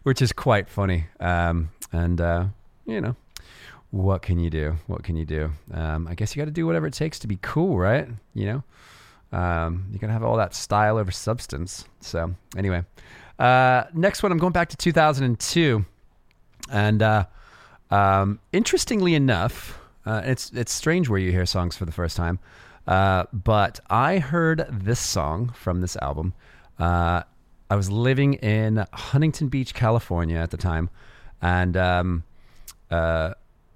which 0.04 0.22
is 0.22 0.32
quite 0.32 0.70
funny. 0.70 1.06
Um, 1.20 1.72
and 1.92 2.22
uh, 2.22 2.46
you 2.86 3.02
know, 3.02 3.16
what 3.92 4.22
can 4.22 4.40
you 4.40 4.50
do? 4.50 4.76
What 4.88 5.04
can 5.04 5.16
you 5.16 5.26
do? 5.26 5.52
Um, 5.74 6.08
I 6.08 6.16
guess 6.16 6.36
you 6.36 6.42
got 6.42 6.46
to 6.46 6.52
do 6.52 6.66
whatever 6.66 6.88
it 6.88 6.94
takes 6.94 7.20
to 7.20 7.28
be 7.28 7.40
cool, 7.42 7.78
right? 7.78 8.08
You 8.34 8.46
know, 9.32 9.38
um, 9.38 9.88
you 9.92 10.00
can 10.00 10.10
have 10.10 10.24
all 10.24 10.38
that 10.38 10.54
style 10.54 10.98
over 10.98 11.12
substance. 11.12 11.86
So 12.02 12.36
anyway, 12.56 12.84
uh, 13.40 13.86
next 13.94 14.24
one, 14.24 14.32
I'm 14.32 14.38
going 14.38 14.54
back 14.54 14.70
to 14.70 14.78
2002, 14.78 15.86
and 16.72 17.02
uh, 17.02 17.26
um, 17.92 18.40
interestingly 18.52 19.16
enough. 19.16 19.80
Uh, 20.06 20.22
it's 20.24 20.52
it's 20.52 20.72
strange 20.72 21.10
where 21.10 21.20
you 21.20 21.32
hear 21.32 21.46
songs 21.46 21.76
for 21.76 21.84
the 21.84 21.92
first 21.92 22.16
time, 22.16 22.40
uh, 22.88 23.26
but 23.34 23.82
I 23.90 24.20
heard 24.20 24.66
this 24.72 25.02
song 25.02 25.50
from 25.50 25.82
this 25.82 25.98
album. 25.98 26.34
Uh, 26.80 27.24
I 27.70 27.76
was 27.76 27.90
living 27.90 28.36
in 28.36 28.86
Huntington 28.94 29.50
Beach, 29.50 29.74
California 29.74 30.38
at 30.38 30.52
the 30.52 30.58
time, 30.58 30.90
and 31.42 31.76
um, 31.76 32.24
uh, 32.90 33.34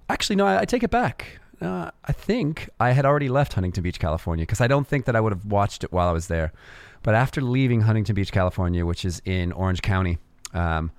actually, 0.10 0.36
no, 0.38 0.45
I, 0.45 0.61
I 0.61 0.65
take 0.65 0.84
it 0.84 0.91
back. 0.91 1.40
Uh, 1.61 1.91
I 2.06 2.11
think 2.11 2.69
I 2.80 2.91
had 2.91 3.06
already 3.06 3.30
left 3.30 3.53
Huntington 3.53 3.84
Beach, 3.84 3.99
California, 3.99 4.44
because 4.44 4.61
I 4.61 4.68
don't 4.68 4.88
think 4.88 5.06
that 5.06 5.15
I 5.15 5.19
would 5.19 5.32
have 5.32 5.45
watched 5.45 5.84
it 5.84 5.91
while 5.91 6.07
I 6.07 6.11
was 6.11 6.28
there. 6.28 6.52
But 7.03 7.15
after 7.15 7.41
leaving 7.41 7.82
Huntington 7.82 8.15
Beach, 8.15 8.32
California, 8.32 8.86
which 8.86 9.06
is 9.06 9.22
in 9.26 9.52
Orange 9.52 9.82
County, 9.82 10.18
um, 10.53 10.91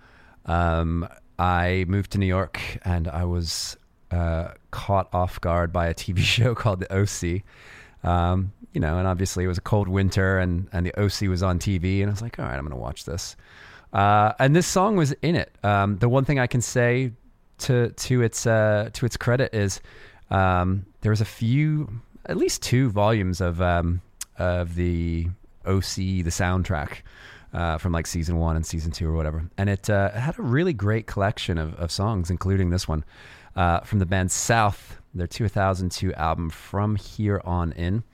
um, 0.46 1.08
I 1.38 1.84
moved 1.88 2.12
to 2.12 2.18
New 2.18 2.26
York, 2.26 2.60
and 2.84 3.08
I 3.08 3.24
was 3.24 3.76
uh, 4.10 4.52
caught 4.70 5.08
off 5.12 5.40
guard 5.40 5.72
by 5.72 5.88
a 5.88 5.94
TV 5.94 6.18
show 6.36 6.54
called 6.54 6.80
The 6.80 6.92
OC. 6.94 7.42
Um, 8.08 8.52
you 8.72 8.80
know, 8.80 8.98
and 8.98 9.06
obviously 9.06 9.44
it 9.44 9.48
was 9.48 9.58
a 9.58 9.62
cold 9.62 9.88
winter, 9.88 10.38
and 10.38 10.68
and 10.72 10.86
the 10.86 10.94
OC 11.00 11.28
was 11.28 11.42
on 11.42 11.58
TV, 11.58 12.00
and 12.00 12.08
I 12.08 12.12
was 12.12 12.22
like, 12.22 12.38
all 12.38 12.44
right, 12.44 12.54
I'm 12.54 12.62
going 12.62 12.70
to 12.70 12.76
watch 12.76 13.04
this. 13.04 13.36
Uh, 13.92 14.32
and 14.38 14.56
this 14.56 14.66
song 14.66 14.96
was 14.96 15.12
in 15.22 15.36
it. 15.36 15.54
Um, 15.62 15.98
the 15.98 16.08
one 16.08 16.24
thing 16.24 16.38
I 16.38 16.46
can 16.46 16.60
say 16.62 17.12
to 17.58 17.90
to 17.90 18.22
its 18.22 18.46
uh, 18.46 18.90
to 18.92 19.06
its 19.06 19.16
credit 19.16 19.54
is 19.54 19.80
um, 20.30 20.86
there 21.02 21.10
was 21.10 21.20
a 21.20 21.26
few, 21.26 22.00
at 22.26 22.36
least 22.36 22.62
two 22.62 22.90
volumes 22.90 23.40
of 23.40 23.60
um, 23.60 24.00
of 24.38 24.74
the 24.74 25.28
OC, 25.66 25.94
the 25.94 26.30
soundtrack. 26.30 26.98
Uh, 27.54 27.76
from 27.76 27.92
like 27.92 28.06
season 28.06 28.38
one 28.38 28.56
and 28.56 28.64
season 28.64 28.90
two 28.90 29.06
or 29.06 29.12
whatever, 29.12 29.44
and 29.58 29.68
it, 29.68 29.90
uh, 29.90 30.10
had 30.12 30.38
a 30.38 30.42
really 30.42 30.72
great 30.72 31.06
collection 31.06 31.58
of, 31.58 31.74
of 31.74 31.92
songs, 31.92 32.30
including 32.30 32.70
this 32.70 32.88
one 32.88 33.04
uh, 33.56 33.80
from 33.80 33.98
the 33.98 34.06
band 34.06 34.30
South, 34.30 34.96
their 35.14 35.26
2002 35.26 36.14
album 36.14 36.50
From 36.50 36.96
Here 36.96 37.42
On 37.44 37.72
In. 37.72 38.04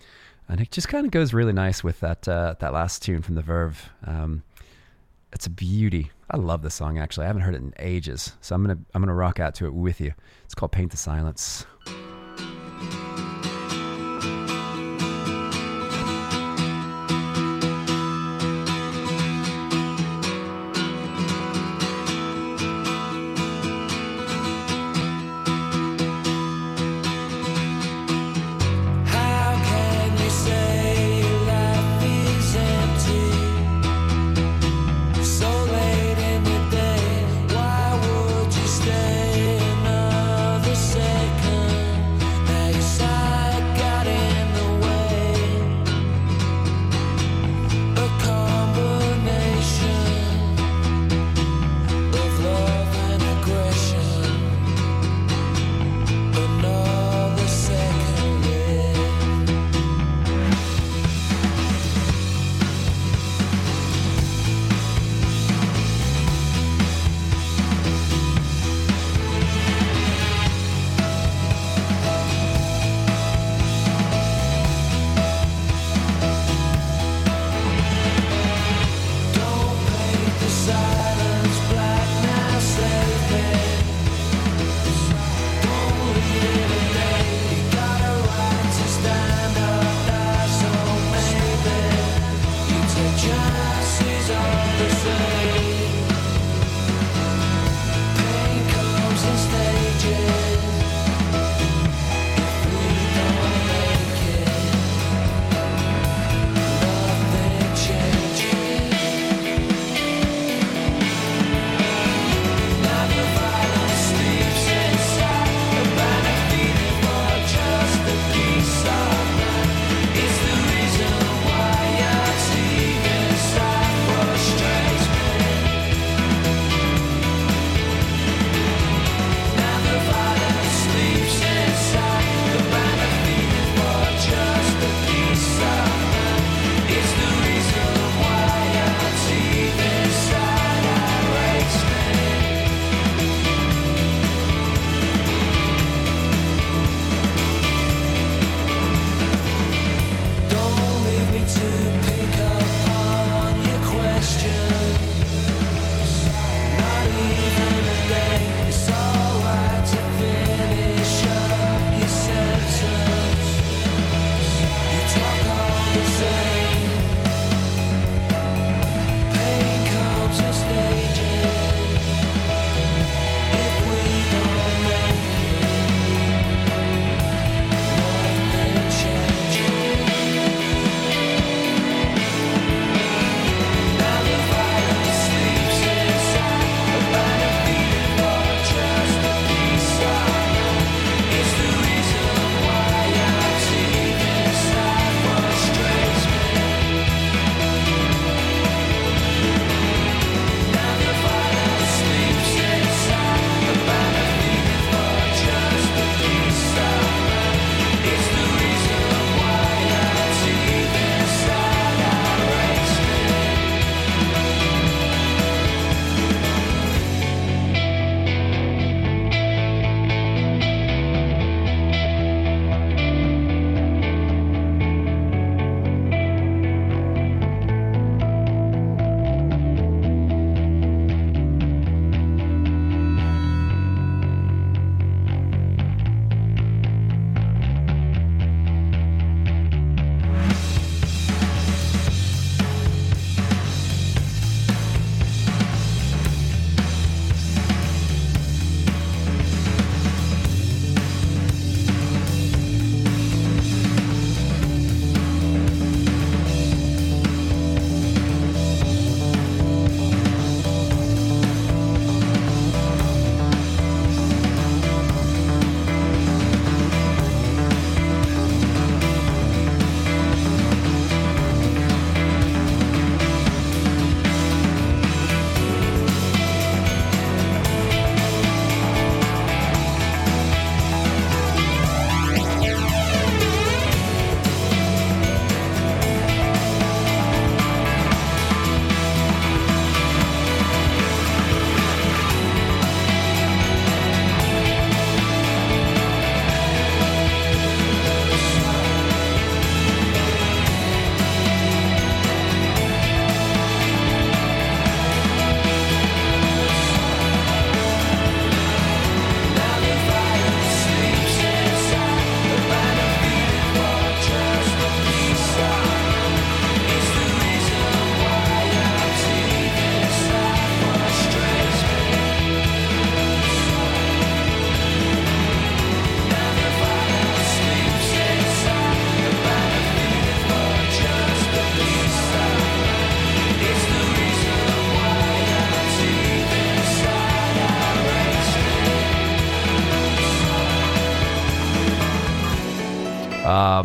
And 0.49 0.61
it 0.61 0.70
just 0.70 0.89
kind 0.89 1.05
of 1.05 1.12
goes 1.12 1.35
really 1.35 1.53
nice 1.53 1.85
with 1.85 2.01
that 2.01 2.27
uh, 2.27 2.55
that 2.61 2.73
last 2.73 3.03
tune 3.03 3.23
from 3.23 3.35
the 3.35 3.43
Verve. 3.43 3.91
Um, 4.05 4.43
it's 5.33 5.47
a 5.47 5.51
beauty. 5.51 6.11
I 6.31 6.37
love 6.39 6.62
this 6.62 6.75
song 6.75 6.99
actually. 6.99 7.25
I 7.25 7.27
haven't 7.29 7.43
heard 7.43 7.55
it 7.55 7.62
in 7.62 7.75
ages, 7.79 8.33
so 8.41 8.55
I'm 8.55 8.62
gonna 8.62 8.79
I'm 8.95 9.03
gonna 9.03 9.15
rock 9.15 9.41
out 9.41 9.55
to 9.57 9.66
it 9.66 9.75
with 9.75 10.01
you. 10.01 10.15
It's 10.45 10.55
called 10.55 10.73
Paint 10.73 10.91
the 10.91 10.97
Silence. 10.97 11.66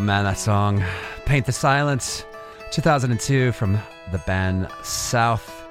Man, 0.06 0.26
that 0.26 0.38
song, 0.38 0.84
"Paint 1.26 1.46
the 1.46 1.52
Silence," 1.54 2.26
2002 2.72 3.54
from 3.54 3.80
the 4.12 4.18
band 4.20 4.68
South. 4.84 5.66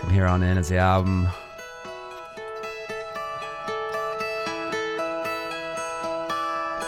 From 0.00 0.10
here 0.10 0.26
on 0.26 0.42
in 0.44 0.56
is 0.56 0.68
the 0.68 0.78
album. 0.78 1.28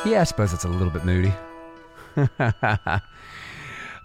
Yeah, 0.05 0.21
I 0.21 0.25
suppose 0.25 0.55
it's 0.55 0.65
a 0.65 0.69
little 0.69 0.91
bit 0.91 1.05
moody. 1.05 1.33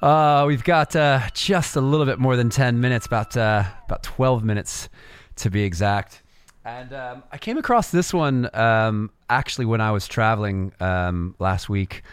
uh, 0.02 0.46
we've 0.48 0.64
got 0.64 0.96
uh, 0.96 1.22
just 1.34 1.76
a 1.76 1.82
little 1.82 2.08
bit 2.08 2.18
more 2.18 2.36
than 2.36 2.50
10 2.50 2.82
minutes, 2.82 3.06
about, 3.06 3.38
uh, 3.38 3.64
about 3.86 4.02
12 4.02 4.44
minutes 4.44 4.90
to 5.36 5.52
be 5.52 5.64
exact. 5.64 6.23
And 6.66 6.94
um, 6.94 7.24
I 7.32 7.38
came 7.38 7.58
across 7.58 7.92
this 7.92 8.14
one 8.14 8.50
um, 8.54 9.12
actually 9.30 9.66
when 9.66 9.82
I 9.82 9.92
was 9.92 10.08
traveling 10.08 10.72
um, 10.80 11.36
last 11.40 11.70
week. 11.70 12.04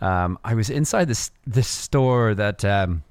Um, 0.00 0.38
I 0.44 0.54
was 0.54 0.70
inside 0.70 1.08
this 1.08 1.30
this 1.46 1.68
store 1.68 2.34
that 2.34 2.64
um, 2.64 3.02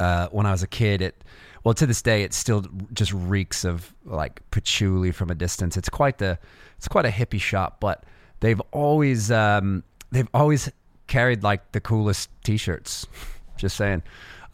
uh, 0.00 0.28
when 0.28 0.46
I 0.46 0.52
was 0.52 0.62
a 0.62 0.66
kid, 0.66 1.02
it 1.02 1.22
well 1.64 1.74
to 1.74 1.86
this 1.86 2.02
day 2.02 2.22
it 2.22 2.32
still 2.32 2.64
just 2.92 3.12
reeks 3.12 3.64
of 3.64 3.94
like 4.04 4.42
patchouli 4.50 5.12
from 5.12 5.30
a 5.30 5.34
distance. 5.34 5.76
It's 5.76 5.88
quite 5.88 6.18
the 6.18 6.38
it's 6.76 6.88
quite 6.88 7.06
a 7.06 7.10
hippie 7.10 7.40
shop, 7.40 7.78
but 7.78 8.04
they've 8.40 8.60
always 8.72 9.30
um, 9.30 9.84
they've 10.10 10.28
always 10.34 10.70
carried 11.06 11.42
like 11.42 11.72
the 11.72 11.80
coolest 11.80 12.30
t-shirts. 12.42 13.06
just 13.56 13.76
saying, 13.76 14.02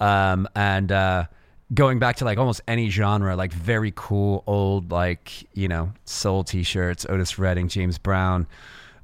um, 0.00 0.48
and 0.56 0.90
uh, 0.90 1.24
going 1.72 1.98
back 1.98 2.16
to 2.16 2.24
like 2.24 2.38
almost 2.38 2.60
any 2.68 2.90
genre, 2.90 3.36
like 3.36 3.52
very 3.52 3.92
cool 3.94 4.44
old 4.46 4.90
like 4.90 5.48
you 5.56 5.68
know 5.68 5.92
soul 6.04 6.44
t-shirts, 6.44 7.06
Otis 7.08 7.38
Redding, 7.38 7.68
James 7.68 7.98
Brown. 7.98 8.46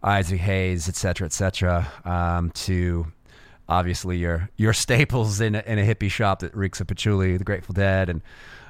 Isaac 0.03 0.41
Hayes, 0.41 0.89
et 0.89 0.97
cetera, 0.97 1.27
et 1.27 1.33
cetera, 1.35 1.87
um, 2.07 2.51
to 2.53 3.07
obviously 3.69 4.17
your 4.17 4.49
your 4.57 4.73
staples 4.73 5.43
in 5.43 5.55
a, 5.55 5.63
in 5.67 5.79
a 5.79 5.83
hippie 5.83 6.11
shop 6.11 6.39
that 6.41 6.57
reeks 6.57 6.81
of 6.81 6.87
patchouli, 6.87 7.37
the 7.37 7.45
Grateful 7.45 7.75
Dead, 7.75 8.09
and 8.09 8.23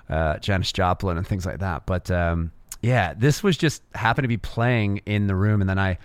uh, 0.08 0.38
Janis 0.38 0.72
Joplin 0.72 1.16
and 1.16 1.24
things 1.24 1.46
like 1.46 1.60
that. 1.60 1.86
But 1.86 2.10
um, 2.10 2.50
yeah, 2.82 3.14
this 3.14 3.44
was 3.44 3.56
just 3.56 3.82
happened 3.94 4.24
to 4.24 4.28
be 4.28 4.38
playing 4.38 5.02
in 5.06 5.28
the 5.28 5.36
room, 5.36 5.60
and 5.60 5.70
then 5.70 5.78
I 5.78 5.98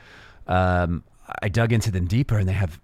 um, 0.45 1.03
I 1.41 1.49
dug 1.49 1.73
into 1.73 1.89
them 1.89 2.05
deeper, 2.05 2.37
and 2.37 2.47
they 2.47 2.53
have 2.53 2.79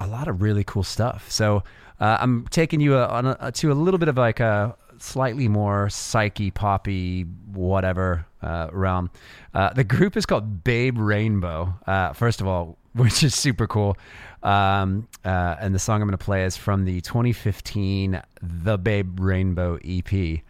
a 0.00 0.08
lot 0.08 0.26
of 0.26 0.42
really 0.42 0.64
cool 0.64 0.82
stuff. 0.82 1.30
So 1.30 1.62
uh, 2.00 2.18
I'm 2.20 2.46
taking 2.48 2.80
you 2.80 2.96
uh 2.96 3.06
on 3.10 3.26
a, 3.26 3.52
to 3.52 3.72
a 3.72 3.74
little 3.74 3.98
bit 3.98 4.08
of 4.08 4.16
like 4.16 4.40
a 4.40 4.76
slightly 4.98 5.48
more 5.48 5.88
psyche 5.88 6.50
poppy 6.50 7.22
whatever 7.52 8.26
uh, 8.42 8.68
realm. 8.72 9.10
Uh, 9.54 9.72
the 9.72 9.84
group 9.84 10.16
is 10.16 10.26
called 10.26 10.64
Babe 10.64 10.98
Rainbow. 10.98 11.74
Uh, 11.86 12.12
first 12.12 12.40
of 12.40 12.46
all, 12.46 12.76
which 12.94 13.22
is 13.22 13.34
super 13.34 13.66
cool. 13.66 13.96
Um, 14.42 15.08
uh, 15.24 15.56
and 15.60 15.74
the 15.74 15.78
song 15.78 16.00
I'm 16.00 16.08
going 16.08 16.18
to 16.18 16.24
play 16.24 16.44
is 16.44 16.56
from 16.56 16.84
the 16.84 17.00
2015 17.02 18.20
The 18.42 18.78
Babe 18.78 19.20
Rainbow 19.20 19.78
EP. 19.84 20.40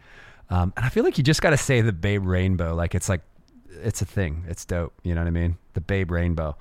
Um, 0.49 0.73
and 0.75 0.85
I 0.85 0.89
feel 0.89 1.03
like 1.03 1.17
you 1.17 1.23
just 1.23 1.41
got 1.41 1.51
to 1.51 1.57
say 1.57 1.81
the 1.81 1.93
Babe 1.93 2.25
Rainbow, 2.25 2.73
like 2.73 2.95
it's 2.95 3.09
like 3.09 3.21
it's 3.83 4.01
a 4.01 4.05
thing. 4.05 4.43
It's 4.47 4.65
dope. 4.65 4.93
You 5.03 5.15
know 5.15 5.21
what 5.21 5.27
I 5.27 5.31
mean? 5.31 5.57
The 5.73 5.81
Babe 5.81 6.11
Rainbow. 6.11 6.57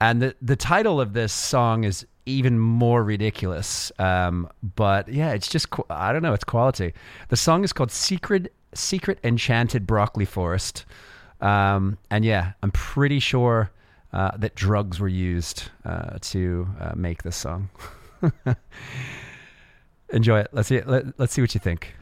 And 0.00 0.22
the 0.22 0.34
the 0.40 0.56
title 0.56 1.00
of 1.00 1.12
this 1.12 1.32
song 1.32 1.84
is 1.84 2.06
even 2.26 2.58
more 2.58 3.02
ridiculous. 3.02 3.90
Um, 3.98 4.48
but 4.74 5.08
yeah, 5.08 5.32
it's 5.32 5.48
just 5.48 5.68
I 5.88 6.12
don't 6.12 6.22
know. 6.22 6.34
It's 6.34 6.44
quality. 6.44 6.92
The 7.28 7.36
song 7.36 7.64
is 7.64 7.72
called 7.72 7.90
"Secret 7.90 8.52
Secret 8.74 9.18
Enchanted 9.24 9.86
Broccoli 9.86 10.24
Forest." 10.24 10.84
Um, 11.40 11.98
and 12.10 12.24
yeah, 12.24 12.52
I'm 12.62 12.70
pretty 12.70 13.20
sure 13.20 13.70
uh, 14.12 14.36
that 14.38 14.54
drugs 14.54 15.00
were 15.00 15.08
used 15.08 15.64
uh, 15.84 16.18
to 16.20 16.68
uh, 16.80 16.92
make 16.94 17.22
this 17.22 17.36
song. 17.36 17.68
Enjoy 20.10 20.40
it. 20.40 20.48
Let's 20.52 20.68
see. 20.68 20.80
Let, 20.82 21.18
let's 21.18 21.32
see 21.32 21.40
what 21.40 21.54
you 21.54 21.60
think. 21.60 21.94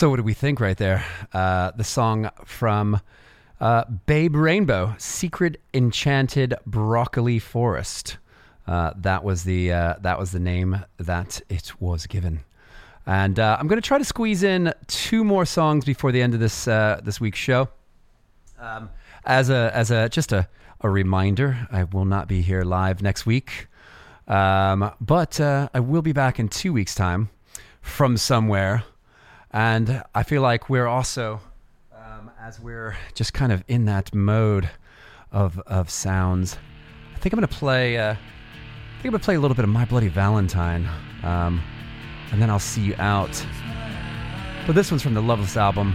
So, 0.00 0.08
what 0.08 0.16
do 0.16 0.22
we 0.22 0.32
think 0.32 0.60
right 0.60 0.78
there? 0.78 1.04
Uh, 1.30 1.72
the 1.72 1.84
song 1.84 2.30
from 2.46 3.02
uh, 3.60 3.84
Babe 4.06 4.34
Rainbow, 4.34 4.94
Secret 4.96 5.60
Enchanted 5.74 6.54
Broccoli 6.64 7.38
Forest. 7.38 8.16
Uh, 8.66 8.94
that 8.96 9.22
was 9.22 9.44
the 9.44 9.70
uh, 9.70 9.96
that 10.00 10.18
was 10.18 10.32
the 10.32 10.40
name 10.40 10.86
that 10.96 11.42
it 11.50 11.78
was 11.82 12.06
given. 12.06 12.40
And 13.04 13.38
uh, 13.38 13.58
I'm 13.60 13.68
going 13.68 13.76
to 13.78 13.86
try 13.86 13.98
to 13.98 14.04
squeeze 14.06 14.42
in 14.42 14.72
two 14.86 15.22
more 15.22 15.44
songs 15.44 15.84
before 15.84 16.12
the 16.12 16.22
end 16.22 16.32
of 16.32 16.40
this 16.40 16.66
uh, 16.66 17.02
this 17.04 17.20
week's 17.20 17.38
show. 17.38 17.68
Um, 18.58 18.88
as 19.26 19.50
a 19.50 19.70
as 19.74 19.90
a 19.90 20.08
just 20.08 20.32
a, 20.32 20.48
a 20.80 20.88
reminder, 20.88 21.68
I 21.70 21.84
will 21.84 22.06
not 22.06 22.26
be 22.26 22.40
here 22.40 22.62
live 22.62 23.02
next 23.02 23.26
week, 23.26 23.66
um, 24.28 24.92
but 24.98 25.38
I 25.38 25.78
will 25.78 26.00
be 26.00 26.12
back 26.12 26.38
in 26.38 26.48
two 26.48 26.72
weeks' 26.72 26.94
time 26.94 27.28
from 27.82 28.16
somewhere, 28.16 28.82
and 29.52 30.02
I 30.14 30.22
feel 30.22 30.42
like 30.42 30.68
we're 30.68 30.86
also 30.86 31.40
um, 31.94 32.30
as 32.40 32.60
we're 32.60 32.96
just 33.14 33.34
kind 33.34 33.52
of 33.52 33.64
in 33.68 33.86
that 33.86 34.14
mode 34.14 34.70
of 35.32 35.58
of 35.66 35.90
sounds. 35.90 36.56
I 37.14 37.18
think 37.18 37.32
I'm 37.32 37.38
going 37.38 37.48
to 37.48 37.54
play. 37.54 37.98
Uh, 37.98 38.12
I 38.12 39.02
think 39.02 39.14
I'm 39.14 39.18
to 39.18 39.24
play 39.24 39.34
a 39.34 39.40
little 39.40 39.54
bit 39.54 39.64
of 39.64 39.70
My 39.70 39.84
Bloody 39.84 40.08
Valentine, 40.08 40.88
um, 41.22 41.62
and 42.32 42.40
then 42.40 42.50
I'll 42.50 42.58
see 42.58 42.82
you 42.82 42.94
out. 42.98 43.44
But 44.66 44.74
this 44.74 44.90
one's 44.90 45.02
from 45.02 45.14
the 45.14 45.22
Loveless 45.22 45.56
album. 45.56 45.94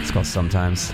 It's 0.00 0.10
called 0.10 0.26
Sometimes. 0.26 0.92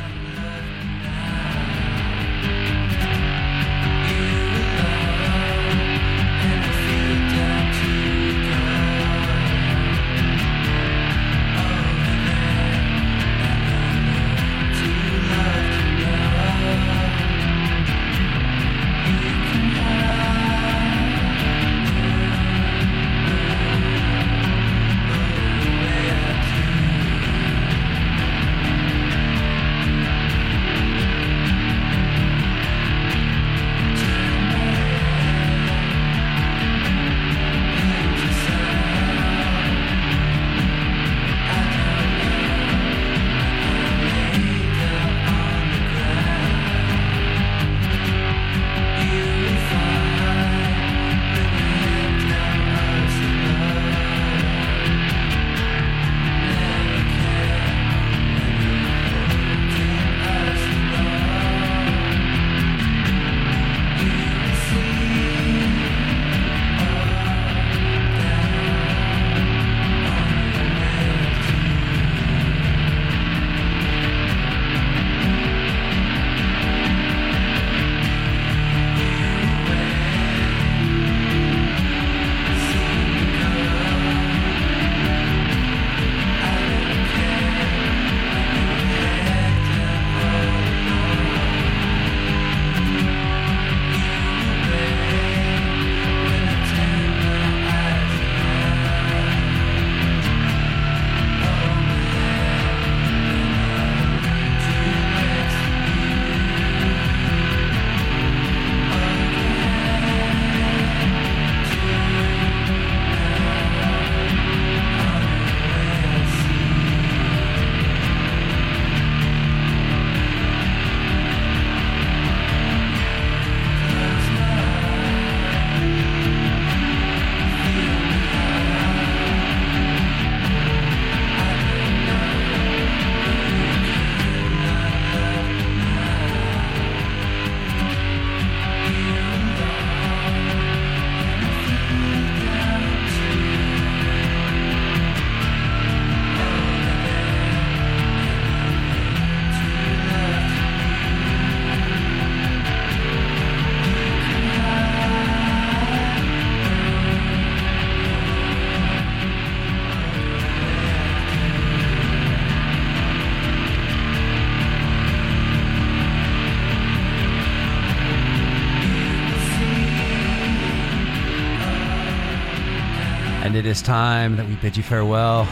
It 173.60 173.66
is 173.66 173.82
time 173.82 174.36
that 174.36 174.48
we 174.48 174.54
bid 174.56 174.74
you 174.74 174.82
farewell. 174.82 175.46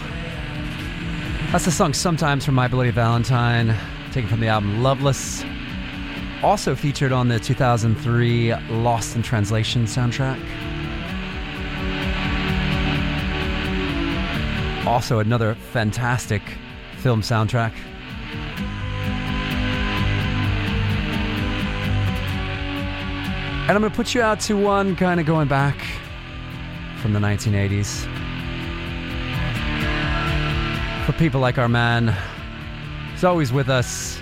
That's 1.53 1.67
the 1.67 1.71
song 1.71 1.93
Sometimes 1.93 2.43
from 2.43 2.55
My 2.55 2.67
Bloody 2.67 2.91
Valentine, 2.91 3.77
taken 4.13 4.31
from 4.31 4.41
the 4.41 4.49
album 4.49 4.83
Loveless. 4.83 5.45
Also 6.43 6.75
featured 6.75 7.13
on 7.13 7.29
the 7.29 7.39
2003 7.39 8.55
Lost 8.71 9.15
in 9.15 9.21
Translation 9.21 9.85
soundtrack. 9.85 10.39
Also, 14.87 15.19
another 15.19 15.55
fantastic 15.55 16.41
film 16.97 17.21
soundtrack. 17.21 17.75
And 23.69 23.73
I'm 23.73 23.83
going 23.83 23.91
to 23.91 23.97
put 23.97 24.15
you 24.15 24.23
out 24.23 24.41
to 24.41 24.57
one 24.57 24.97
kind 24.97 25.21
of 25.21 25.27
going 25.27 25.49
back 25.49 25.98
from 27.09 27.23
the 27.23 27.27
1980s. 27.27 28.05
For 31.07 31.13
people 31.13 31.41
like 31.41 31.57
our 31.57 31.67
man, 31.69 32.15
he's 33.13 33.25
always 33.25 33.51
with 33.51 33.71
us, 33.71 34.21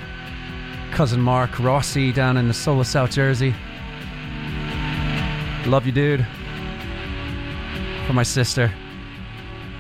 cousin 0.93 1.21
Mark 1.21 1.59
Rossi 1.59 2.13
down 2.13 2.37
in 2.37 2.47
the 2.47 2.55
soul 2.55 2.81
of 2.81 2.87
South 2.87 3.11
Jersey. 3.11 3.57
Love 5.67 5.85
you, 5.85 5.91
dude. 5.91 6.25
For 8.07 8.13
my 8.13 8.23
sister, 8.23 8.73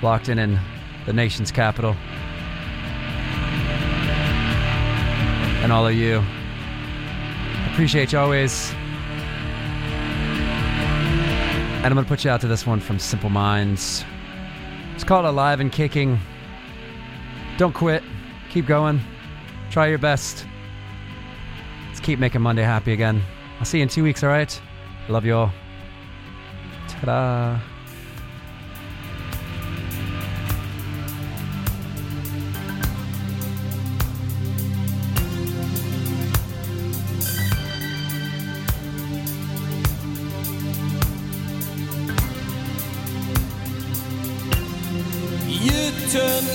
locked 0.03 0.29
in 0.29 0.41
in 0.41 0.59
the 1.05 1.13
nation's 1.13 1.53
capital. 1.53 1.95
And 5.63 5.73
all 5.73 5.87
of 5.87 5.95
you. 5.95 6.25
Appreciate 7.71 8.13
you 8.13 8.19
always. 8.19 8.75
And 11.87 11.93
I'm 11.93 11.95
going 11.95 12.05
to 12.05 12.09
put 12.09 12.25
you 12.25 12.33
out 12.33 12.41
to 12.41 12.49
this 12.49 12.67
one 12.67 12.81
from 12.81 12.99
Simple 12.99 13.31
Minds. 13.31 14.05
It's 14.97 15.05
called 15.05 15.25
Alive 15.25 15.61
and 15.61 15.71
Kicking. 15.71 16.19
Don't 17.59 17.73
quit. 17.73 18.03
Keep 18.51 18.67
going. 18.67 19.01
Try 19.71 19.87
your 19.87 19.99
best. 19.99 20.45
Let's 21.87 22.01
keep 22.01 22.19
making 22.19 22.41
Monday 22.41 22.65
happy 22.65 22.93
again. 22.93 23.23
I'll 23.61 23.65
see 23.65 23.79
you 23.79 23.85
in 23.85 23.89
two 23.89 24.03
weeks, 24.03 24.25
all 24.25 24.31
right? 24.31 24.61
Love 25.09 25.25
you 25.25 25.37
all. 25.37 25.53
Ta-da. 26.89 27.53
You 27.53 27.76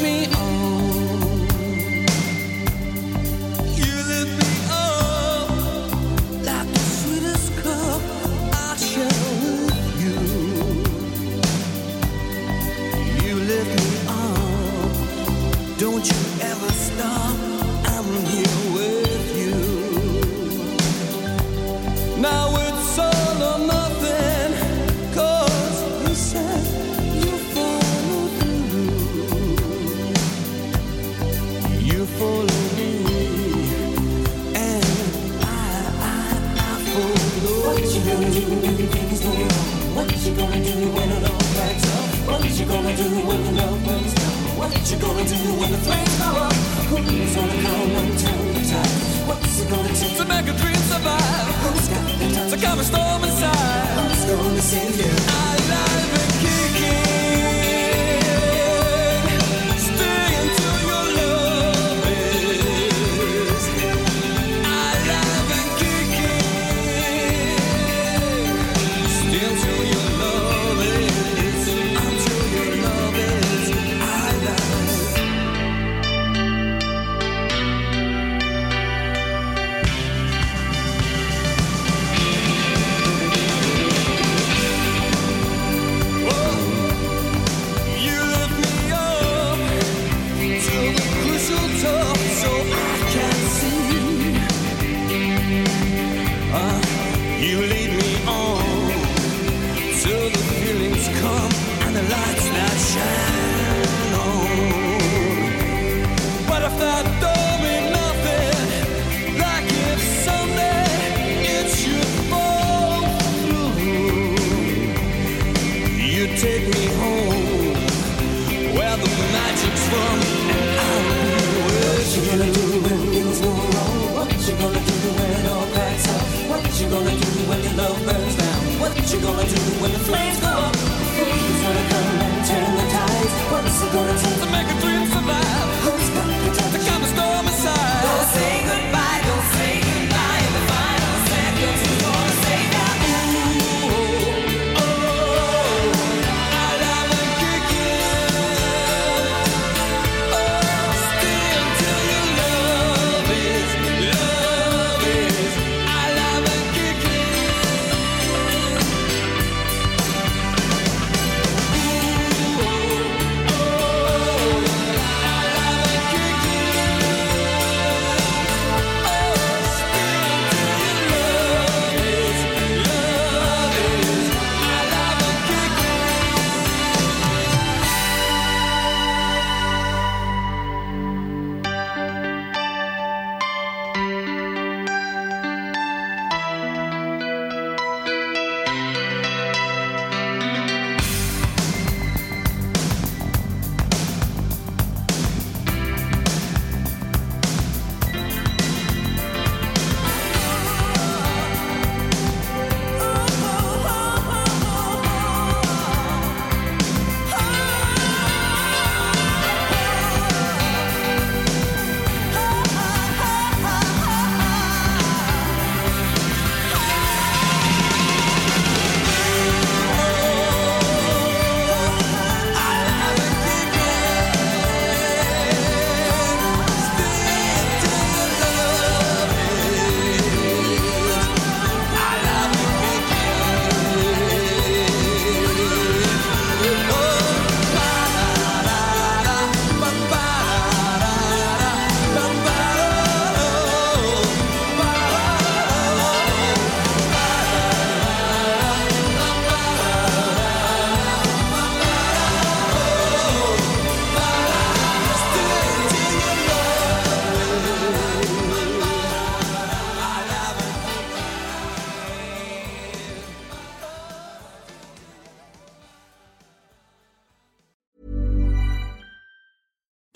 me 0.02 0.31